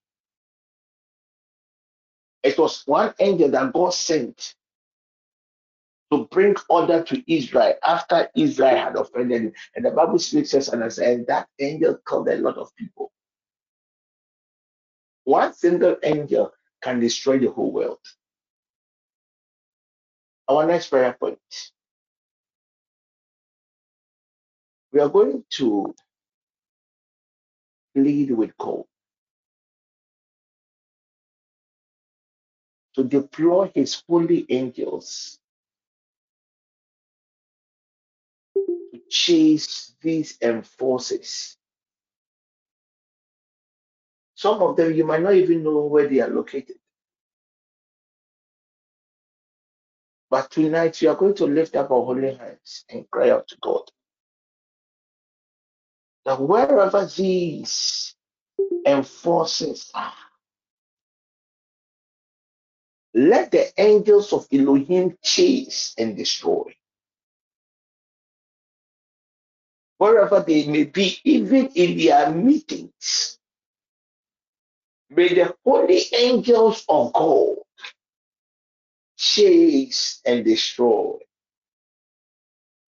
It 2.43 2.57
was 2.59 2.83
one 2.87 3.13
angel 3.19 3.49
that 3.51 3.73
God 3.73 3.93
sent 3.93 4.55
to 6.11 6.27
bring 6.31 6.55
order 6.69 7.03
to 7.03 7.33
Israel 7.33 7.75
after 7.85 8.29
Israel 8.35 8.77
had 8.77 8.97
offended. 8.97 9.43
him. 9.43 9.53
And 9.75 9.85
the 9.85 9.91
Bible 9.91 10.19
speaks 10.19 10.53
us 10.55 10.69
and 10.69 10.91
says 10.93 11.25
that 11.27 11.47
angel 11.59 11.99
killed 12.07 12.29
a 12.29 12.37
lot 12.37 12.57
of 12.57 12.75
people. 12.77 13.11
One 15.25 15.53
single 15.53 15.97
angel 16.03 16.53
can 16.83 16.99
destroy 16.99 17.39
the 17.39 17.51
whole 17.51 17.71
world. 17.71 17.99
Our 20.49 20.67
next 20.67 20.89
prayer 20.89 21.17
point. 21.19 21.39
We 24.93 25.01
are 25.01 25.09
going 25.09 25.43
to 25.51 25.95
plead 27.95 28.31
with 28.31 28.57
God 28.57 28.85
to 32.95 33.03
deploy 33.03 33.71
his 33.75 34.03
holy 34.07 34.45
angels 34.49 35.39
to 38.93 38.99
chase 39.09 39.95
these 40.01 40.37
enforcers. 40.41 41.57
Some 44.35 44.61
of 44.61 44.77
them 44.77 44.93
you 44.93 45.05
might 45.05 45.21
not 45.21 45.35
even 45.35 45.63
know 45.63 45.81
where 45.85 46.07
they 46.07 46.19
are 46.21 46.29
located. 46.29 46.77
But 50.29 50.51
tonight 50.51 50.99
we 51.01 51.07
are 51.07 51.15
going 51.15 51.35
to 51.35 51.45
lift 51.45 51.75
up 51.75 51.91
our 51.91 52.05
holy 52.05 52.35
hands 52.35 52.85
and 52.89 53.09
cry 53.11 53.31
out 53.31 53.47
to 53.49 53.57
God 53.61 53.83
that 56.25 56.39
wherever 56.41 57.05
these 57.05 58.15
enforcers 58.85 59.91
are, 59.95 60.13
let 63.19 63.51
the 63.51 63.71
angels 63.81 64.33
of 64.33 64.47
Elohim 64.53 65.17
chase 65.23 65.95
and 65.99 66.17
destroy. 66.17 66.63
Wherever 69.97 70.41
they 70.41 70.67
may 70.67 70.85
be, 70.85 71.17
even 71.25 71.67
in 71.75 71.97
their 71.97 72.31
meetings, 72.31 73.39
may 75.09 75.33
the 75.33 75.55
holy 75.65 76.03
angels 76.15 76.85
of 76.89 77.13
God 77.13 77.57
chase 79.17 80.21
and 80.25 80.45
destroy 80.45 81.17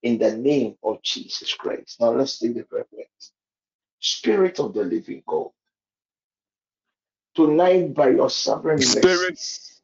in 0.04 0.18
the 0.18 0.38
name 0.38 0.76
of 0.84 1.02
Jesus 1.04 1.54
Christ. 1.54 1.98
Now 2.00 2.12
let's 2.12 2.40
take 2.40 2.56
the 2.56 2.64
prayer. 2.64 2.86
Spirit 4.02 4.60
of 4.60 4.74
the 4.74 4.84
living 4.84 5.24
God, 5.28 5.52
tonight 7.36 7.94
by 7.96 8.10
your 8.12 8.30
sovereign 8.30 8.82
Spirit. 8.82 9.40
mercies, 9.40 9.81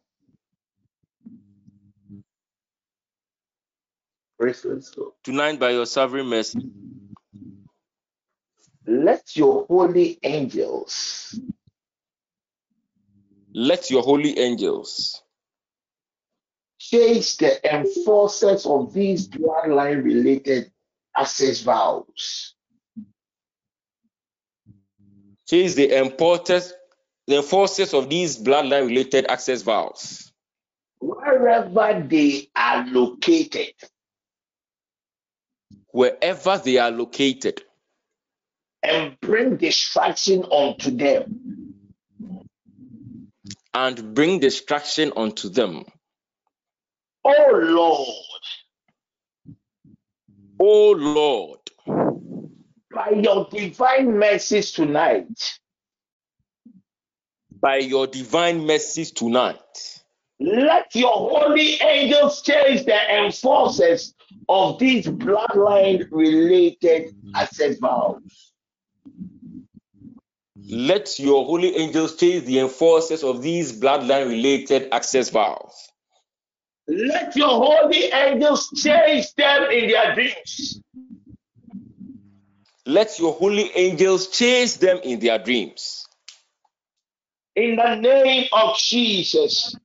God. 4.40 4.84
Tonight, 5.24 5.60
by 5.60 5.72
your 5.72 5.86
sovereign 5.86 6.28
mercy, 6.28 6.60
Let 8.86 9.36
your 9.36 9.66
holy 9.66 10.18
angels 10.24 11.40
let 13.54 13.90
your 13.90 14.04
holy 14.04 14.38
angels 14.38 15.24
chase 16.80 17.36
the 17.38 17.76
enforcers 17.76 18.66
of 18.66 18.94
these 18.94 19.28
bloodline 19.28 20.04
related 20.04 20.72
access 21.18 21.62
vows. 21.62 22.54
chase 25.48 25.76
the 25.76 25.98
importers, 25.98 26.74
the 27.26 27.38
enforcers 27.38 27.94
of 27.94 28.10
these 28.10 28.38
bloodline 28.38 28.88
related 28.88 29.26
access 29.28 29.62
vows. 29.64 30.32
wherever 31.00 32.06
they 32.08 32.50
are 32.56 32.86
located, 32.88 33.74
wherever 35.98 36.60
they 36.60 36.78
are 36.78 36.92
located, 36.92 37.60
and 38.84 39.20
bring 39.20 39.58
destruction 39.58 40.46
unto 40.52 40.92
them. 40.92 41.74
and 43.74 44.14
bring 44.14 44.40
destruction 44.40 45.12
unto 45.18 45.50
them. 45.50 45.86
Oh 47.26 47.52
Lord, 47.52 48.26
Oh 50.60 50.92
Lord, 50.92 51.60
by 52.94 53.10
your 53.16 53.48
divine 53.52 54.20
mercies 54.20 54.72
tonight, 54.74 55.60
by 57.60 57.78
your 57.78 58.06
divine 58.06 58.68
mercies 58.68 59.10
tonight, 59.12 60.02
let 60.40 60.94
your 60.94 61.14
holy 61.14 61.82
angels 61.82 62.44
chase 62.44 62.86
the 62.86 63.16
enforcers 63.26 64.14
of 64.50 64.80
these 64.80 65.08
bloodline 65.08 66.08
related 66.12 67.08
mm-hmm. 67.08 67.36
asset 67.36 67.78
vows. 67.80 68.54
let 70.70 71.18
your 71.20 71.46
holy 71.46 71.76
angels 71.76 72.16
chase 72.16 72.44
the 72.44 72.60
enforcers 72.60 73.24
of 73.24 73.42
these 73.42 73.80
bloodline 73.80 74.28
related 74.28 74.90
access 74.92 75.30
vows. 75.30 75.90
Let 76.88 77.36
your 77.36 77.50
holy 77.50 78.06
angels 78.06 78.70
chase 78.76 79.34
them 79.34 79.72
in 79.72 79.90
their 79.90 80.16
dreams. 80.16 80.82
Let 82.86 83.20
your 83.20 83.34
holy 83.34 83.70
angels 83.76 84.30
chase 84.30 84.78
them 84.78 85.00
in 85.04 85.20
their 85.20 85.38
dreams. 85.38 86.06
In 87.56 87.76
the 87.76 87.96
name 87.96 88.48
of 88.54 88.78
Jesus, 88.78 89.76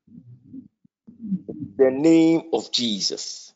The 1.76 1.90
name 1.90 2.42
of 2.52 2.70
Jesus. 2.70 3.51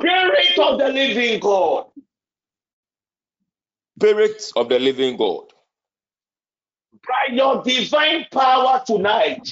Spirit 0.00 0.58
of 0.58 0.78
the 0.78 0.88
living 0.88 1.38
God, 1.38 1.86
Spirit 3.96 4.42
of 4.56 4.68
the 4.68 4.78
living 4.80 5.16
God, 5.16 5.44
by 7.06 7.32
your 7.32 7.62
divine 7.62 8.26
power 8.32 8.82
tonight, 8.84 9.48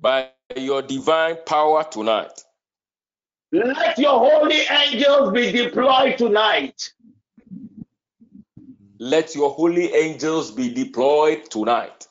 by 0.00 0.28
your 0.56 0.80
divine 0.80 1.38
power 1.44 1.84
tonight, 1.90 2.44
let 3.50 3.98
your 3.98 4.20
holy 4.20 4.60
angels 4.70 5.32
be 5.32 5.50
deployed 5.50 6.16
tonight. 6.16 6.92
Let 9.00 9.34
your 9.34 9.50
holy 9.50 9.92
angels 9.92 10.52
be 10.52 10.72
deployed 10.72 11.50
tonight. 11.50 12.06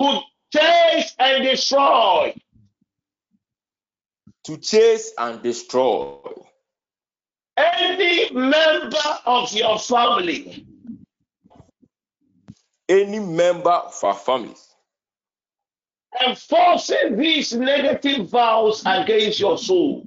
To 0.00 0.20
chase 0.52 1.14
and 1.20 1.44
destroy 1.44 2.34
to 4.50 4.56
chase 4.58 5.12
and 5.16 5.42
destroy 5.42 6.18
any 7.56 8.32
member 8.32 8.96
of 9.24 9.52
your 9.52 9.78
family 9.78 10.66
any 12.88 13.20
member 13.20 13.70
of 13.70 13.94
our 14.02 14.14
family 14.14 14.56
enforcing 16.26 17.16
these 17.16 17.52
negative 17.52 18.28
vows 18.28 18.82
against 18.84 19.38
your 19.38 19.56
soul. 19.56 20.04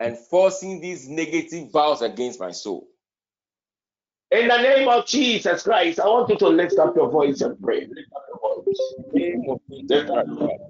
enforcing 0.00 0.80
these 0.80 1.08
negative 1.08 1.70
vows 1.70 2.02
against 2.02 2.40
my 2.40 2.50
soul. 2.50 2.88
In 4.32 4.48
the 4.48 4.56
name 4.60 4.88
of 4.88 5.06
Jesus 5.06 5.62
Christ, 5.62 6.00
I 6.00 6.06
want 6.06 6.28
you 6.28 6.36
to 6.38 6.48
lift 6.48 6.76
up 6.80 6.96
your 6.96 7.08
voice 7.08 7.40
and 7.40 7.58
pray. 7.62 7.86
Lift 7.86 8.12
up 8.14 8.24
your 8.28 8.64
voice. 8.64 8.66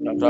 Name 0.06 0.22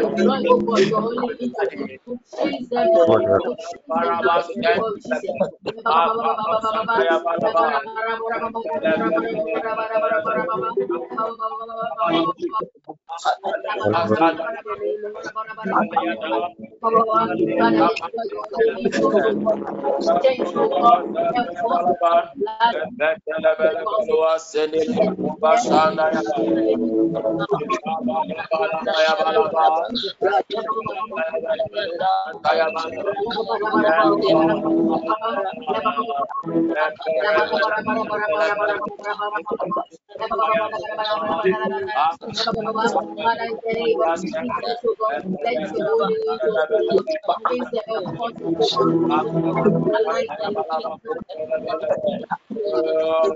Oh, 29.32 29.39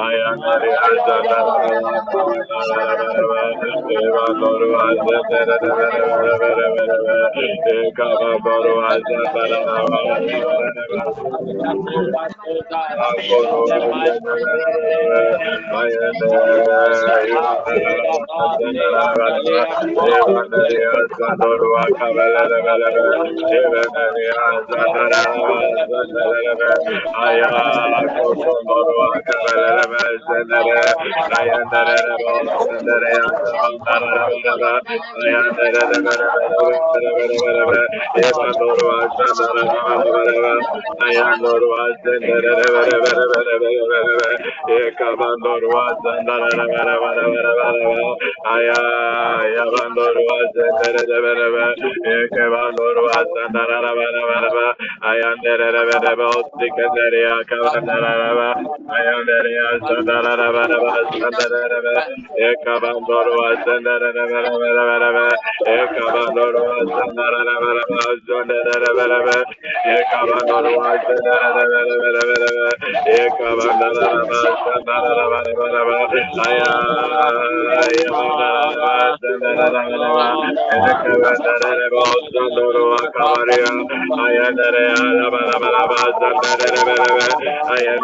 I 0.00 0.14
am 0.30 0.37
I 0.40 0.44
am 27.44 27.48
sendere 30.28 30.80
dayandere 31.32 31.96
bala 32.24 32.54
sendere 32.66 33.08
yandara 33.18 34.24
bala 34.44 34.72
dayandere 35.20 35.82
bala 36.06 36.26
sendere 36.92 37.36
bala 37.44 37.62
bala 37.68 37.84
eva 38.26 38.46
doğru 38.60 38.86
aşandara 39.00 39.64
bala 39.84 40.06
bala 40.14 40.54
dayan 41.00 41.36
doğru 41.44 41.68
sendere 42.04 42.52
bala 42.74 42.96
bala 43.04 43.24
bala 43.34 43.54
bala 43.62 44.00
bala 44.08 44.28
ekaban 44.80 45.36
doğru 45.44 45.68
sendere 46.04 46.52
bala 46.58 46.94
bala 47.02 47.24
bala 47.34 47.52
bala 47.58 48.16
aya 48.54 48.82
yaban 49.56 49.90
doğru 49.96 50.22
sendere 50.54 51.22
bala 51.24 51.46
bala 51.54 51.74
ekaban 52.16 52.72
doğru 52.78 53.04
sendere 53.34 53.80
bala 53.98 54.22
bala 54.30 54.50
bala 54.56 54.68
ayandere 55.10 55.72
bala 55.90 56.12
bala 56.18 56.42
sendere 56.76 57.20
ya 57.28 57.36
kaban 57.50 57.86
bala 57.88 58.12
bala 58.20 58.48
ayandere 58.98 59.50
ya 59.60 59.68
I 87.70 87.84
am 87.84 87.98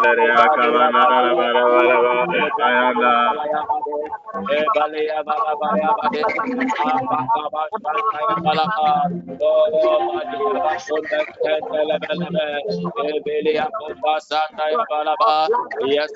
Ayanda, 1.95 2.37
é 2.37 2.63
Ayanda. 2.63 3.84
Ebalea 4.57 5.23
Baba 5.25 5.69
yes, 15.85 16.11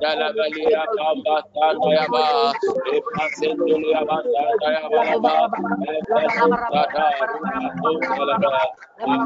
Dalabalia 0.00 0.82
Ba, 2.10 2.52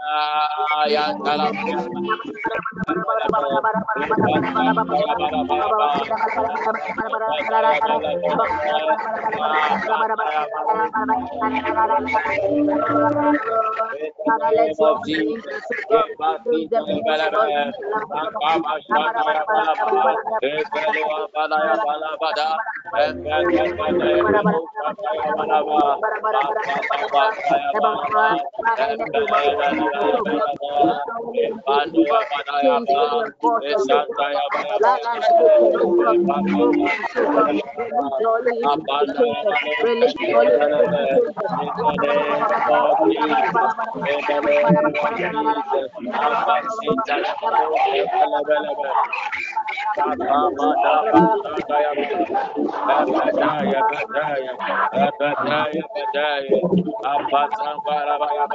uh, 0.00 0.84
yang 0.88 1.14
dalam 1.24 1.52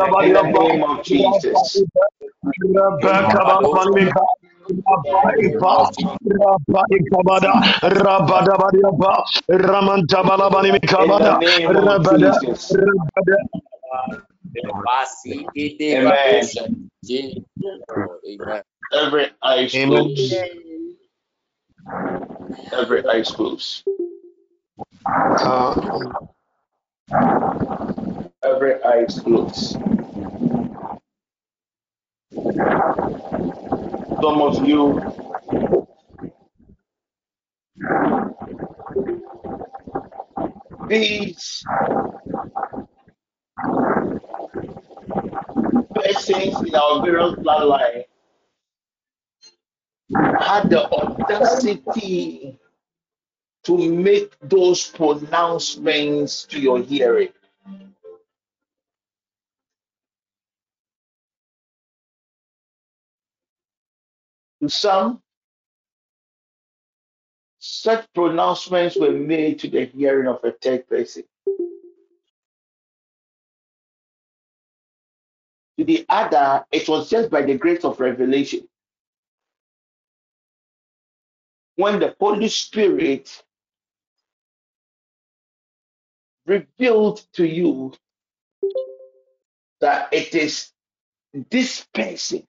Rabba 0.00 0.39
the 0.42 0.52
name 0.52 0.82
of 0.84 1.04
Jesus. 1.04 1.84
Amen. 15.90 16.50
Every 18.92 19.28
eye 19.42 19.70
moves. 19.84 20.46
Every 22.72 23.02
eye 23.08 23.24
moves. 23.36 23.84
Uh, 25.42 25.76
every 28.44 28.82
eye 28.84 29.06
closed. 29.08 29.76
Some 32.32 32.46
of 34.22 34.64
you. 34.64 35.00
These 40.88 41.64
persons 45.94 46.62
in 46.66 46.74
our 46.74 47.04
various 47.04 47.34
bloodline 47.34 48.04
had 50.38 50.70
the 50.70 50.88
audacity 50.90 52.58
to 53.64 53.92
make 53.92 54.36
those 54.40 54.88
pronouncements 54.88 56.44
to 56.44 56.60
your 56.60 56.80
hearing. 56.80 57.30
To 64.62 64.68
some, 64.68 65.22
such 67.58 68.06
pronouncements 68.14 68.96
were 68.96 69.12
made 69.12 69.60
to 69.60 69.68
the 69.70 69.86
hearing 69.86 70.28
of 70.28 70.44
a 70.44 70.52
third 70.52 70.88
person. 70.88 71.24
To 75.78 75.84
the 75.84 76.04
other, 76.08 76.64
it 76.72 76.88
was 76.88 77.10
just 77.10 77.30
by 77.30 77.42
the 77.42 77.56
grace 77.56 77.84
of 77.84 78.00
revelation. 78.00 78.68
When 81.76 82.00
the 82.00 82.14
Holy 82.20 82.48
Spirit 82.48 83.42
revealed 86.46 87.24
to 87.34 87.46
you 87.46 87.94
that 89.80 90.12
it 90.12 90.34
is 90.34 90.70
this 91.50 91.86
person 91.94 92.46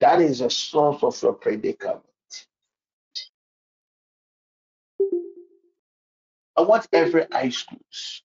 that 0.00 0.20
is 0.20 0.40
the 0.40 0.50
source 0.50 1.02
of 1.02 1.22
your 1.22 1.32
predicament. 1.34 2.02
I 6.56 6.62
want 6.62 6.86
every 6.92 7.24
eye 7.32 7.50
closed. 7.50 8.22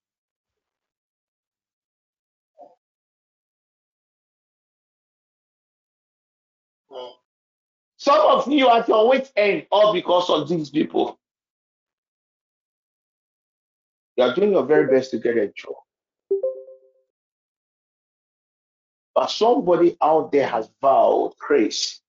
Some 7.98 8.20
of 8.20 8.52
you 8.52 8.68
at 8.68 8.88
your 8.88 9.08
wit's 9.10 9.32
end, 9.36 9.68
all 9.72 9.94
because 9.94 10.30
of 10.30 10.50
these 10.50 10.72
people. 10.72 11.20
You 14.18 14.24
are 14.24 14.34
doing 14.34 14.52
your 14.52 14.66
very 14.66 14.88
best 14.88 15.12
to 15.12 15.20
get 15.20 15.38
a 15.38 15.50
job. 15.50 15.76
But 19.22 19.30
somebody 19.30 19.96
out 20.02 20.32
there 20.32 20.48
has 20.48 20.68
vowed 20.82 21.34
grace 21.38 22.02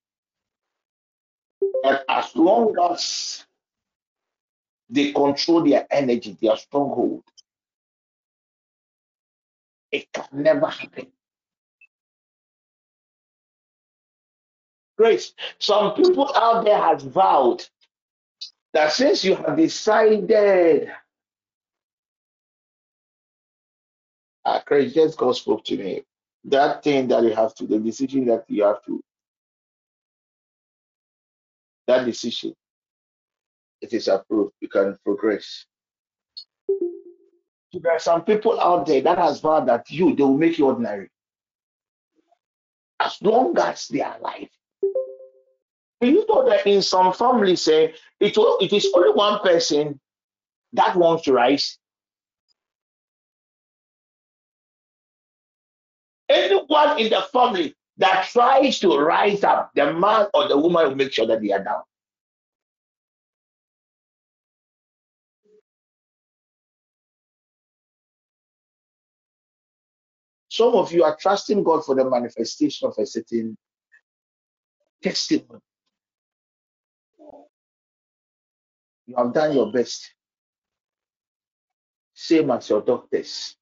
that 1.83 2.07
as 2.09 2.35
long 2.35 2.75
as 2.91 3.45
they 4.89 5.13
control 5.13 5.63
their 5.63 5.87
energy, 5.91 6.39
their 6.41 6.57
stronghold, 6.57 7.23
it 9.91 10.11
can 10.11 10.25
never 10.33 10.69
happen. 10.69 11.09
Grace. 14.97 15.35
Some 15.59 15.93
people 15.93 16.35
out 16.35 16.65
there 16.65 16.81
has 16.81 17.03
vowed 17.03 17.63
that 18.73 18.91
since 18.91 19.23
you 19.23 19.37
have 19.37 19.59
decided, 19.59 20.91
ah, 24.47 24.63
Grace, 24.65 24.95
just 24.95 25.19
God 25.19 25.37
spoke 25.37 25.63
to 25.67 25.77
me. 25.77 26.05
That 26.45 26.83
thing 26.83 27.09
that 27.09 27.23
you 27.23 27.35
have 27.35 27.55
to, 27.57 27.67
the 27.67 27.79
decision 27.79 28.27
that 28.27 28.45
you 28.49 28.65
have 28.65 28.83
to, 28.85 29.01
that 31.87 32.05
decision, 32.05 32.55
it 33.81 33.93
is 33.93 34.09
approved. 34.09 34.53
You 34.61 34.69
can 34.69 34.99
progress. 35.05 35.67
So 37.73 37.79
there 37.81 37.93
are 37.93 37.99
some 37.99 38.23
people 38.25 38.61
out 38.61 38.87
there 38.87 39.01
that 39.03 39.19
has 39.19 39.41
vowed 39.41 39.69
that 39.69 39.91
you, 39.91 40.15
they 40.15 40.23
will 40.23 40.37
make 40.37 40.59
you 40.59 40.67
ordinary. 40.67 41.09
As 43.01 43.17
long 43.23 43.57
as 43.59 43.89
they 43.89 44.01
are 44.01 44.19
alive. 44.19 44.49
You 46.01 46.27
know 46.27 46.49
that 46.49 46.67
in 46.67 46.83
some 46.83 47.13
families, 47.13 47.63
say 47.63 47.95
it, 48.21 48.37
it 48.37 48.73
is 48.73 48.91
only 48.95 49.13
one 49.13 49.39
person 49.41 50.01
that 50.73 50.97
wants 50.97 51.25
to 51.25 51.33
rise? 51.33 51.79
Anyone 56.33 56.99
in 56.99 57.11
the 57.11 57.23
family 57.33 57.75
that 57.99 58.29
tries 58.33 58.79
to 58.81 58.97
rise 58.97 59.45
up, 59.45 59.71
the 59.75 59.93
man 59.93 60.29
or 60.33 60.49
the 60.49 60.57
woman 60.57 60.89
will 60.89 60.95
make 60.95 61.13
sure 61.13 61.27
that 61.27 61.43
they 61.43 61.53
are 61.53 61.63
down. 61.63 61.83
Some 70.49 70.75
of 70.75 70.93
you 70.93 71.05
are 71.05 71.17
trusting 71.17 71.63
God 71.63 71.85
for 71.85 71.95
the 71.95 72.09
manifestation 72.09 72.89
of 72.89 72.95
a 72.99 73.07
certain 73.07 73.57
testimony. 75.03 75.61
You 79.07 79.17
have 79.17 79.33
done 79.33 79.55
your 79.55 79.73
best, 79.73 80.15
same 82.15 82.51
as 82.51 82.69
your 82.69 82.83
doctors. 82.83 83.57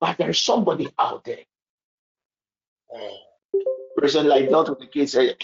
But 0.00 0.18
there 0.18 0.30
is 0.30 0.40
somebody 0.40 0.90
out 0.98 1.24
there. 1.24 1.44
Person 3.96 4.28
like 4.28 4.50
that 4.50 4.68
with 4.70 4.80
the 4.80 4.86
case. 4.88 5.14
eh, 5.16 5.34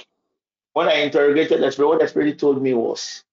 When 0.74 0.88
I 0.88 0.94
interrogated 1.02 1.62
the 1.62 1.72
spirit, 1.72 1.88
what 1.88 2.00
the 2.00 2.08
spirit 2.08 2.38
told 2.38 2.62
me 2.62 2.74
was 2.74 3.24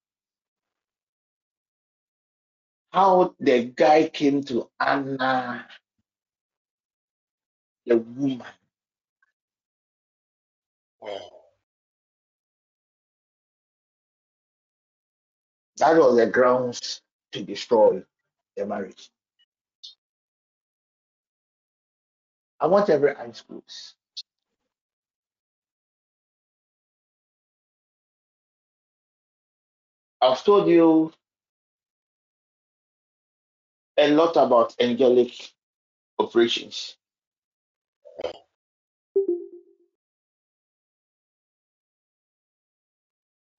how 2.92 3.36
the 3.40 3.66
guy 3.66 4.10
came 4.10 4.44
to 4.46 4.70
Anna, 4.80 5.68
the 7.86 7.98
woman. 7.98 8.44
That 15.80 15.98
was 15.98 16.18
the 16.18 16.28
grounds 16.28 17.02
to 17.34 17.44
destroy 17.44 18.04
the 18.58 18.66
marriage. 18.66 19.10
I 22.60 22.68
want 22.68 22.90
every 22.90 23.16
eyes 23.16 23.44
closed. 23.48 23.96
I've 30.22 30.44
told 30.44 30.68
you 30.68 31.12
a 33.98 34.12
lot 34.12 34.36
about 34.38 34.76
angelic 34.82 35.32
operations. 36.20 36.98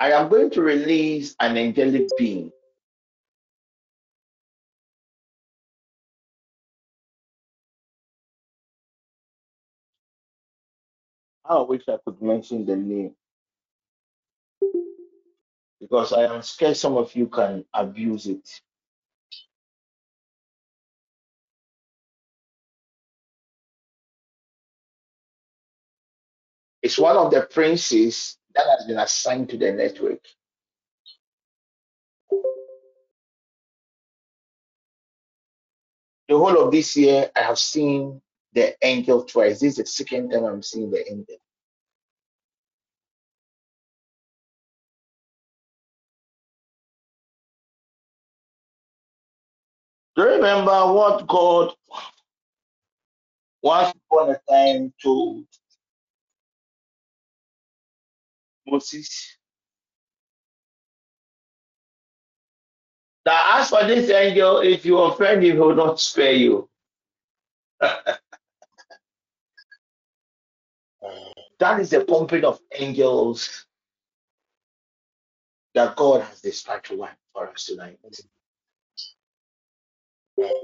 I 0.01 0.12
am 0.12 0.28
going 0.31 0.51
to 0.51 0.62
release 0.62 1.36
an 1.40 1.56
angelic 1.59 2.09
being. 2.18 2.52
I 11.51 11.60
wish 11.62 11.82
I 11.89 11.98
could 12.05 12.22
mention 12.22 12.66
the 12.66 12.77
name 12.77 13.16
because 15.81 16.12
I 16.12 16.24
am 16.35 16.43
scared 16.43 16.77
some 16.77 16.97
of 16.97 17.14
you 17.16 17.28
can 17.28 17.64
abuse 17.74 18.27
it. 18.27 18.48
It's 26.82 26.98
one 26.98 27.16
of 27.16 27.31
the 27.32 27.43
princes 27.43 28.39
that 28.55 28.66
has 28.66 28.86
been 28.86 28.98
assigned 28.98 29.51
to 29.51 29.59
the 29.59 29.72
network. 29.72 30.20
The 36.28 36.39
whole 36.39 36.64
of 36.64 36.72
this 36.72 36.97
year, 36.97 37.31
I 37.36 37.40
have 37.43 37.59
seen 37.59 38.22
the 38.55 38.74
angel 38.82 39.24
twice. 39.24 39.60
This 39.60 39.72
is 39.72 39.77
the 39.77 39.86
second 39.86 40.31
time 40.31 40.44
I'm 40.44 40.62
seeing 40.62 40.90
the 40.90 41.10
angel. 41.10 41.36
Do 50.16 50.22
you 50.22 50.28
remember 50.31 50.93
what 50.93 51.27
God 51.27 51.72
once 53.62 53.94
upon 54.10 54.31
a 54.31 54.40
time 54.51 54.93
told 55.02 55.44
Moses 58.66 59.36
that 63.24 63.59
as 63.60 63.70
for 63.70 63.85
this 63.86 64.10
angel, 64.10 64.60
if 64.60 64.85
you 64.85 64.98
offend 64.98 65.44
him, 65.44 65.56
he 65.56 65.60
will 65.60 65.74
not 65.74 66.01
spare 66.01 66.32
you. 66.32 66.68
that 71.59 71.81
is 71.81 71.90
the 71.90 72.05
pumping 72.05 72.44
of 72.44 72.60
angels 72.74 73.66
that 75.74 75.97
God 75.97 76.22
has 76.22 76.40
dispatched 76.40 76.90
one 76.90 77.10
for 77.32 77.48
us 77.48 77.66
tonight. 77.66 77.98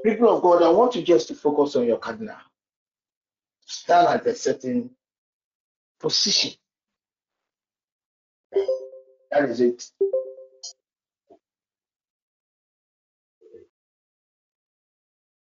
People 0.05 0.37
of 0.37 0.43
God, 0.43 0.63
I 0.63 0.71
want 0.71 0.97
you 0.97 1.03
just 1.03 1.29
to 1.29 1.35
focus 1.35 1.77
on 1.77 1.87
your 1.87 1.99
cardinal. 1.99 2.37
Stand 3.67 4.09
at 4.09 4.27
a 4.27 4.35
certain 4.35 4.91
position. 6.01 6.53
That 9.31 9.51
is 9.51 9.61
it. 9.61 9.91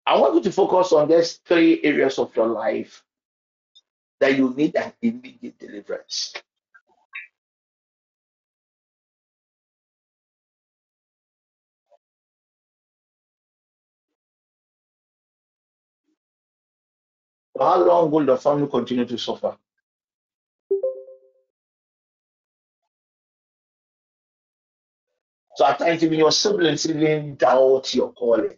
I 0.05 0.17
want 0.17 0.35
you 0.35 0.41
to 0.41 0.51
focus 0.51 0.91
on 0.91 1.07
these 1.07 1.33
three 1.45 1.81
areas 1.83 2.17
of 2.17 2.35
your 2.35 2.47
life 2.47 3.03
that 4.19 4.37
you 4.37 4.53
need 4.55 4.75
an 4.75 4.93
immediate 5.01 5.57
deliverance. 5.59 6.33
How 17.59 17.83
long 17.83 18.11
will 18.11 18.25
the 18.25 18.37
family 18.37 18.67
continue 18.67 19.05
to 19.05 19.17
suffer? 19.17 19.57
So 25.55 25.65
at 25.65 25.79
times, 25.79 26.03
even 26.03 26.19
your 26.19 26.31
siblings 26.31 26.87
even 26.89 27.35
doubt 27.35 27.93
your 27.93 28.13
calling. 28.13 28.57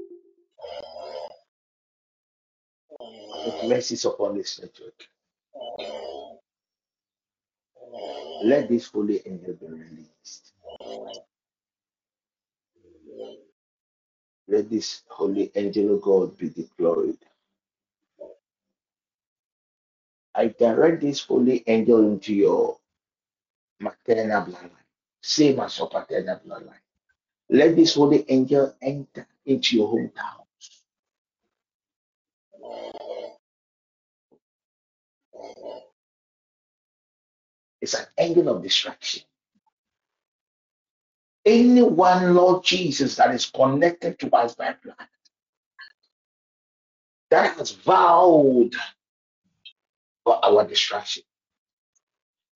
Put 3.43 3.67
mercies 3.69 4.05
upon 4.05 4.37
this 4.37 4.59
network. 4.61 5.07
Let 8.43 8.69
this 8.69 8.87
holy 8.87 9.21
angel 9.25 9.53
be 9.53 9.67
released. 9.67 10.53
Let 14.47 14.69
this 14.69 15.03
holy 15.07 15.51
angel 15.55 15.95
of 15.95 16.01
God 16.01 16.37
be 16.37 16.49
deployed. 16.49 17.17
I 20.35 20.47
direct 20.47 21.01
this 21.01 21.21
holy 21.21 21.63
angel 21.67 21.99
into 21.99 22.33
your 22.33 22.77
maternal 23.79 24.43
bloodline, 24.43 24.71
same 25.21 25.59
as 25.59 25.77
your 25.77 25.89
paternal 25.89 26.39
bloodline. 26.45 26.79
Let 27.49 27.75
this 27.75 27.95
holy 27.95 28.25
angel 28.29 28.75
enter 28.81 29.27
into 29.45 29.77
your 29.77 29.89
hometown. 29.93 30.40
It's 37.81 37.95
an 37.95 38.05
angel 38.19 38.49
of 38.49 38.63
destruction. 38.63 39.23
Anyone, 41.45 42.35
Lord 42.35 42.63
Jesus, 42.63 43.15
that 43.17 43.33
is 43.33 43.47
connected 43.47 44.19
to 44.19 44.35
us 44.35 44.55
by 44.55 44.75
blood, 44.83 45.07
that 47.31 47.57
has 47.57 47.71
vowed 47.71 48.71
for 50.23 50.43
our 50.45 50.67
destruction, 50.67 51.23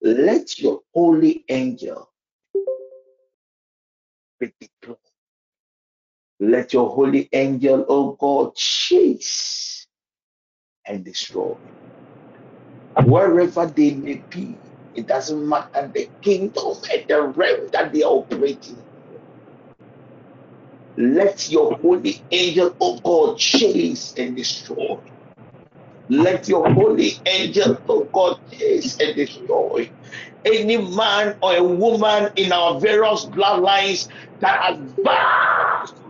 let 0.02 0.58
your 0.60 0.82
holy 0.94 1.44
angel 1.48 2.10
be 4.40 4.52
deployed. 4.60 4.98
Let 6.40 6.72
your 6.72 6.90
holy 6.90 7.28
angel, 7.32 7.86
oh 7.88 8.12
God, 8.12 8.54
chase 8.56 9.75
and 10.86 11.04
destroy. 11.04 11.56
Wherever 13.04 13.66
they 13.66 13.92
may 13.92 14.22
be, 14.30 14.56
it 14.94 15.06
doesn't 15.06 15.48
matter 15.48 15.90
the 15.92 16.08
kingdom 16.22 16.76
and 16.92 17.08
the 17.08 17.22
realm 17.22 17.68
that 17.72 17.92
they 17.92 18.02
are 18.02 18.12
operating. 18.12 18.82
Let 20.96 21.50
your 21.50 21.76
holy 21.78 22.22
angel, 22.30 22.74
oh 22.80 22.98
God, 23.00 23.38
chase 23.38 24.14
and 24.16 24.36
destroy. 24.36 24.98
Let 26.08 26.48
your 26.48 26.72
holy 26.72 27.12
angel, 27.26 27.78
oh 27.88 28.04
God, 28.04 28.40
chase 28.50 28.98
and 29.00 29.14
destroy 29.14 29.90
any 30.46 30.76
man 30.76 31.36
or 31.42 31.56
a 31.56 31.62
woman 31.62 32.32
in 32.36 32.52
our 32.52 32.80
various 32.80 33.26
bloodlines 33.26 34.08
that 34.40 34.60
has 34.62 34.78
vowed 35.04 36.05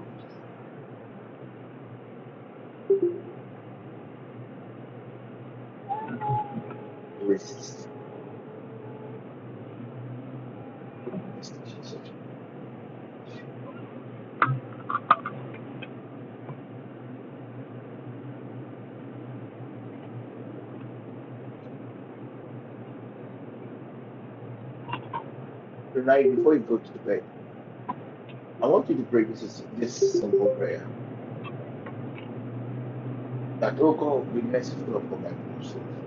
resist. 7.36 7.88
Tonight, 25.94 26.36
before 26.36 26.54
you 26.54 26.60
go 26.60 26.78
to 26.78 26.92
bed, 27.06 27.24
I 28.62 28.66
want 28.66 28.88
you 28.90 28.96
to 28.96 29.02
pray 29.04 29.24
this, 29.24 29.62
this 29.76 29.94
simple 30.20 30.48
prayer. 30.58 30.86
That, 33.60 33.78
oh 33.80 33.94
God, 33.94 34.34
be 34.34 34.42
merciful 34.42 34.98
upon 34.98 35.22
my 35.22 35.30
conscience. 35.30 36.05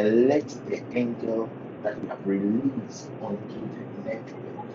And 0.00 0.28
let 0.28 0.48
the 0.66 0.82
angel 0.94 1.52
that 1.82 2.00
you 2.00 2.08
have 2.08 2.20
released 2.24 3.10
onto 3.20 3.68
the 3.68 3.84
network 4.02 4.66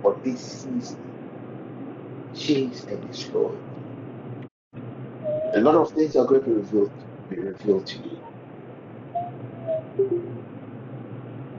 for 0.00 0.18
this 0.24 0.40
season 0.40 0.96
chase 2.34 2.86
and 2.86 3.06
destroy. 3.06 3.52
A 5.52 5.60
lot 5.60 5.74
of 5.74 5.92
things 5.92 6.16
are 6.16 6.24
going 6.24 6.42
to 6.44 6.54
reveal, 6.54 6.90
be 7.28 7.36
revealed 7.36 7.86
to 7.88 7.98
you. 7.98 8.18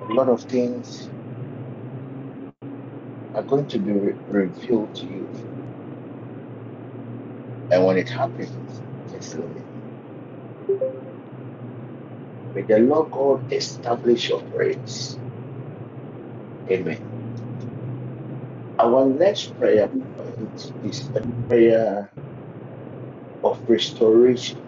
A 0.09 0.13
lot 0.13 0.27
of 0.29 0.41
things 0.41 1.11
are 3.35 3.43
going 3.43 3.67
to 3.67 3.77
be 3.77 3.91
re- 3.91 4.15
revealed 4.27 4.95
to 4.95 5.05
you. 5.05 5.29
And 7.71 7.85
when 7.85 7.99
it 7.99 8.09
happens, 8.09 8.81
just 9.11 9.37
let 9.37 9.51
it. 9.55 11.06
May 12.57 12.63
the 12.63 12.79
Lord 12.79 13.11
God 13.11 13.43
establish 13.51 14.29
your 14.29 14.41
praise. 14.51 15.19
Amen. 16.71 16.99
Our 18.79 19.05
next 19.07 19.57
prayer 19.59 19.91
point 20.17 20.73
is 20.81 21.11
a 21.15 21.21
prayer 21.47 22.11
of 23.43 23.61
restoration. 23.67 24.59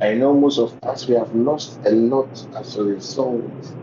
I 0.00 0.14
know 0.14 0.34
most 0.38 0.58
of 0.58 0.78
us 0.84 1.08
we 1.08 1.16
have 1.16 1.34
lost 1.34 1.80
a 1.84 1.90
lot 1.92 2.46
as 2.56 2.76
a 2.76 2.84
result 2.84 3.76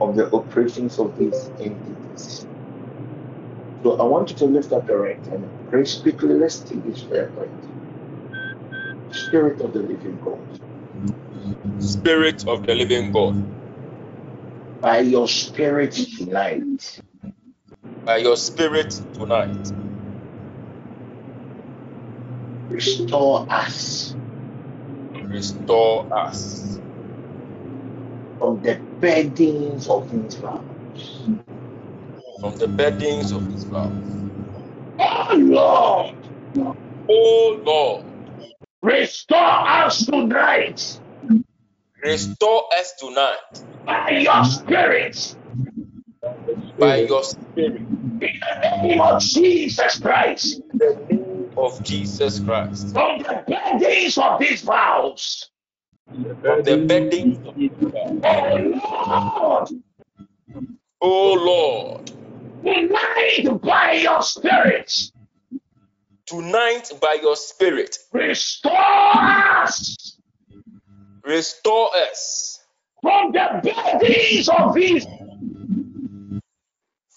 of 0.00 0.16
the 0.16 0.30
operations 0.34 0.98
of 0.98 1.16
these 1.16 1.52
entities. 1.58 2.46
So 3.84 3.98
I 3.98 4.04
want 4.04 4.30
you 4.30 4.36
to 4.38 4.46
lift 4.46 4.72
up 4.72 4.88
your 4.88 5.02
right 5.02 5.24
hand 5.26 5.44
and 5.44 5.54
pray 5.70 5.84
quickly. 6.02 6.34
Let's 6.34 6.62
take 6.64 6.84
this 6.84 7.04
prayer 7.04 7.32
point. 7.36 7.52
Spirit 9.16 9.60
of 9.62 9.72
the 9.74 9.80
living 9.80 10.18
God, 10.20 10.40
Spirit 11.78 12.44
of 12.48 12.66
the 12.66 12.74
living 12.74 13.12
God, 13.12 13.36
by 14.80 15.00
your 15.00 15.28
spirit 15.28 15.92
tonight, 15.92 17.00
by 18.04 18.18
your 18.18 18.36
spirit 18.36 18.94
tonight, 19.14 19.72
Restore 22.70 23.46
us 23.50 24.16
Restore 25.20 26.08
us 26.12 26.80
from 28.38 28.62
the 28.62 28.82
burdens 29.00 29.88
of 29.88 30.10
these 30.10 30.36
vows. 30.36 31.30
from 32.40 32.56
the 32.58 32.68
burdens 32.68 33.32
of 33.32 33.48
this 33.50 33.64
vow. 33.64 33.94
Oh 34.98 35.34
Lord, 35.36 36.16
Oh 37.10 37.62
Lord, 37.66 38.04
restore 38.86 39.38
us 39.68 40.06
tonight. 40.06 41.00
Restore 42.02 42.64
us 42.78 42.92
tonight. 42.98 43.64
By 43.84 44.10
your 44.10 44.44
spirit. 44.44 45.36
By 46.78 46.96
your 47.02 47.24
spirit. 47.24 47.80
In 47.80 48.20
the 48.20 48.82
name 48.82 49.00
of 49.00 49.20
Jesus 49.20 49.98
Christ. 49.98 50.60
In 50.72 50.78
the 50.78 51.06
name 51.10 51.50
of 51.56 51.82
Jesus 51.82 52.40
Christ. 52.40 52.92
from 52.92 53.18
the 53.18 53.44
burdens 53.48 54.18
of 54.18 54.38
these 54.40 54.62
vows. 54.62 55.50
From 56.08 56.22
the 56.22 56.34
burdens 56.34 57.38
of 57.46 57.54
this 57.56 57.72
vow. 57.82 58.20
Oh 58.22 58.72
Lord, 59.34 59.68
Oh 61.02 61.34
Lord, 61.34 62.06
tonight 62.64 63.60
by 63.62 63.92
your 63.92 64.22
spirit, 64.22 64.92
tonight 66.26 66.90
by 67.00 67.18
your 67.22 67.36
spirit, 67.36 67.98
restore 68.12 68.72
us 68.76 70.16
restore 71.24 71.90
us 71.96 72.60
from 73.02 73.32
the 73.32 73.60
burdens 73.62 74.48
of 74.48 74.74
these. 74.74 75.04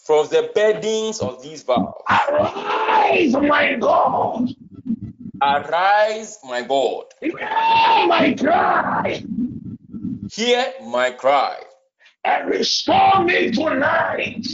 from 0.03 0.27
the 0.29 0.49
burdens 0.55 1.19
of 1.19 1.41
these 1.43 1.63
vows. 1.63 1.93
Arise, 2.09 3.33
my 3.33 3.75
God, 3.75 4.49
Arise, 5.41 6.39
my 6.43 6.63
God, 6.63 7.05
hear 7.21 8.07
my 8.07 8.35
cry, 8.37 9.23
hear 10.31 10.73
my 10.83 11.11
cry, 11.11 11.57
and 12.25 12.49
restore 12.49 13.23
me 13.23 13.51
tonight. 13.51 14.47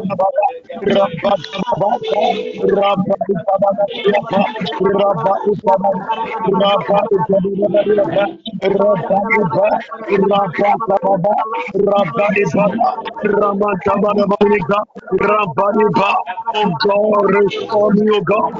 restore 17.27 17.91
me, 17.93 18.07
oh 18.13 18.21
God, 18.21 18.53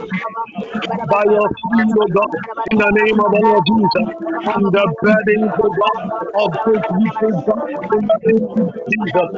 by 1.10 1.24
your 1.30 1.50
spirit, 1.50 1.96
oh 2.02 2.10
God, 2.14 2.32
in 2.72 2.80
the 2.80 2.92
name 2.92 3.20
of 3.20 3.32
the 3.32 3.42
Lord 3.44 3.66
Jesus, 3.68 4.10
and 4.46 4.74
the 4.74 4.90
burdens, 5.02 5.54
oh 5.64 5.72
God, 5.72 6.46
of 6.46 6.54
this 6.66 6.84
week, 6.92 7.16
oh 7.24 7.34
God, 7.46 7.70
in 7.94 8.08
the 8.08 8.20
name 8.28 8.48
of 8.50 8.60
Jesus, 8.90 9.32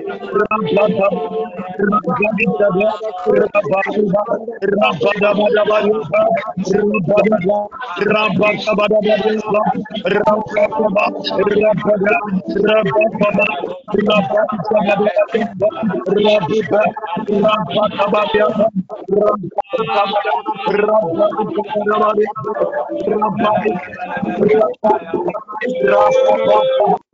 Ramba 25.88 27.07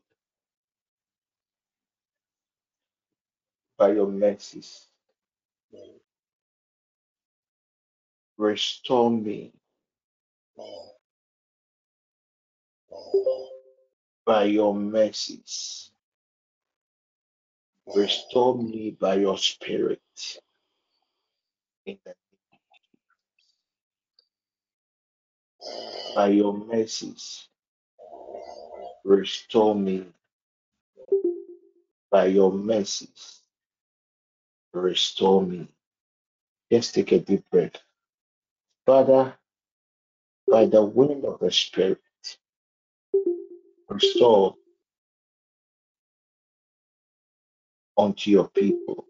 by 3.78 3.94
your 3.94 4.08
mercies, 4.08 4.88
restore 8.38 9.12
me 9.12 9.54
by 14.26 14.46
your 14.46 14.76
mercies. 14.76 15.92
Restore 17.96 18.58
me 18.62 18.92
by 19.00 19.16
your 19.16 19.38
spirit. 19.38 20.02
By 26.16 26.30
your 26.30 26.54
mercies, 26.54 27.48
restore 29.06 29.76
me 29.76 30.06
by 32.12 32.26
your 32.28 32.52
mercies. 32.52 33.42
Restore 34.82 35.44
me. 35.44 35.68
Just 36.72 36.94
take 36.94 37.12
a 37.12 37.20
deep 37.20 37.50
breath. 37.50 37.78
Father, 38.86 39.36
by 40.50 40.66
the 40.66 40.84
wind 40.84 41.26
of 41.26 41.40
the 41.40 41.52
spirit, 41.52 42.00
restore 43.90 44.56
unto 47.98 48.32
your 48.32 48.48
people 48.50 49.06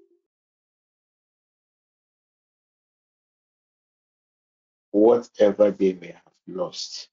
whatever 4.91 5.71
they 5.71 5.93
may 5.93 6.07
have 6.07 6.33
lost 6.47 7.09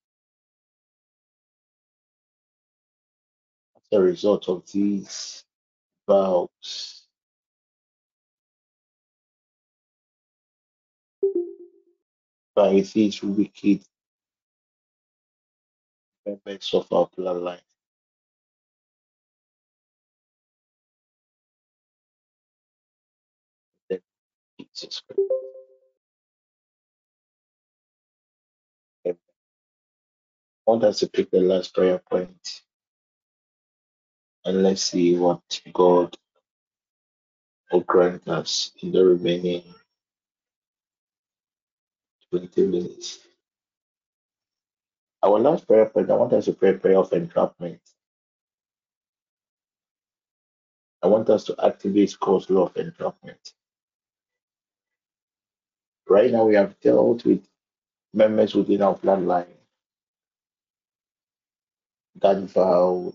as 3.77 3.99
a 3.99 4.01
result 4.01 4.49
of 4.49 4.63
these 4.73 5.45
vows 6.09 7.04
by 12.57 12.73
these 12.81 13.23
wicked 13.23 13.83
members 16.27 16.71
of 16.75 16.93
our 16.93 17.09
bloodline. 17.19 17.61
Jesus 24.59 25.03
Christ. 25.07 25.21
Amen. 29.07 29.19
Want 30.67 30.85
us 30.85 31.01
to 31.01 31.09
pick 31.09 31.31
the 31.31 31.41
last 31.41 31.75
prayer 31.75 32.01
point 32.11 32.63
and 34.45 34.63
let's 34.63 34.83
see 34.83 35.17
what 35.19 35.43
God 35.73 36.17
will 37.73 37.81
grant 37.83 38.29
us 38.29 38.73
in 38.83 38.93
the 38.93 39.05
remaining 39.05 39.65
20 42.39 42.67
minutes. 42.67 43.21
Our 45.23 45.39
last 45.39 45.67
prayer 45.69 45.87
point, 45.87 46.11
I 46.11 46.15
want 46.15 46.33
us 46.33 46.47
to 46.47 46.53
pray 46.53 46.71
a 46.71 46.75
prayer 46.75 46.99
of 46.99 47.13
entrapment. 47.13 47.81
I 51.03 51.07
want 51.07 51.31
us 51.31 51.45
to 51.45 51.55
activate 51.65 52.17
God's 52.21 52.51
law 52.51 52.67
of 52.67 52.77
entrapment. 52.77 53.53
Right 56.09 56.33
now, 56.33 56.45
we 56.45 56.55
have 56.55 56.79
dealt 56.81 57.25
with 57.25 57.47
members 58.13 58.55
within 58.55 58.83
our 58.83 58.97
bloodline 58.97 59.47
that 62.21 62.39
vowed 62.51 63.15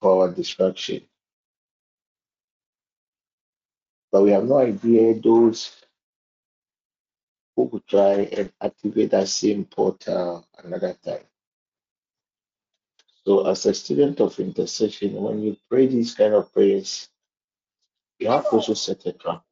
for 0.00 0.30
destruction. 0.30 1.02
But 4.12 4.22
we 4.22 4.30
have 4.30 4.44
no 4.44 4.58
idea 4.58 5.14
those 5.20 5.72
who 7.68 7.80
try 7.88 8.22
and 8.36 8.52
activate 8.60 9.10
that 9.10 9.28
same 9.28 9.64
portal 9.64 10.46
another 10.58 10.94
time. 11.04 11.24
So, 13.24 13.46
as 13.46 13.64
a 13.66 13.74
student 13.74 14.20
of 14.20 14.38
intercession, 14.40 15.14
when 15.14 15.42
you 15.42 15.56
pray 15.70 15.86
these 15.86 16.14
kind 16.14 16.34
of 16.34 16.52
prayers, 16.52 17.08
You 18.20 18.28
have 18.28 18.44
to 18.44 18.50
also 18.50 18.74
set 18.74 19.04
a 19.06 19.12
trap. 19.12 19.42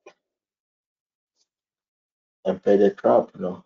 And 2.44 2.62
per 2.62 2.76
the 2.76 2.90
trap, 2.90 3.30
you 3.34 3.40
know, 3.42 3.64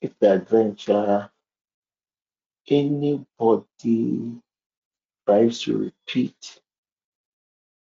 if 0.00 0.18
the 0.18 0.32
adventure, 0.34 1.30
anybody 2.68 4.40
tries 5.26 5.60
to 5.62 5.78
repeat 5.78 6.60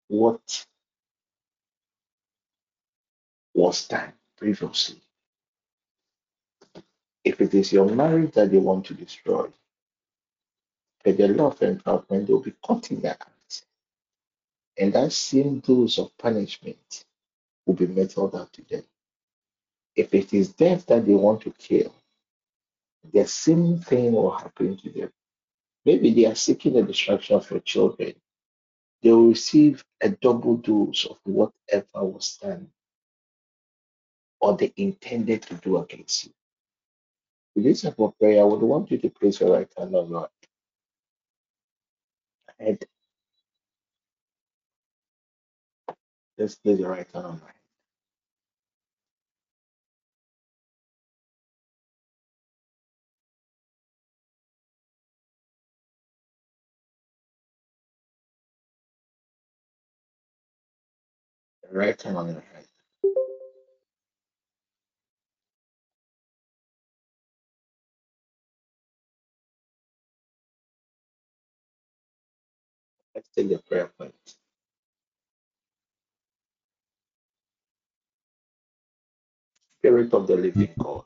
what 0.08 0.66
was 3.54 3.88
done 3.88 4.14
previously, 4.38 5.02
if 7.24 7.42
it 7.42 7.54
is 7.54 7.72
your 7.74 7.88
marriage 7.90 8.34
that 8.34 8.52
they 8.52 8.58
want 8.58 8.86
to 8.86 8.94
destroy, 8.94 9.48
per 11.04 11.12
the 11.12 11.28
law 11.28 11.48
of 11.48 11.62
entrapment, 11.62 12.28
they 12.28 12.34
will 12.34 12.42
be 12.42 12.54
caught 12.64 12.92
in 12.92 13.02
their 13.02 13.18
act. 13.20 13.66
And 14.78 14.94
that 14.94 15.12
same 15.12 15.60
dose 15.60 16.00
of 16.00 16.18
punishment 16.18 17.06
will 17.66 17.76
be 17.76 17.88
meted 17.88 18.18
out 18.18 18.54
to 18.54 18.62
them. 18.64 18.84
If 19.96 20.14
it 20.14 20.34
is 20.34 20.54
death 20.54 20.86
that 20.88 21.06
they 21.06 21.14
want 21.14 21.42
to 21.42 21.52
kill, 21.52 21.94
the 23.14 23.28
same 23.28 23.80
thing 23.80 24.14
will 24.14 24.32
happen 24.32 24.78
to 24.78 24.90
them. 24.90 25.12
Maybe 25.86 26.14
they 26.14 26.26
are 26.26 26.36
seeking 26.36 26.74
the 26.74 26.84
destruction 26.84 27.36
of 27.36 27.50
your 27.52 27.60
children. 27.62 28.14
They 29.02 29.12
will 29.12 29.30
receive 29.30 29.84
a 30.02 30.10
double 30.10 30.58
dose 30.58 31.06
of 31.06 31.20
whatever 31.24 32.06
was 32.06 32.38
done 32.42 32.70
or 34.40 34.58
they 34.58 34.74
intended 34.78 35.44
to 35.44 35.56
do 35.56 35.78
against 35.78 36.26
you. 36.26 36.32
With 37.56 37.66
this 37.66 37.84
type 37.84 38.00
of 38.00 38.20
prayer, 38.20 38.42
I 38.42 38.46
would 38.46 38.62
want 38.62 38.92
you 38.92 39.00
to 39.00 39.12
place 39.12 39.42
your 39.42 39.54
right 39.54 39.70
hand 39.78 39.96
on 39.96 40.10
your 40.10 40.30
head. 42.60 42.86
Let's 46.38 46.56
place 46.56 46.80
your 46.80 46.92
right 46.92 47.08
hand 47.14 47.28
on 47.28 47.38
your 47.40 47.48
head. 47.48 47.56
Right 61.78 62.02
hand 62.02 62.18
on 62.18 62.28
your 62.28 62.44
head. 62.54 62.61
Take 73.36 73.50
the 73.50 73.60
prayer 73.60 73.92
point. 73.98 74.16
Spirit 79.80 80.14
of 80.14 80.28
the 80.28 80.36
living 80.36 80.68
hmm. 80.68 80.82
God, 80.82 81.04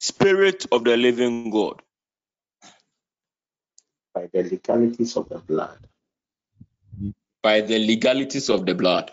Spirit 0.00 0.66
of 0.72 0.84
the 0.84 0.96
living 0.96 1.50
God, 1.50 1.82
by 4.14 4.28
the 4.32 4.42
legalities 4.42 5.16
of 5.16 5.28
the 5.28 5.38
blood, 5.38 5.78
by 7.42 7.60
the 7.60 7.78
legalities 7.78 8.50
of 8.50 8.66
the 8.66 8.74
blood, 8.74 9.10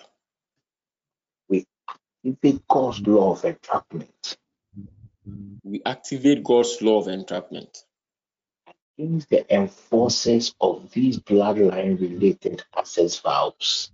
even 2.24 2.62
God's 2.68 3.02
law 3.02 3.34
of 3.34 3.46
entrapment. 3.46 4.38
We 5.64 5.82
activate 5.86 6.44
God's 6.44 6.82
law 6.82 7.02
of 7.02 7.08
entrapment 7.08 7.84
against 9.00 9.30
the 9.30 9.56
enforcers 9.56 10.56
of 10.62 10.92
these 10.92 11.20
bloodline 11.20 12.00
related 12.02 12.64
access 12.78 13.20
vows. 13.20 13.92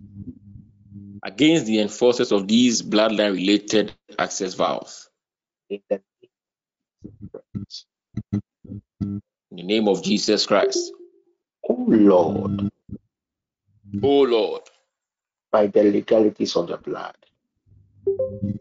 against 1.24 1.66
the 1.66 1.80
enforcers 1.80 2.32
of 2.32 2.48
these 2.48 2.82
bloodline 2.82 3.34
related 3.34 3.92
access 4.18 4.54
vows. 4.54 5.08
In 5.70 5.80
the 5.90 6.00
name 6.22 7.30
of 7.34 7.42
Jesus. 7.54 7.86
In 9.50 9.56
the 9.58 9.62
name 9.64 9.88
of 9.88 10.02
Jesus 10.04 10.46
Christ. 10.46 10.92
Oh 11.68 11.84
Lord, 11.88 12.70
Oh 14.02 14.22
Lord, 14.22 14.62
by 15.52 15.68
the 15.68 15.84
legalities 15.84 16.56
of 16.56 16.68
the 16.68 16.78
blood, 16.78 17.16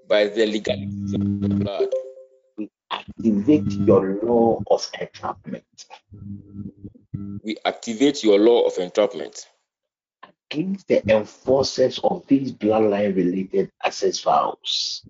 by 0.10 0.28
the 0.28 0.46
legalities 0.48 1.16
of 1.16 1.42
the 1.42 1.50
blood, 1.50 1.90
activate 2.91 3.66
mm. 3.66 3.88
your 3.88 4.20
law 4.24 4.62
of 4.72 4.88
entrapment 4.99 5.66
we 7.44 7.57
activate 7.66 8.24
your 8.24 8.40
law 8.40 8.64
of 8.68 8.78
entrapment 8.80 9.48
against 10.52 10.88
the 10.88 11.07
enforcers 11.12 11.99
of 11.99 12.26
these 12.28 12.52
bloodline 12.52 13.16
related 13.16 13.72
access 13.84 14.20
vows. 14.22 15.03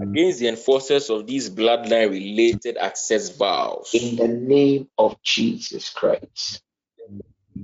against 0.00 0.40
the 0.40 0.48
enforcers 0.48 1.10
of 1.10 1.26
these 1.26 1.48
bloodline 1.50 2.10
related 2.10 2.76
access 2.76 3.36
vows 3.36 3.90
In 3.94 4.16
the 4.16 4.28
name 4.28 4.88
of 4.98 5.20
Jesus 5.22 5.90
Christ, 5.90 6.62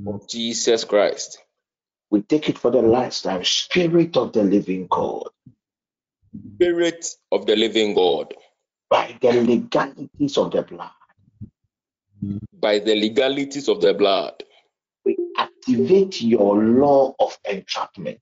of 0.07 0.29
Jesus 0.29 0.85
Christ. 0.85 1.39
we 2.11 2.23
take 2.23 2.49
it 2.49 2.59
for 2.59 2.71
the 2.71 2.83
last 2.83 3.23
time. 3.23 3.45
Spirit 3.45 4.17
of 4.17 4.33
the 4.33 4.43
living 4.45 4.87
God, 4.89 5.29
Spirit 6.57 7.07
of 7.33 7.47
the 7.47 7.57
living 7.57 7.95
God, 7.95 8.35
by 8.91 9.17
the 9.21 9.33
legalities 9.33 10.37
of 10.39 10.51
the 10.53 10.63
blood, 10.63 10.91
by 12.53 12.79
the 12.79 12.95
legalities 12.95 13.69
of 13.69 13.81
the 13.81 13.95
blood, 13.95 14.43
we 15.05 15.17
activate 15.37 16.23
your 16.23 16.63
law 16.63 17.15
of 17.19 17.37
entrapment 17.49 18.21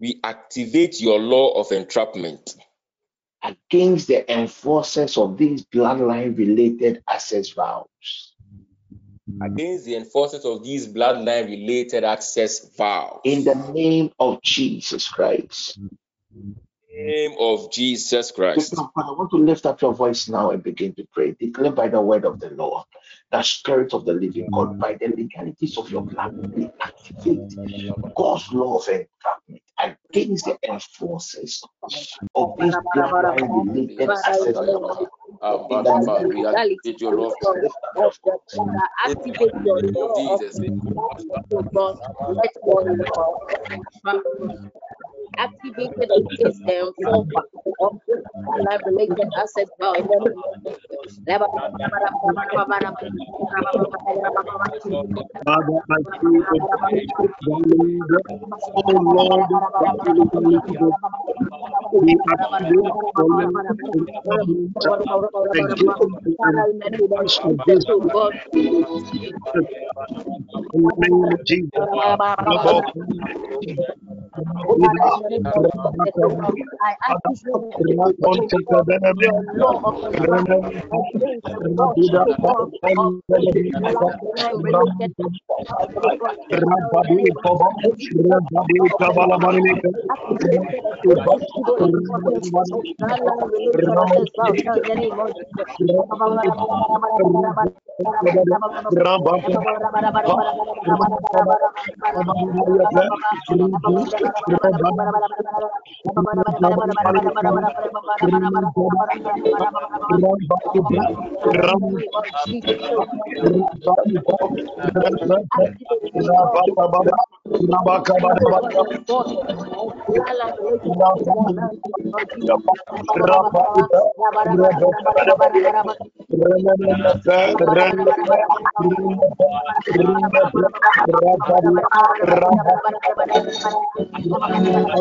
we 0.00 0.20
activate 0.24 1.00
your 1.00 1.20
law 1.20 1.60
of 1.60 1.70
entrapment 1.70 2.56
against 3.42 4.08
the 4.08 4.30
enforcers 4.32 5.16
of 5.16 5.38
these 5.38 5.64
bloodline 5.64 6.36
related 6.36 7.02
access 7.08 7.50
vows. 7.50 8.34
against 9.40 9.84
the 9.84 9.96
enforcers 9.96 10.44
of 10.44 10.62
these 10.64 10.86
bloodline 10.88 11.46
related 11.46 12.04
access 12.04 12.74
vows. 12.76 13.20
In 13.24 13.44
the 13.44 13.54
name 13.72 14.10
of 14.18 14.42
Jesus 14.42 15.08
Christ. 15.08 15.78
Name 16.92 17.34
of 17.38 17.72
Jesus 17.72 18.30
Christ. 18.30 18.70
People 18.70 18.90
I 18.96 19.10
want 19.12 19.30
to 19.30 19.36
lift 19.36 19.66
up 19.66 19.80
your 19.80 19.94
voice 19.94 20.28
now 20.28 20.50
and 20.50 20.62
begin 20.62 20.94
to 20.94 21.06
pray. 21.12 21.32
Declare 21.38 21.72
by 21.72 21.88
the 21.88 22.00
word 22.00 22.24
of 22.24 22.40
the 22.40 22.50
Lord, 22.50 22.84
the 23.30 23.42
spirit 23.42 23.94
of 23.94 24.04
the 24.04 24.14
living 24.14 24.48
God, 24.52 24.76
mm. 24.76 24.78
by 24.78 24.94
the 24.94 25.08
legalities 25.08 25.78
of 25.78 25.90
your 25.90 26.02
blood, 26.02 26.36
we 26.54 26.70
activate 26.80 27.54
God's 28.16 28.52
law 28.52 28.78
of 28.78 28.88
entrapment 28.88 29.62
against 29.78 30.44
the 30.44 30.58
enforcers 30.68 31.62
of 32.34 32.56
these 32.58 32.74
bloodline 32.94 33.74
related 33.74 34.10
access 34.10 34.54
vows. 34.54 35.06
But, 35.40 35.68
but 35.68 36.28
we 36.28 36.46
activate 36.46 37.00
your 37.00 37.14
law 37.14 37.30
of 37.30 38.18
Activate 39.04 39.52
your 39.64 39.78
In 39.78 39.86
the 39.86 39.92
name 39.92 39.94
law 39.94 40.04
of 40.04 40.10
of 40.10 40.40
Jesus. 40.40 40.58
Let 40.60 40.76
your 41.50 42.84
law 42.84 43.36
of 43.50 43.72
activated 45.38 46.10
enforcer 46.10 46.92
of 47.80 47.98
life 48.66 48.80
related 48.86 49.28
oh. 74.74 75.21
Rabba 98.94 99.32
Rabba 105.12 105.52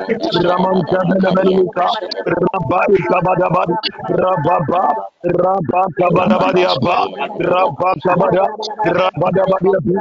Ramam 0.45 0.77
Kabadabarika, 0.91 1.88
Rabai 2.27 2.95
Kabadabar, 3.11 3.69
Rababa, 4.09 4.84
Rabba 5.23 5.81
Kabadabariaba, 5.99 6.97
Rabba 7.39 7.89
Kabada, 8.05 8.45
Rabadabariaba. 8.85 9.95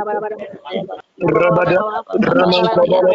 Rabada, 1.23 1.81
Ramakababa, 2.21 3.15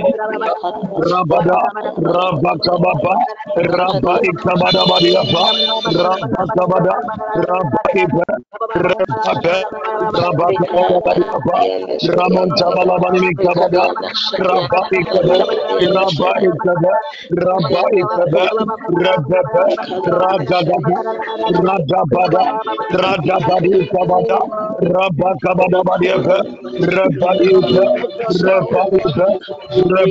Rabada, 0.98 1.60
Rabakababa, 1.98 3.16
Rabba 3.58 4.16
Ikabada 4.26 4.84
Badiapa, 4.90 5.44
Rabakabada, 5.90 6.96
Rabba 7.36 7.82
Iba, 7.96 8.26
Rabba, 8.76 9.58
Rabakababa 10.14 11.02
Badiapa, 11.06 11.60
Ramon 12.04 12.50
Rabba 14.38 14.82
Ikaba, 15.00 15.40
Rabba 15.82 16.32
Ikaba, 16.40 16.90
Rabba 17.34 17.84
Ikaba, 18.02 18.46
Rabba, 18.94 19.64
Ragabada, 20.22 20.96
Ragabada, 21.54 22.44
Ragabadi 22.94 23.72
Rabakabada 24.82 25.80
Badiapa, 25.88 26.38
Rabba 26.80 27.32
Ikaba, 27.42 27.86
Rabbanika, 27.96 29.26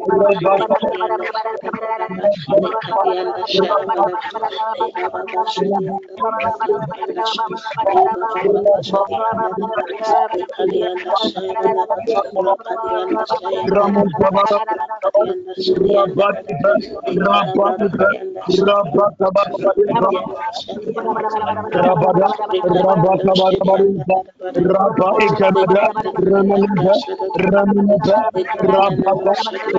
Rabba 0.00 0.40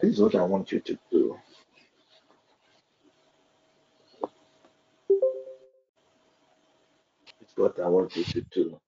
This 0.00 0.14
is 0.14 0.20
what 0.20 0.34
I 0.34 0.42
want 0.44 0.72
you 0.72 0.80
to 0.80 0.98
do. 1.10 1.38
It's 7.52 7.58
what 7.58 7.80
I 7.84 7.88
want 7.88 8.16
you 8.16 8.24
to 8.24 8.42
do. 8.52 8.80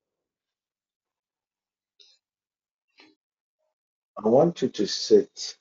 I 4.25 4.29
want 4.29 4.63
you 4.63 4.69
to 4.71 4.87
set 4.87 5.57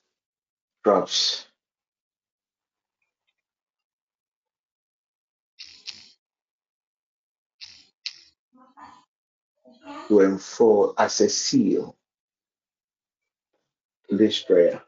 traps 0.84 1.46
to 10.08 10.20
enfold 10.20 10.94
as 10.98 11.20
a 11.20 11.28
seal 11.28 11.96
this 14.10 14.40
prayer. 14.42 14.82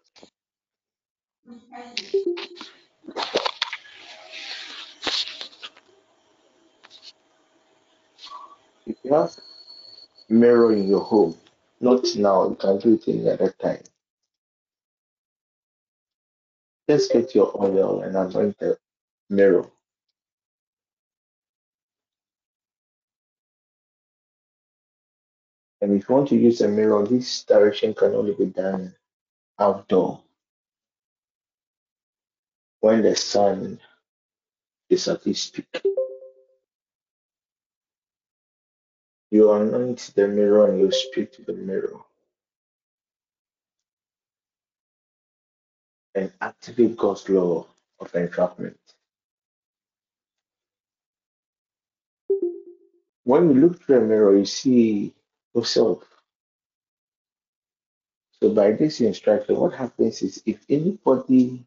If 8.86 8.96
you 9.04 9.14
have 9.14 9.36
mirror 10.28 10.72
in 10.72 10.88
your 10.88 11.00
home, 11.00 11.36
not 11.80 12.04
now, 12.16 12.48
you 12.48 12.56
can 12.56 12.78
do 12.78 12.94
it 12.94 13.08
any 13.08 13.30
other 13.30 13.54
time. 13.62 13.82
Just 16.88 17.12
get 17.12 17.34
your 17.34 17.52
oil 17.60 18.02
and 18.02 18.16
anoint 18.16 18.58
the 18.58 18.78
mirror. 19.30 19.66
And 25.80 25.92
if 25.92 26.08
you 26.08 26.14
want 26.14 26.28
to 26.30 26.36
use 26.36 26.60
a 26.62 26.68
mirror, 26.68 27.06
this 27.06 27.44
direction 27.44 27.94
can 27.94 28.14
only 28.14 28.34
be 28.34 28.46
done 28.46 28.94
outdoor 29.58 30.22
when 32.80 33.02
the 33.02 33.16
sun 33.16 33.80
is 34.90 35.08
at 35.08 35.26
its 35.26 35.50
peak. 35.50 35.82
You 39.36 39.52
anoint 39.52 40.12
the 40.16 40.28
mirror 40.28 40.70
and 40.70 40.80
you 40.80 40.90
speak 40.92 41.32
to 41.34 41.42
the 41.42 41.54
mirror 41.54 42.00
and 46.14 46.32
activate 46.40 46.96
God's 46.96 47.28
law 47.28 47.66
of 48.00 48.14
entrapment. 48.14 48.78
When 53.24 53.50
you 53.54 53.60
look 53.62 53.82
through 53.82 53.98
a 53.98 54.02
mirror, 54.02 54.36
you 54.36 54.46
see 54.46 55.14
yourself. 55.54 56.04
So 58.40 58.54
by 58.54 58.72
this 58.72 59.00
instruction, 59.00 59.56
what 59.56 59.74
happens 59.74 60.22
is 60.22 60.42
if 60.46 60.58
anybody 60.70 61.66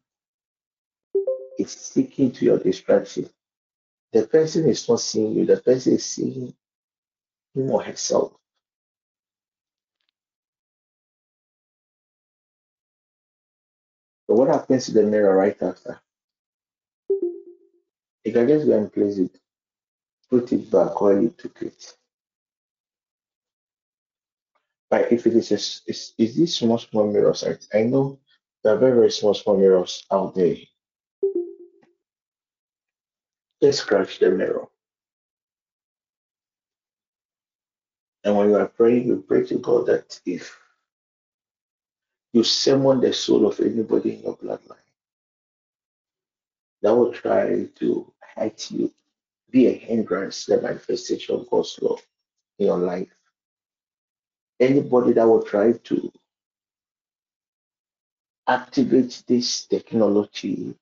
is 1.60 1.72
sticking 1.72 2.32
to 2.34 2.46
your 2.46 2.60
distraction, 2.60 3.30
the 4.14 4.28
person 4.28 4.70
is 4.70 4.90
not 4.90 5.02
seeing 5.02 5.34
you, 5.34 5.46
the 5.46 5.58
person 5.58 5.96
is 5.96 6.06
seeing 6.06 6.54
or 7.56 7.84
herself. 7.84 8.34
So 14.28 14.36
what 14.36 14.50
happens 14.50 14.86
to 14.86 14.94
the 14.94 15.04
mirror 15.04 15.36
right 15.36 15.62
after? 15.62 16.00
You 18.24 18.34
can 18.34 18.48
just 18.48 18.68
go 18.68 18.78
and 18.78 18.94
place 18.94 19.18
it, 19.18 19.40
put 20.30 20.52
it 20.54 20.70
back 20.70 21.02
where 21.02 21.22
you 21.22 21.30
took 21.30 21.62
it. 21.62 21.96
But 24.90 25.12
if 25.12 25.26
it 25.28 25.34
is 25.36 25.52
is, 25.52 26.14
is 26.18 26.36
these 26.36 26.56
small 26.56 26.78
small 26.78 27.12
mirrors, 27.12 27.44
I, 27.44 27.58
I 27.78 27.84
know 27.84 28.20
there 28.64 28.76
are 28.76 28.78
very 28.78 28.94
very 28.94 29.12
small 29.12 29.34
small 29.34 29.58
mirrors 29.58 30.06
out 30.12 30.36
there. 30.36 30.56
Just 33.62 33.80
scratch 33.80 34.20
the 34.20 34.32
mirror. 34.32 34.68
And 38.24 38.36
when 38.38 38.50
you 38.50 38.58
are 38.58 38.68
praying, 38.68 39.08
you 39.08 39.24
pray 39.28 39.46
to 39.46 39.58
God 39.60 39.88
that 39.88 40.20
if 40.26 40.58
you 42.34 42.44
summon 42.44 43.02
the 43.02 43.14
soul 43.14 43.48
of 43.48 43.60
anybody 43.60 44.16
in 44.16 44.24
your 44.24 44.38
bloodline 44.38 44.78
that 46.82 46.94
will 46.96 47.12
try 47.14 47.66
to 47.76 48.14
hurt 48.36 48.72
you, 48.72 48.92
be 49.52 49.68
a 49.68 49.74
hindrance 49.74 50.46
to 50.46 50.56
the 50.56 50.62
manifestation 50.62 51.36
of 51.36 51.50
God's 51.50 51.80
love 51.82 52.02
in 52.60 52.68
your 52.68 52.78
life. 52.78 53.10
Anybody 54.60 55.14
that 55.14 55.28
will 55.28 55.44
try 55.44 55.74
to 55.74 56.12
activate 58.48 59.24
this 59.28 59.66
technology 59.66 60.76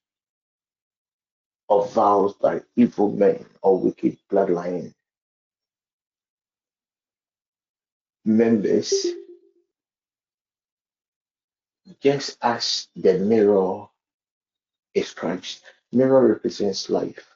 of 1.70 1.94
vows 1.94 2.34
by 2.34 2.62
evil 2.76 3.12
men 3.12 3.46
or 3.62 3.80
wicked 3.80 4.18
bloodline 4.32 4.94
members, 8.28 9.08
just 12.02 12.38
as 12.42 12.90
the 12.96 13.18
mirror 13.20 13.88
is 14.94 15.14
Christ. 15.14 15.64
Mirror 15.94 16.28
represents 16.28 16.90
life. 16.90 17.34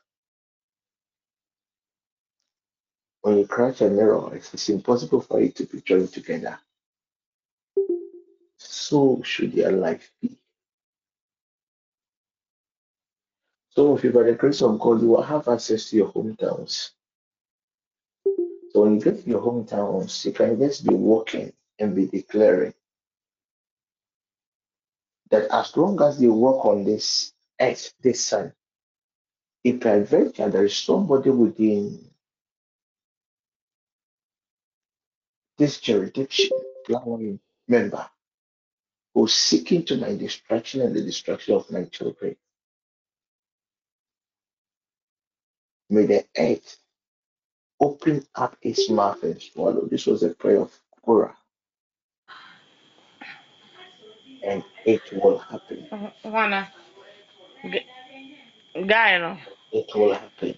When 3.22 3.38
you 3.38 3.48
crash 3.48 3.82
a 3.82 3.90
mirror, 3.90 4.36
it's 4.36 4.70
impossible 4.70 5.22
for 5.22 5.40
it 5.40 5.56
to 5.56 5.66
be 5.66 5.80
joined 5.82 6.12
together. 6.12 6.60
So 8.58 9.22
should 9.24 9.54
your 9.54 9.72
life 9.72 10.12
be. 10.22 10.38
Some 13.70 13.88
of 13.88 14.04
you, 14.04 14.12
by 14.12 14.24
the 14.24 14.34
grace 14.34 14.62
of 14.62 14.80
God, 14.80 15.02
you 15.02 15.08
will 15.08 15.22
have 15.22 15.48
access 15.48 15.90
to 15.90 15.96
your 15.96 16.12
hometowns. 16.12 16.90
So 18.72 18.84
when 18.84 18.96
you 18.96 19.02
get 19.02 19.24
to 19.24 19.30
your 19.30 19.42
hometowns, 19.42 20.26
you 20.26 20.34
can 20.34 20.60
just 20.60 20.88
be 20.88 20.96
walking 20.96 21.54
and 21.80 21.96
be 21.96 22.08
declaring 22.08 22.74
that 25.32 25.48
as 25.52 25.76
long 25.78 26.02
as 26.02 26.22
you 26.22 26.34
walk 26.34 26.66
on 26.66 26.84
this 26.86 27.34
earth, 27.60 27.94
this 28.02 28.26
sun, 28.26 28.54
if 29.64 29.80
peradventure 29.82 30.50
there 30.50 30.66
is 30.66 30.76
somebody 30.78 31.32
within 31.32 32.00
this 35.58 35.80
jurisdiction, 35.80 36.50
one 36.88 37.40
member, 37.68 38.08
who's 39.14 39.34
seeking 39.34 39.86
to 39.86 39.98
my 39.98 40.16
destruction 40.16 40.82
and 40.82 40.96
the 40.96 41.02
destruction 41.02 41.56
of 41.56 41.72
my 41.72 41.86
children, 41.86 42.36
may 45.90 46.06
the 46.06 46.26
earth 46.38 46.78
open 47.82 48.26
up 48.36 48.58
its 48.64 48.90
mouth 48.90 49.24
and 49.24 49.42
swallow. 49.42 49.88
This 49.88 50.08
was 50.08 50.24
a 50.24 50.32
prayer 50.32 50.62
of 50.62 50.74
Korah, 51.06 51.36
and 54.44 54.64
it 54.86 55.04
will 55.14 55.40
happen. 55.40 55.90
Juana, 56.24 56.72
g- 57.64 57.88
guy, 58.88 59.18
no. 59.20 59.38
It 59.72 59.88
will 59.96 60.14
happen, 60.14 60.56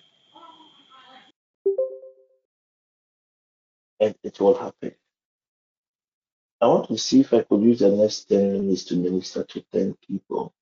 and 4.01 4.15
it 4.23 4.39
will 4.39 4.55
happen. 4.57 4.93
I 6.61 6.67
want 6.67 6.87
to 6.89 6.97
see 6.97 7.21
if 7.21 7.33
I 7.33 7.43
could 7.43 7.61
use 7.61 7.79
the 7.79 7.89
next 7.91 8.25
10 8.29 8.53
minutes 8.53 8.85
to 8.85 8.95
minister 8.95 9.43
to 9.43 9.61
10 9.73 9.97
people. 10.07 10.53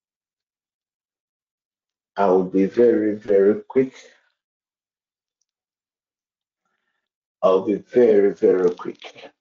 I 2.17 2.27
will 2.27 2.45
be 2.45 2.65
very, 2.65 3.15
very 3.15 3.61
quick. 3.63 3.93
I'll 7.43 7.65
be 7.65 7.75
very, 7.75 8.33
very 8.33 8.71
quick. 8.71 9.31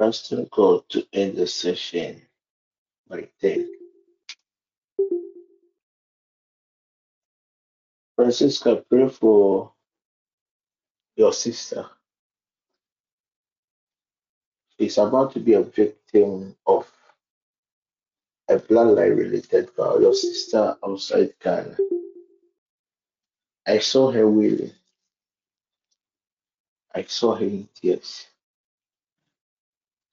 Trusting 0.00 0.48
God 0.52 0.88
to 0.90 1.06
end 1.12 1.36
the 1.36 1.46
session 1.46 2.22
by 3.08 3.28
10. 3.40 3.68
Francisca, 8.16 8.84
pray 8.90 9.08
for 9.08 9.72
your 11.16 11.32
sister. 11.32 11.86
She's 14.78 14.98
about 14.98 15.32
to 15.34 15.40
be 15.40 15.54
a 15.54 15.62
victim 15.62 16.56
of 16.66 16.90
a 18.48 18.56
bloodline 18.56 19.16
related 19.16 19.70
violence. 19.76 20.02
Your 20.02 20.14
sister 20.14 20.76
outside 20.84 21.34
Ghana. 21.42 21.76
I 23.66 23.78
saw 23.78 24.10
her 24.12 24.28
wheeling. 24.28 24.72
I 26.94 27.04
saw 27.04 27.36
her 27.36 27.44
in 27.44 27.68
tears. 27.74 28.26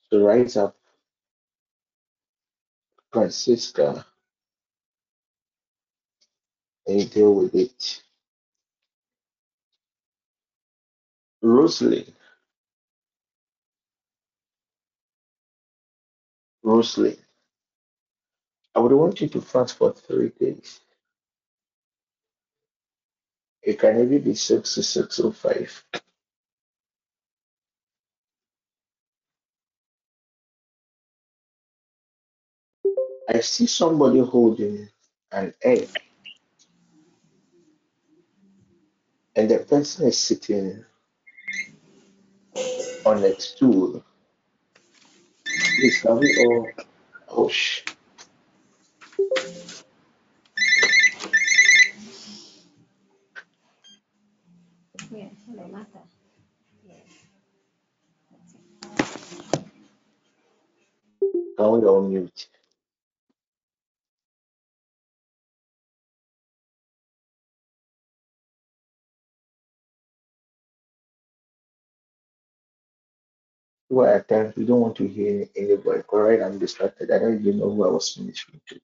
So 0.09 0.25
rise 0.25 0.57
up, 0.57 0.75
Francisca, 3.13 4.05
and 6.87 7.11
deal 7.11 7.35
with 7.35 7.55
it. 7.55 8.03
Rosalind, 11.41 12.13
Rosalind, 16.63 17.19
I 18.75 18.79
would 18.79 18.93
want 18.93 19.21
you 19.21 19.29
to 19.29 19.41
fast 19.41 19.77
for 19.77 19.93
three 19.93 20.31
days. 20.39 20.81
It 23.63 23.79
can 23.79 24.01
even 24.01 24.21
be 24.23 24.35
six 24.35 24.75
to 24.75 24.83
six 24.83 25.19
or 25.19 25.33
five. 25.33 25.83
I 33.27 33.39
see 33.39 33.65
somebody 33.65 34.19
holding 34.19 34.87
an 35.31 35.53
egg, 35.63 35.89
and 39.35 39.49
the 39.49 39.59
person 39.59 40.07
is 40.07 40.17
sitting 40.17 40.85
on 43.05 43.23
a 43.23 43.39
stool. 43.39 44.03
Please, 45.45 46.01
can 46.01 46.19
we 46.19 46.37
all 46.45 46.69
hush? 47.27 47.83
Can 61.57 61.71
we 61.71 61.87
all 61.87 62.07
mute? 62.07 62.47
Well, 73.95 74.14
at 74.15 74.27
times 74.30 74.56
we 74.57 74.65
don't 74.65 74.82
want 74.82 74.98
to 74.98 75.07
hear 75.07 75.48
anybody. 75.56 76.03
Correct? 76.09 76.43
I'm 76.43 76.59
distracted. 76.59 77.11
I 77.11 77.19
don't 77.19 77.41
even 77.41 77.59
know 77.59 77.72
who 77.72 77.85
I 77.88 77.91
was 77.91 78.17
ministering 78.19 78.61
to. 78.69 78.82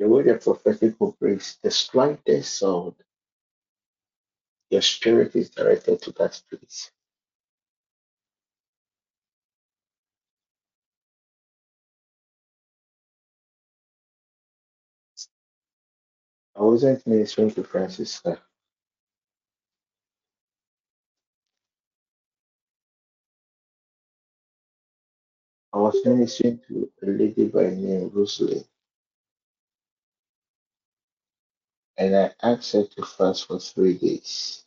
The 0.00 0.08
way 0.08 0.24
the 0.24 0.34
prophetic 0.36 0.96
operates, 1.00 1.56
the 1.62 1.70
slightest 1.70 2.58
sound, 2.58 2.94
your 4.70 4.82
spirit 4.82 5.36
is 5.36 5.50
directed 5.50 6.02
to 6.02 6.12
that 6.12 6.40
place. 6.50 6.90
I 16.56 16.62
wasn't 16.62 17.06
ministering 17.06 17.52
to 17.52 17.64
Francis. 17.64 18.22
I 18.26 18.47
was 25.88 26.06
ministering 26.06 26.60
to 26.68 26.90
a 27.02 27.06
lady 27.06 27.46
by 27.48 27.70
name 27.70 28.10
Rosalie, 28.14 28.66
and 31.98 32.16
I 32.16 32.32
asked 32.42 32.72
her 32.74 32.84
to 32.84 33.04
fast 33.04 33.46
for 33.48 33.60
three 33.60 33.94
days. 33.94 34.64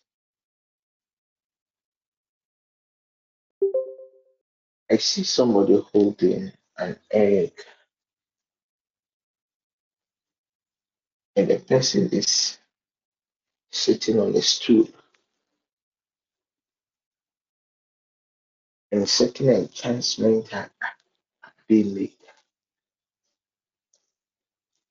I 4.91 4.97
see 4.97 5.23
somebody 5.23 5.81
holding 5.93 6.51
an 6.77 6.97
egg, 7.11 7.53
and 11.35 11.49
the 11.49 11.59
person 11.59 12.09
is 12.11 12.59
sitting 13.71 14.19
on 14.19 14.35
a 14.35 14.41
stool, 14.41 14.89
and 18.91 19.09
certain 19.09 19.49
enchantment 19.49 20.49
been 21.71 21.95
made. 21.95 22.17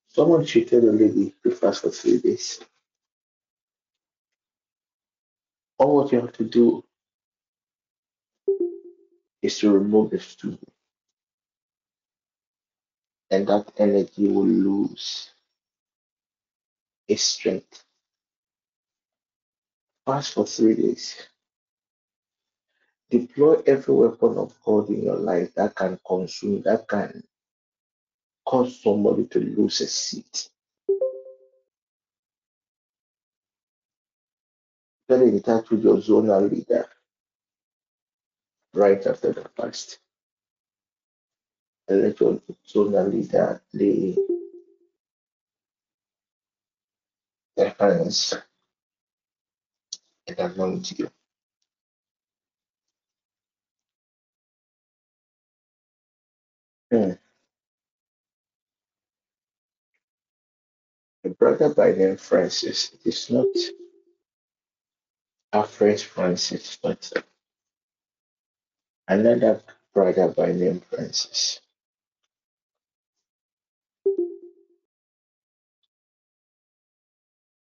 Someone 0.08 0.46
tell 0.64 0.80
the 0.80 0.92
lady 0.92 1.34
to 1.44 1.50
fast 1.50 1.82
for 1.82 1.90
three 1.90 2.18
days. 2.18 2.60
All 5.78 5.96
what 5.96 6.12
you 6.12 6.20
have 6.22 6.32
to 6.32 6.44
do 6.44 6.82
is 9.42 9.58
to 9.58 9.70
remove 9.72 10.10
the 10.10 10.20
stool, 10.20 10.58
and 13.30 13.46
that 13.46 13.72
energy 13.78 14.28
will 14.28 14.46
lose 14.46 15.30
its 17.08 17.22
strength. 17.22 17.84
Fast 20.06 20.34
for 20.34 20.46
three 20.46 20.76
days. 20.76 21.29
Deploy 23.10 23.62
every 23.66 23.94
weapon 23.94 24.38
of 24.38 24.54
God 24.64 24.88
in 24.88 25.02
your 25.02 25.16
life 25.16 25.54
that 25.56 25.74
can 25.74 25.98
consume, 26.06 26.62
that 26.62 26.88
can 26.88 27.24
cause 28.46 28.80
somebody 28.82 29.26
to 29.26 29.40
lose 29.40 29.80
a 29.80 29.86
seat. 29.88 30.48
Get 35.08 35.22
in 35.22 35.42
touch 35.42 35.70
with 35.70 35.82
your 35.84 35.96
zonal 35.98 36.50
leader 36.50 36.86
right 38.74 39.04
after 39.06 39.32
the 39.32 39.48
fast. 39.56 39.98
And 41.88 42.02
let 42.02 42.20
your 42.20 42.40
zonal 42.68 43.12
leader 43.12 43.62
lay 43.72 44.16
their 47.56 47.74
hands 47.78 48.34
and 50.28 50.38
anoint 50.38 50.98
you. 50.98 51.10
Hmm. 56.90 57.12
A 61.24 61.30
brother 61.30 61.74
by 61.74 61.92
name 61.92 62.16
Francis. 62.18 62.92
It 62.94 63.06
is 63.08 63.30
not 63.30 63.46
friend 65.68 66.00
Francis, 66.00 66.78
but 66.82 67.12
another 69.08 69.62
brother 69.94 70.28
by 70.28 70.52
name 70.52 70.80
Francis. 70.80 71.60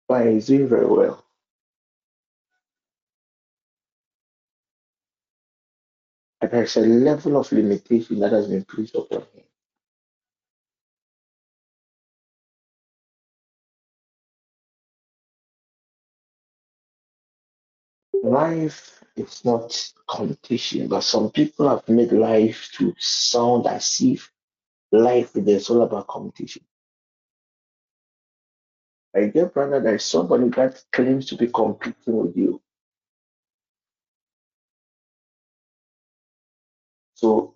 But 0.07 0.27
he's 0.27 0.47
doing 0.47 0.69
very 0.69 0.87
well. 0.87 1.24
But 6.45 6.51
there's 6.51 6.77
a 6.77 6.81
level 6.81 7.37
of 7.37 7.51
limitation 7.51 8.19
that 8.19 8.31
has 8.31 8.47
been 8.47 8.65
placed 8.65 8.93
upon 8.93 9.21
him. 9.33 9.45
Life 18.21 19.03
is 19.15 19.43
not 19.43 19.91
competition, 20.07 20.87
but 20.87 21.01
some 21.01 21.31
people 21.31 21.67
have 21.67 21.89
made 21.89 22.11
life 22.11 22.69
to 22.77 22.93
sound 22.99 23.65
as 23.65 23.97
if 24.03 24.31
life 24.91 25.35
is 25.35 25.71
all 25.71 25.81
about 25.81 26.05
competition. 26.05 26.63
My 29.15 29.29
dear 29.29 29.47
brother, 29.47 29.81
there 29.81 29.95
is 29.95 30.05
somebody 30.05 30.49
that 30.49 30.83
claims 30.91 31.25
to 31.25 31.37
be 31.37 31.47
competing 31.47 32.17
with 32.17 32.37
you. 32.37 32.61
So 37.25 37.55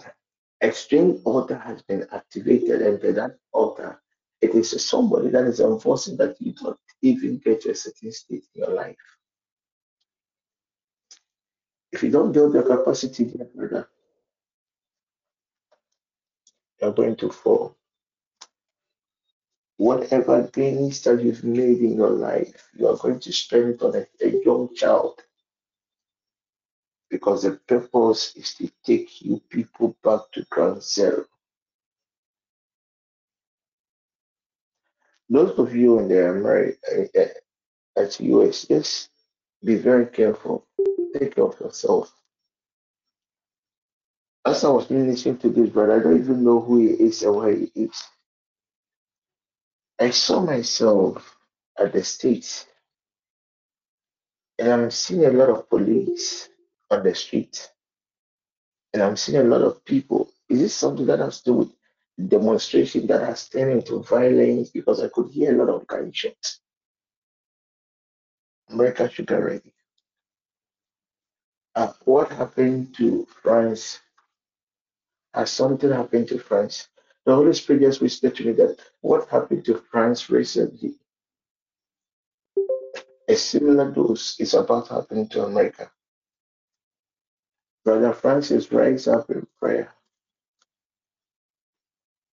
strange 0.71 1.21
order 1.25 1.55
has 1.55 1.83
been 1.83 2.07
activated, 2.11 2.81
and 2.81 2.99
by 2.99 3.11
that 3.11 3.37
order, 3.53 4.01
it 4.41 4.55
is 4.55 4.83
somebody 4.83 5.29
that 5.29 5.45
is 5.45 5.59
enforcing 5.59 6.17
that 6.17 6.41
you 6.41 6.53
don't 6.53 6.79
even 7.03 7.37
get 7.37 7.61
to 7.61 7.69
a 7.69 7.75
certain 7.75 8.11
state 8.11 8.45
in 8.55 8.63
your 8.63 8.73
life. 8.73 9.05
If 11.91 12.01
you 12.01 12.09
don't 12.09 12.31
build 12.31 12.55
your 12.55 12.63
capacity, 12.63 13.25
dear 13.25 13.47
brother, 13.53 13.87
you're 16.81 16.93
going 16.93 17.15
to 17.17 17.29
fall. 17.29 17.77
Whatever 19.77 20.49
gains 20.51 21.03
that 21.03 21.21
you've 21.21 21.43
made 21.43 21.77
in 21.77 21.93
your 21.93 22.09
life, 22.09 22.69
you 22.73 22.87
are 22.87 22.97
going 22.97 23.19
to 23.19 23.31
spend 23.31 23.75
it 23.75 23.83
on 23.83 23.95
a, 23.95 24.07
a 24.25 24.43
young 24.43 24.73
child 24.73 25.21
because 27.09 27.43
the 27.43 27.51
purpose 27.67 28.35
is 28.35 28.53
to 28.55 28.69
take 28.85 29.21
you 29.21 29.41
people 29.49 29.95
back 30.03 30.21
to 30.33 30.45
ground 30.49 30.83
zero. 30.83 31.25
Those 35.29 35.57
of 35.59 35.75
you 35.75 35.99
in 35.99 36.07
the 36.07 36.29
America, 36.29 36.77
uh, 37.15 38.01
at 38.01 38.19
US, 38.19 38.65
just 38.65 39.09
be 39.63 39.75
very 39.75 40.07
careful. 40.07 40.67
Take 41.17 41.35
care 41.35 41.45
of 41.45 41.59
yourself. 41.59 42.11
As 44.45 44.63
I 44.63 44.69
was 44.69 44.89
listening 44.89 45.37
to 45.39 45.49
this 45.49 45.69
brother, 45.69 45.99
I 45.99 46.03
don't 46.03 46.19
even 46.19 46.43
know 46.43 46.59
who 46.61 46.79
he 46.79 46.87
is 46.87 47.21
and 47.23 47.35
where 47.35 47.53
he 47.53 47.71
is. 47.75 48.03
I 49.99 50.11
saw 50.11 50.39
myself 50.39 51.35
at 51.77 51.93
the 51.93 52.03
States 52.03 52.65
and 54.59 54.69
I'm 54.69 54.91
seeing 54.91 55.25
a 55.25 55.31
lot 55.31 55.49
of 55.49 55.69
police 55.69 56.48
on 56.91 57.03
the 57.03 57.13
street 57.15 57.69
and 58.93 59.03
I'm 59.03 59.17
seeing 59.17 59.39
a 59.39 59.43
lot 59.43 59.61
of 59.61 59.83
people. 59.85 60.31
Is 60.49 60.59
this 60.59 60.75
something 60.75 61.05
that 61.07 61.19
has 61.19 61.41
to 61.41 61.51
do 61.51 61.53
with 61.53 61.71
demonstration 62.27 63.07
that 63.07 63.21
has 63.21 63.47
turned 63.47 63.71
into 63.71 64.01
violence? 64.03 64.69
Because 64.69 65.01
I 65.01 65.09
could 65.09 65.29
hear 65.29 65.53
a 65.53 65.63
lot 65.63 65.73
of 65.73 65.87
gunshots. 65.87 66.59
America 68.69 69.09
should 69.09 69.27
get 69.27 69.35
ready. 69.35 69.73
Uh, 71.75 71.93
what 72.05 72.31
happened 72.31 72.95
to 72.95 73.27
France? 73.41 73.99
Has 75.33 75.51
something 75.51 75.91
happened 75.91 76.27
to 76.29 76.39
France? 76.39 76.87
The 77.25 77.35
Holy 77.35 77.53
Spirit 77.53 77.83
just 77.83 78.01
whispered 78.01 78.35
to 78.37 78.45
me 78.45 78.53
that 78.53 78.77
what 79.01 79.29
happened 79.29 79.65
to 79.65 79.83
France 79.91 80.29
recently, 80.29 80.95
a 83.27 83.35
similar 83.35 83.91
dose 83.91 84.39
is 84.39 84.55
about 84.55 84.87
to 84.87 84.95
happen 84.95 85.27
to 85.29 85.45
America. 85.45 85.91
Brother 87.89 88.13
Francis, 88.13 88.71
rise 88.71 89.07
up 89.07 89.31
in 89.31 89.47
prayer. 89.59 89.91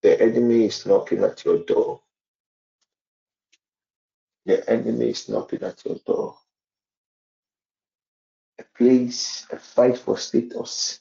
The 0.02 0.20
enemy 0.22 0.66
is 0.66 0.86
knocking 0.86 1.24
at 1.24 1.44
your 1.44 1.60
door. 1.60 2.02
The 4.46 4.68
enemy 4.70 5.10
is 5.10 5.28
knocking 5.28 5.62
at 5.62 5.84
your 5.86 5.96
door. 6.06 6.36
A 8.60 8.64
place, 8.76 9.46
a 9.50 9.58
fight 9.58 9.98
for 9.98 10.18
status, 10.18 11.00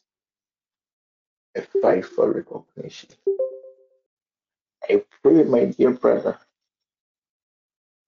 a 1.55 1.61
fight 1.81 2.05
for 2.05 2.31
recognition. 2.31 3.09
I 4.89 5.03
pray, 5.21 5.43
my 5.43 5.65
dear 5.65 5.91
brother, 5.91 6.39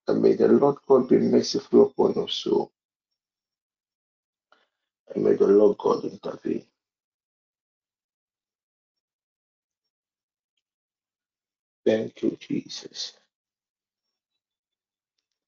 that 0.08 0.16
may 0.16 0.35
the 0.35 0.48
Lord 0.50 0.77
God 0.88 1.09
be 1.09 1.17
merciful 1.17 1.88
upon 1.88 2.14
your 2.16 2.30
soul, 2.30 2.72
may 5.18 5.36
the 5.36 5.48
Lord 5.48 5.78
God 5.80 6.06
intervene. 6.06 6.66
Thank 11.86 12.24
you, 12.24 12.38
Jesus. 12.40 13.14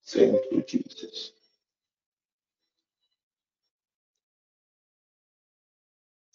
Thank 0.08 0.42
you, 0.52 0.64
Jesus. 0.68 1.34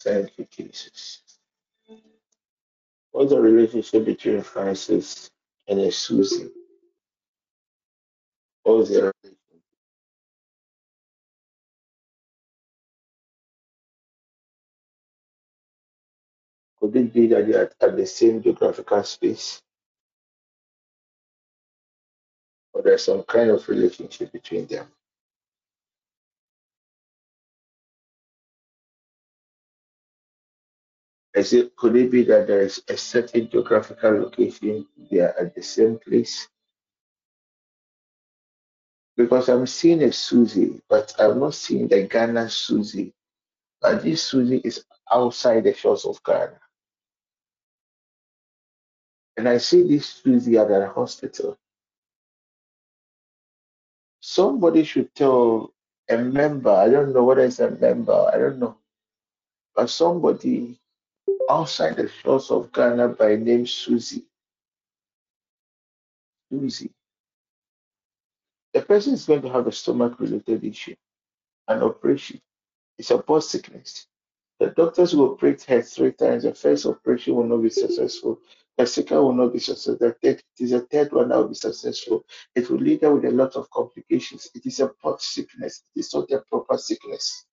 Thank 0.03 0.31
you, 0.37 0.47
Jesus. 0.51 1.21
What's 3.11 3.31
the 3.31 3.41
relationship 3.41 4.05
between 4.05 4.43
Francis 4.43 5.29
and 5.67 5.93
Susie? 5.93 6.51
What's 8.63 8.89
their 8.91 9.13
Could 16.85 16.97
it 16.97 17.13
be 17.13 17.25
that 17.27 17.47
they 17.47 17.55
are 17.55 17.71
at 17.81 17.97
the 17.97 18.05
same 18.05 18.43
geographical 18.43 19.03
space? 19.03 19.59
Or 22.73 22.83
there's 22.83 23.03
some 23.05 23.23
kind 23.23 23.49
of 23.49 23.67
relationship 23.67 24.31
between 24.31 24.67
them? 24.67 24.87
Is 31.33 31.53
it 31.53 31.75
could 31.75 31.95
it 31.95 32.11
be 32.11 32.23
that 32.25 32.45
there 32.45 32.61
is 32.61 32.83
a 32.87 32.95
certain 32.95 33.49
geographical 33.49 34.11
location 34.11 34.85
they 35.09 35.21
are 35.21 35.35
at 35.39 35.55
the 35.55 35.63
same 35.63 35.97
place? 35.97 36.47
Because 39.17 39.49
I'm 39.49 39.65
seeing 39.65 40.03
a 40.03 40.11
Susie, 40.11 40.83
but 40.87 41.15
I'm 41.17 41.39
not 41.39 41.55
seeing 41.55 41.87
the 41.87 42.03
Ghana 42.03 42.47
Susie. 42.51 43.11
But 43.81 44.03
this 44.03 44.23
Susie 44.23 44.61
is 44.63 44.85
outside 45.11 45.63
the 45.63 45.73
shores 45.73 46.05
of 46.05 46.23
Ghana. 46.23 46.59
And 49.37 49.49
I 49.49 49.57
see 49.57 49.83
this 49.87 50.07
Susie 50.07 50.57
at 50.57 50.71
a 50.71 50.87
hospital. 50.87 51.57
Somebody 54.21 54.83
should 54.83 55.13
tell 55.13 55.73
a 56.09 56.17
member, 56.17 56.71
I 56.71 56.89
don't 56.89 57.13
know 57.13 57.23
whether 57.23 57.41
it's 57.41 57.59
a 57.59 57.71
member, 57.71 58.29
I 58.33 58.37
don't 58.37 58.59
know, 58.59 58.77
but 59.75 59.89
somebody 59.89 60.79
outside 61.49 61.97
the 61.97 62.07
shores 62.07 62.49
of 62.49 62.71
Ghana 62.71 63.09
by 63.09 63.35
name 63.35 63.67
Susie. 63.67 64.25
Susie. 66.51 66.91
The 68.73 68.81
person 68.81 69.13
is 69.13 69.25
going 69.25 69.41
to 69.41 69.49
have 69.49 69.67
a 69.67 69.71
stomach 69.71 70.19
related 70.19 70.63
issue, 70.63 70.95
an 71.67 71.83
operation. 71.83 72.41
It's 72.97 73.11
a 73.11 73.17
post 73.17 73.51
sickness. 73.51 74.07
The 74.59 74.67
doctors 74.67 75.15
will 75.15 75.31
operate 75.31 75.61
her 75.63 75.81
three 75.81 76.11
times. 76.13 76.43
The 76.43 76.53
first 76.53 76.85
operation 76.85 77.35
will 77.35 77.45
not 77.45 77.61
be 77.61 77.69
successful. 77.69 78.39
The 78.77 78.85
second 78.85 79.17
will 79.17 79.33
not 79.33 79.53
be 79.53 79.59
successful. 79.59 79.97
The 79.99 80.13
third, 80.21 80.37
it 80.37 80.63
is 80.63 80.73
a 80.73 80.81
third 80.81 81.13
one 81.13 81.29
that 81.29 81.37
will 81.37 81.47
be 81.47 81.55
successful. 81.55 82.25
It 82.55 82.69
will 82.69 82.79
lead 82.79 83.01
her 83.03 83.15
with 83.15 83.25
a 83.25 83.31
lot 83.31 83.55
of 83.55 83.69
complications. 83.71 84.49
It 84.53 84.65
is 84.65 84.79
a 84.81 84.89
post 84.89 85.33
sickness. 85.33 85.83
It 85.95 86.01
is 86.01 86.13
not 86.13 86.29
a 86.31 86.41
proper 86.49 86.77
sickness. 86.77 87.45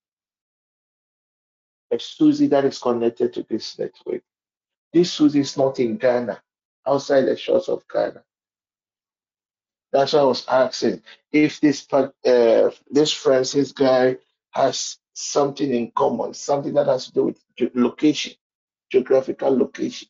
A 1.92 1.98
Susie 1.98 2.48
that 2.48 2.64
is 2.64 2.78
connected 2.78 3.32
to 3.34 3.46
this 3.48 3.78
network. 3.78 4.22
This 4.92 5.12
Susie 5.12 5.40
is 5.40 5.56
not 5.56 5.78
in 5.78 5.96
Ghana, 5.96 6.42
outside 6.86 7.22
the 7.22 7.36
shores 7.36 7.68
of 7.68 7.84
Ghana. 7.88 8.24
That's 9.92 10.14
why 10.14 10.20
I 10.20 10.24
was 10.24 10.46
asking 10.48 11.02
if 11.30 11.60
this 11.60 11.86
uh, 11.92 12.70
this 12.90 13.12
Francis 13.12 13.72
guy 13.72 14.16
has 14.50 14.98
something 15.12 15.72
in 15.72 15.92
common, 15.92 16.34
something 16.34 16.72
that 16.74 16.86
has 16.86 17.06
to 17.06 17.12
do 17.12 17.24
with 17.24 17.42
location, 17.74 18.32
geographical 18.90 19.56
location. 19.56 20.08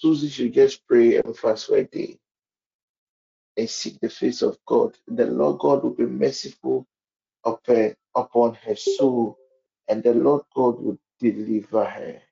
Susie 0.00 0.30
should 0.30 0.54
just 0.54 0.86
pray 0.88 1.16
and 1.18 1.36
fast 1.36 1.68
for 1.68 1.78
a 1.78 1.84
day 1.84 2.18
and 3.56 3.70
seek 3.70 4.00
the 4.00 4.10
face 4.10 4.42
of 4.42 4.58
God. 4.66 4.96
The 5.08 5.26
Lord 5.26 5.60
God 5.60 5.84
will 5.84 5.94
be 5.94 6.06
merciful 6.06 6.86
upon, 7.44 7.94
upon 8.16 8.54
her 8.54 8.76
soul, 8.76 9.38
and 9.88 10.02
the 10.02 10.14
Lord 10.14 10.42
God 10.54 10.80
will 10.82 10.98
deliver 11.20 11.84
her. 11.84 12.22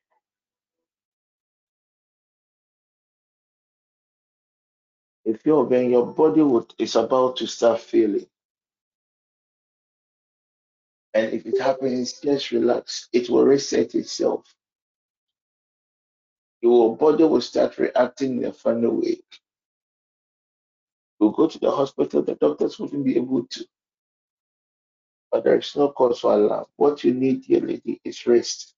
If 5.25 5.45
you're 5.45 5.63
when 5.65 5.91
your 5.91 6.07
body 6.07 6.41
would, 6.43 6.73
is 6.79 6.95
about 6.95 7.37
to 7.37 7.47
start 7.47 7.81
failing. 7.81 8.25
and 11.15 11.33
if 11.33 11.45
it 11.47 11.61
happens, 11.61 12.13
just 12.21 12.51
relax. 12.51 13.09
It 13.13 13.29
will 13.29 13.45
reset 13.45 13.95
itself. 13.95 14.45
Your 16.61 16.95
body 16.97 17.23
will 17.23 17.41
start 17.41 17.77
reacting 17.77 18.39
in 18.39 18.45
a 18.45 18.53
funny 18.53 18.87
way. 18.87 19.17
You 21.19 21.33
go 21.35 21.47
to 21.47 21.59
the 21.59 21.71
hospital, 21.71 22.21
the 22.21 22.35
doctors 22.35 22.79
wouldn't 22.79 23.05
be 23.05 23.17
able 23.17 23.45
to. 23.45 23.65
But 25.31 25.43
there 25.43 25.57
is 25.57 25.75
no 25.75 25.89
cause 25.89 26.19
for 26.19 26.33
alarm. 26.33 26.65
What 26.75 27.03
you 27.03 27.13
need, 27.13 27.43
dear 27.43 27.61
lady, 27.61 28.01
is 28.03 28.25
rest. 28.25 28.73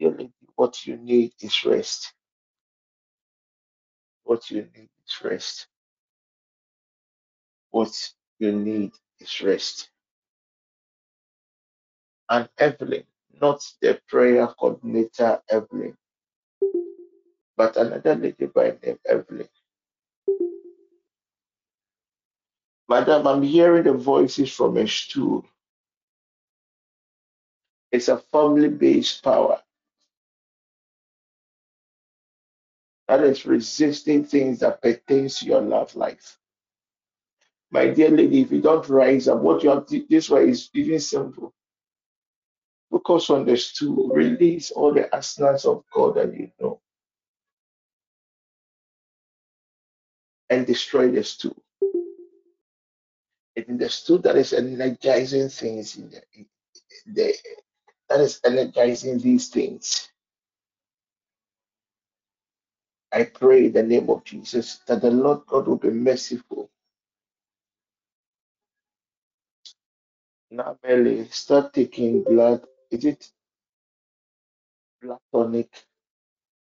Dear 0.00 0.10
lady, 0.12 0.32
what 0.54 0.86
you 0.86 0.96
need 0.96 1.32
is 1.40 1.64
rest. 1.64 2.12
What 4.24 4.50
you 4.50 4.62
need 4.74 4.88
is 5.06 5.24
rest. 5.24 5.68
What 7.70 7.92
you 8.38 8.52
need 8.52 8.92
is 9.20 9.40
rest. 9.42 9.90
And 12.28 12.48
Evelyn, 12.58 13.04
not 13.40 13.62
the 13.82 14.00
prayer 14.08 14.46
coordinator 14.48 15.40
Evelyn, 15.50 15.96
but 17.56 17.76
another 17.76 18.16
lady 18.16 18.46
by 18.46 18.76
name 18.84 18.98
Evelyn. 19.06 19.48
Madam, 22.88 23.26
I'm 23.26 23.42
hearing 23.42 23.84
the 23.84 23.94
voices 23.94 24.52
from 24.52 24.76
a 24.78 24.86
stool. 24.88 25.44
It's 27.92 28.08
a 28.08 28.18
family 28.18 28.68
based 28.68 29.22
power 29.24 29.60
that 33.08 33.22
is 33.22 33.46
resisting 33.46 34.24
things 34.24 34.60
that 34.60 34.82
pertains 34.82 35.40
to 35.40 35.46
your 35.46 35.62
love 35.62 35.94
life. 35.96 36.38
My 37.70 37.88
dear 37.88 38.10
lady, 38.10 38.42
if 38.42 38.52
you 38.52 38.62
don't 38.62 38.88
rise 38.88 39.28
up, 39.28 39.40
what 39.40 39.62
you 39.64 39.70
have 39.70 39.86
this 40.10 40.30
way 40.30 40.50
is 40.50 40.70
even 40.74 41.00
simple. 41.00 41.54
Focus 42.90 43.30
on 43.30 43.46
the 43.46 43.56
stool. 43.56 44.08
Release 44.10 44.70
all 44.70 44.94
the 44.94 45.12
arsenals 45.14 45.64
of 45.66 45.84
God 45.92 46.16
that 46.16 46.34
you 46.34 46.50
know 46.60 46.80
and 50.50 50.66
destroy 50.66 51.10
the 51.10 51.24
stool. 51.24 51.56
It 53.56 53.68
is 53.68 53.78
the 53.78 53.88
stool 53.88 54.18
that 54.18 54.36
is 54.36 54.52
energizing 54.52 55.48
things 55.48 55.96
in 55.96 56.10
the, 56.10 56.22
in 56.34 56.46
the 57.14 57.34
that 58.08 58.20
is 58.20 58.40
energizing 58.44 59.18
these 59.18 59.48
things. 59.48 60.08
I 63.12 63.24
pray 63.24 63.66
in 63.66 63.72
the 63.72 63.82
name 63.82 64.10
of 64.10 64.24
Jesus 64.24 64.80
that 64.86 65.02
the 65.02 65.10
Lord 65.10 65.40
God 65.46 65.66
will 65.68 65.78
be 65.78 65.90
merciful. 65.90 66.70
Now, 70.50 70.78
Mary, 70.84 71.28
start 71.30 71.72
taking 71.74 72.22
blood. 72.22 72.66
Is 72.90 73.04
it 73.04 73.30
blood 75.02 75.20
tonic? 75.32 75.86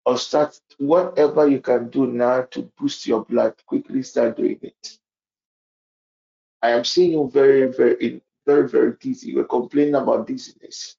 Or 0.06 0.18
start 0.18 0.60
whatever 0.78 1.48
you 1.48 1.62
can 1.62 1.90
do 1.90 2.08
now 2.08 2.44
to 2.52 2.64
boost 2.78 3.06
your 3.08 3.26
blood. 3.26 3.56
Quickly 3.66 4.04
start 4.04 4.38
doing 4.38 4.60
it. 4.62 5.00
I 6.62 6.72
am 6.72 6.84
seeing 6.86 7.12
you 7.12 7.30
very, 7.30 7.68
very, 7.68 8.22
very, 8.46 8.68
very 8.68 8.94
dizzy. 9.00 9.30
You 9.32 9.38
were 9.38 9.44
complaining 9.46 9.96
about 9.96 10.28
dizziness. 10.28 10.98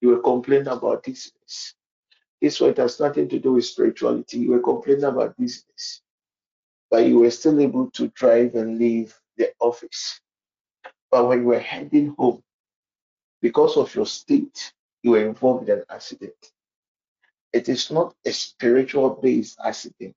You 0.00 0.08
were 0.10 0.20
complaining 0.22 0.68
about 0.68 1.04
dizziness. 1.04 1.74
This 2.40 2.60
one 2.60 2.74
has 2.76 3.00
nothing 3.00 3.28
to 3.30 3.38
do 3.38 3.54
with 3.54 3.64
spirituality. 3.66 4.38
You 4.38 4.52
were 4.52 4.60
complaining 4.60 5.04
about 5.04 5.36
dizziness, 5.36 6.02
but 6.90 7.06
you 7.06 7.20
were 7.20 7.30
still 7.30 7.58
able 7.60 7.90
to 7.92 8.08
drive 8.08 8.54
and 8.54 8.78
leave 8.78 9.18
the 9.36 9.52
office. 9.60 10.20
But 11.10 11.26
when 11.28 11.40
you 11.40 11.46
were 11.46 11.58
heading 11.60 12.14
home, 12.18 12.42
because 13.42 13.76
of 13.76 13.94
your 13.94 14.06
state, 14.06 14.72
you 15.02 15.12
were 15.12 15.26
involved 15.26 15.68
in 15.68 15.78
an 15.78 15.84
accident. 15.90 16.34
It 17.52 17.68
is 17.68 17.90
not 17.90 18.14
a 18.26 18.32
spiritual 18.32 19.10
based 19.22 19.58
accident. 19.64 20.16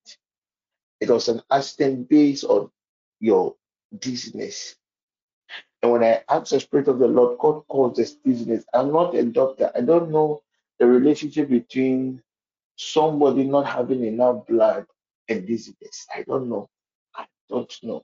It 1.01 1.09
was 1.09 1.29
an 1.29 1.41
accident 1.51 2.09
based 2.09 2.45
on 2.45 2.71
your 3.19 3.55
dizziness. 3.99 4.75
And 5.83 5.91
when 5.91 6.03
I 6.03 6.23
asked 6.29 6.51
the 6.51 6.59
Spirit 6.59 6.89
of 6.89 6.99
the 6.99 7.07
Lord, 7.07 7.39
God 7.39 7.63
calls 7.67 7.97
this 7.97 8.15
dizziness. 8.15 8.65
I'm 8.73 8.91
not 8.91 9.15
a 9.15 9.23
doctor. 9.23 9.71
I 9.75 9.81
don't 9.81 10.11
know 10.11 10.43
the 10.79 10.87
relationship 10.87 11.49
between 11.49 12.21
somebody 12.77 13.45
not 13.45 13.67
having 13.67 14.05
enough 14.05 14.47
blood 14.47 14.85
and 15.29 15.47
dizziness. 15.47 16.07
I 16.15 16.23
don't 16.23 16.49
know. 16.49 16.69
I 17.15 17.25
don't 17.49 17.73
know. 17.83 18.03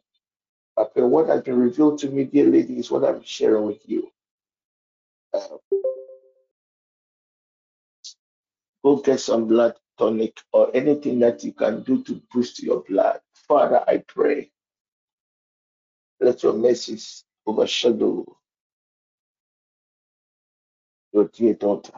But 0.76 0.92
what 0.98 1.28
has 1.28 1.42
been 1.44 1.60
revealed 1.60 2.00
to 2.00 2.10
me, 2.10 2.26
dear 2.26 2.48
lady, 2.50 2.80
is 2.80 2.92
what 2.92 3.06
I'm 3.06 3.24
sharing 3.24 3.66
with 3.66 3.82
you. 3.88 4.12
Uh, 5.38 5.58
go 8.84 8.98
get 8.98 9.20
some 9.20 9.48
blood 9.48 9.76
tonic 10.00 10.40
or 10.54 10.76
anything 10.76 11.20
that 11.20 11.44
you 11.44 11.54
can 11.54 11.84
do 11.84 12.04
to 12.04 12.22
boost 12.34 12.64
your 12.64 12.84
blood. 12.90 13.22
Father, 13.48 13.84
I 13.88 14.00
pray, 14.00 14.52
let 16.22 16.44
your 16.44 16.54
mercies 16.54 17.24
overshadow 17.48 18.26
your 21.14 21.30
dear 21.30 21.56
daughter 21.56 21.94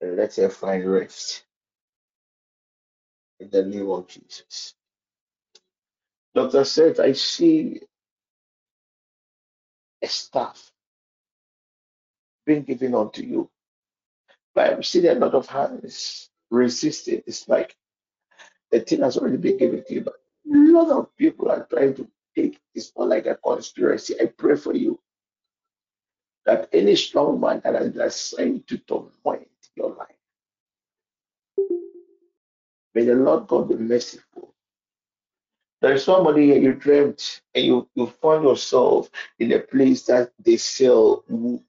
and 0.00 0.16
let 0.16 0.36
her 0.36 0.50
find 0.50 0.90
rest 0.90 1.44
in 3.40 3.50
the 3.50 3.64
name 3.64 3.90
of 3.90 4.08
Jesus. 4.08 4.74
Doctor 6.34 6.64
said, 6.64 7.00
I 7.00 7.12
see 7.12 7.80
a 10.02 10.08
staff 10.08 10.70
being 12.46 12.62
given 12.62 12.94
unto 12.94 13.22
you, 13.22 13.50
but 14.54 14.72
I'm 14.72 14.82
seeing 14.82 15.06
a 15.06 15.14
lot 15.14 15.34
of 15.34 15.46
hands 15.46 16.30
resisting. 16.50 17.22
It's 17.26 17.48
like 17.48 17.76
the 18.70 18.80
thing 18.80 19.00
has 19.00 19.16
already 19.16 19.36
been 19.36 19.58
given 19.58 19.84
to 19.84 19.94
you, 19.94 20.00
but 20.02 20.14
a 20.14 20.56
lot 20.72 20.90
of 20.90 21.16
people 21.16 21.50
are 21.50 21.66
trying 21.70 21.94
to 21.94 22.08
take 22.36 22.60
it's 22.74 22.92
not 22.96 23.08
like 23.08 23.26
a 23.26 23.36
conspiracy. 23.36 24.14
I 24.20 24.26
pray 24.26 24.56
for 24.56 24.74
you 24.74 25.00
that 26.46 26.68
any 26.72 26.96
strong 26.96 27.40
man 27.40 27.60
that 27.64 27.74
has 27.74 27.90
been 27.90 28.02
assigned 28.02 28.66
to 28.68 28.78
torment 28.78 29.48
your 29.76 29.90
life, 29.94 30.08
may 32.94 33.04
the 33.04 33.14
Lord 33.14 33.46
God 33.46 33.68
be 33.68 33.76
merciful. 33.76 34.54
There 35.80 35.92
is 35.94 36.04
somebody 36.04 36.46
here 36.46 36.58
you 36.58 36.72
dreamt 36.74 37.42
and 37.54 37.64
you, 37.64 37.88
you 37.94 38.06
found 38.06 38.44
yourself 38.44 39.10
in 39.38 39.52
a 39.52 39.58
place 39.60 40.04
that 40.04 40.32
they 40.42 40.56
sell 40.56 41.24
wood. 41.28 41.60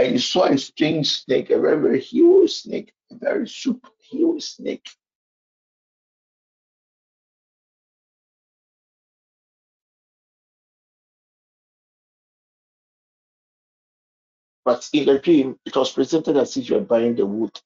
And 0.00 0.12
you 0.12 0.18
saw 0.18 0.44
a 0.44 0.56
strange 0.56 1.10
snake, 1.10 1.50
a 1.50 1.60
very, 1.60 1.78
very 1.78 2.00
huge 2.00 2.52
snake, 2.52 2.94
a 3.10 3.16
very 3.16 3.46
super 3.46 3.90
huge 3.98 4.42
snake. 4.42 4.88
But 14.64 14.88
in 14.94 15.04
the 15.04 15.18
dream, 15.18 15.58
it 15.66 15.76
was 15.76 15.92
presented 15.92 16.38
as 16.38 16.56
if 16.56 16.70
you 16.70 16.76
were 16.76 16.80
buying 16.80 17.14
the 17.14 17.26
wood. 17.26 17.60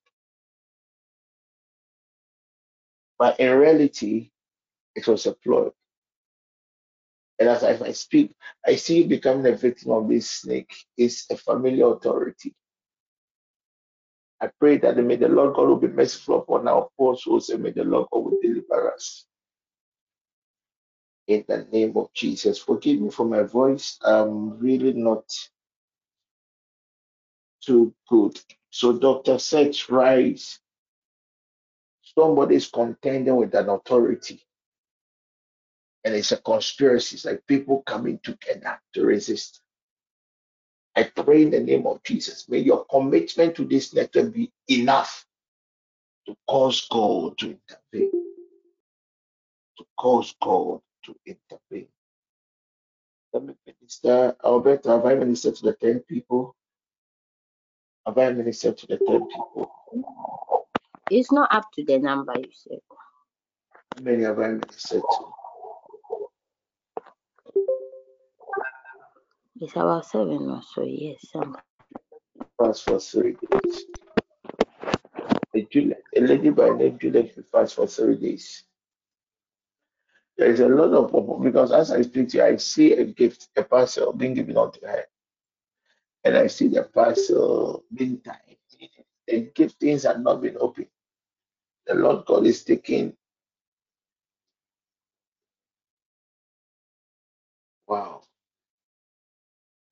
But 3.17 3.39
in 3.39 3.57
reality, 3.57 4.33
it 4.97 5.07
was 5.07 5.27
a 5.27 5.35
ploy. 5.35 5.71
And 7.41 7.49
as 7.49 7.65
I, 7.65 7.93
speak, 7.93 8.35
I 8.67 8.77
see 8.77 9.03
you 9.03 9.07
becoming 9.09 9.47
a 9.53 9.57
victim 9.57 9.93
of 9.93 10.09
this 10.09 10.31
snake. 10.31 10.75
It's 10.97 11.31
a 11.31 11.37
familiar 11.37 11.89
authority. 11.93 12.55
I 14.41 14.51
pray 14.61 14.79
that 14.79 14.97
may 14.99 15.17
the 15.17 15.29
Lord 15.29 15.55
God 15.55 15.69
will 15.69 15.77
be 15.77 15.89
merciful 15.89 16.41
upon 16.41 16.69
our 16.69 16.89
poor 16.99 17.17
souls 17.17 17.51
and 17.51 17.63
may 17.63 17.73
the 17.73 17.85
Lord 17.85 18.09
God 18.13 18.25
will 18.25 18.39
deliver 18.43 18.93
us. 18.95 19.27
In 21.29 21.45
the 21.49 21.67
name 21.73 21.97
of 21.97 22.13
Jesus. 22.15 22.59
Forgive 22.59 23.01
me 23.01 23.11
for 23.11 23.27
my 23.27 23.43
voice. 23.43 23.99
I'm 24.05 24.59
really 24.59 24.93
not 24.95 25.25
too 27.65 27.95
good. 28.09 28.41
So, 28.71 28.99
Dr. 28.99 29.39
Sex 29.39 29.91
rise. 29.91 30.61
Somebody 32.19 32.57
is 32.57 32.69
contending 32.69 33.37
with 33.37 33.55
an 33.55 33.69
authority, 33.71 34.43
and 36.05 36.15
it's 36.15 36.33
a 36.33 36.37
conspiracy. 36.39 37.17
It's 37.17 37.25
like 37.25 37.47
people 37.47 37.83
coming 37.87 38.21
together 38.23 38.81
to 38.95 39.05
resist. 39.05 39.61
I 40.97 41.05
pray 41.05 41.43
in 41.43 41.51
the 41.51 41.61
name 41.61 41.87
of 41.87 42.03
Jesus. 42.05 42.49
May 42.49 42.59
your 42.61 42.85
commitment 42.87 43.57
to 43.57 43.65
this 43.65 43.95
network 43.95 44.33
be 44.33 44.53
enough 44.69 45.27
to 46.27 46.37
cause 46.49 46.87
God 46.91 47.39
to 47.39 47.57
intervene. 47.93 48.13
To 49.79 49.85
cause 49.99 50.35
God 50.43 50.81
to 51.05 51.17
intervene. 51.27 51.89
Let 53.33 53.45
me 53.45 53.55
minister. 53.67 54.37
Alberta, 54.45 54.91
have 54.91 55.07
I 55.07 55.15
ministered 55.15 55.57
to 55.57 55.63
the 55.67 55.75
10 55.75 56.01
people? 56.01 56.57
Have 58.07 58.19
I 58.19 58.33
ministered 58.33 58.79
to 58.79 58.87
the 58.87 58.99
10 58.99 59.29
people? 59.29 59.73
It's 61.11 61.33
not 61.33 61.55
up 61.55 61.67
to 61.75 61.85
the 61.85 61.99
number 61.99 62.35
you 62.39 62.51
said. 62.53 62.79
How 63.97 64.03
many 64.03 64.25
have 64.25 64.39
I 64.41 64.49
ministered 64.49 65.03
to? 65.03 65.44
It's 69.61 69.73
about 69.77 70.07
seven 70.07 70.51
or 70.51 70.63
so, 70.75 70.83
yes. 70.85 71.29
Some. 71.33 71.57
Fast 72.59 72.85
for 72.85 72.99
three 72.99 73.37
days. 73.51 73.85
A, 75.55 75.69
a 76.17 76.21
lady 76.21 76.51
by 76.51 76.71
name 76.71 76.99
Juliet 76.99 77.37
will 77.37 77.45
fast 77.45 77.77
for 77.77 77.87
three 77.87 78.17
days. 78.17 78.65
There 80.37 80.51
is 80.51 80.61
a 80.61 80.69
lot 80.69 80.93
of 80.93 81.07
people 81.07 81.39
because 81.43 81.71
as 81.71 81.93
I 81.93 82.03
speak 82.03 82.31
to 82.31 82.39
you, 82.39 82.45
I 82.45 82.57
see 82.57 82.95
a 82.95 83.05
gift, 83.05 83.49
a 83.57 83.63
parcel 83.63 84.13
being 84.13 84.35
given 84.35 84.57
unto 84.57 84.85
her. 84.85 85.05
And 86.25 86.37
I 86.37 86.49
see 86.49 86.69
the 86.69 86.83
parcel 86.83 87.85
being 87.95 88.21
tied. 88.21 88.57
The 89.29 89.41
gift 89.55 89.79
things 89.81 90.05
are 90.05 90.19
not 90.19 90.43
been 90.43 90.57
opened. 90.59 90.89
The 91.87 91.95
Lord 91.95 92.27
God 92.27 92.47
is 92.47 92.65
taking. 92.65 93.15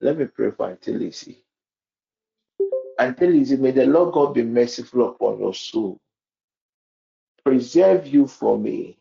Let 0.03 0.19
me 0.19 0.27
pray 0.27 0.51
for 0.51 0.69
Auntie 0.71 0.93
Lizzie. 0.93 1.45
Auntie 2.99 3.27
Lizzie, 3.27 3.57
may 3.57 3.71
the 3.71 3.85
Lord 3.87 4.13
God 4.13 4.33
be 4.35 4.43
merciful 4.43 5.09
upon 5.09 5.39
your 5.39 5.53
soul. 5.55 5.99
Preserve 7.45 8.07
you 8.07 8.27
from 8.27 8.63
me. 8.63 8.99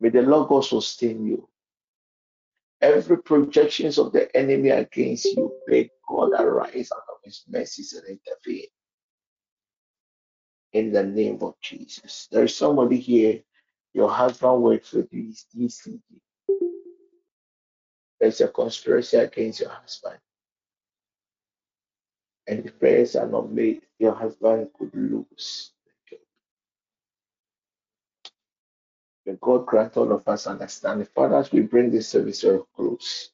May 0.00 0.10
the 0.10 0.22
Lord 0.22 0.48
God 0.50 0.64
sustain 0.64 1.26
you. 1.26 1.48
Every 2.82 3.18
projections 3.22 3.98
of 3.98 4.12
the 4.12 4.34
enemy 4.36 4.70
against 4.70 5.26
you, 5.26 5.52
may 5.68 5.90
God 6.08 6.32
arise 6.38 6.90
out 6.94 7.04
of 7.10 7.18
his 7.24 7.44
mercies 7.48 7.94
and 7.94 8.18
intervene. 8.18 8.66
in 10.74 10.92
the 10.92 11.04
name 11.04 11.40
of 11.42 11.56
Jesus. 11.62 12.28
There 12.32 12.44
is 12.44 12.56
somebody 12.56 13.00
here, 13.00 13.42
your 13.94 14.10
husband 14.10 14.62
works 14.62 14.92
with 14.92 15.10
these 15.10 15.46
DCG. 15.56 16.00
There's 18.20 18.40
a 18.40 18.48
conspiracy 18.48 19.16
against 19.16 19.60
your 19.60 19.70
husband. 19.70 20.18
And 22.46 22.66
if 22.66 22.78
prayers 22.78 23.16
are 23.16 23.28
not 23.28 23.50
made, 23.50 23.82
your 23.98 24.14
husband 24.14 24.68
could 24.78 24.94
lose. 24.94 25.72
May 29.26 29.36
God 29.40 29.66
grant 29.66 29.96
all 29.96 30.12
of 30.12 30.26
us 30.26 30.46
understanding. 30.46 31.06
Father, 31.14 31.36
as 31.36 31.52
we 31.52 31.60
bring 31.60 31.90
this 31.90 32.08
service 32.08 32.42
a 32.44 32.62
close, 32.74 33.30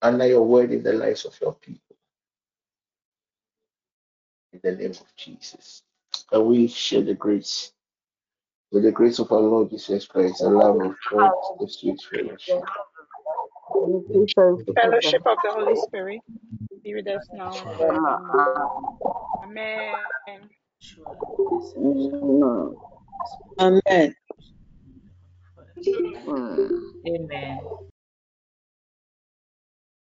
under 0.00 0.26
your 0.26 0.42
word 0.42 0.72
in 0.72 0.82
the 0.82 0.92
lives 0.92 1.24
of 1.24 1.38
your 1.40 1.54
people, 1.54 1.96
in 4.52 4.60
the 4.62 4.72
name 4.72 4.90
of 4.90 5.16
Jesus. 5.16 5.82
And 6.30 6.46
we 6.46 6.68
share 6.68 7.02
the 7.02 7.14
grace, 7.14 7.72
with 8.72 8.84
the 8.84 8.90
grace 8.92 9.18
of 9.18 9.30
our 9.30 9.40
Lord 9.40 9.70
Jesus 9.70 10.06
Christ, 10.06 10.40
the 10.40 10.48
love 10.48 10.80
of 10.80 10.96
God, 11.10 11.32
the 11.60 11.68
sweet 11.68 12.00
fellowship. 12.10 12.62
Fellowship 14.74 15.22
of 15.26 15.38
the 15.44 15.50
Holy 15.52 15.76
Spirit 15.86 16.20
be 16.82 16.94
with 16.94 17.06
us 17.06 17.28
now 17.32 17.52
and 17.52 17.60
forevermore. 17.76 18.94
Amen. 19.44 19.94
Amen. 23.58 24.14
Hmm. 26.24 26.66
Amen. 27.06 27.60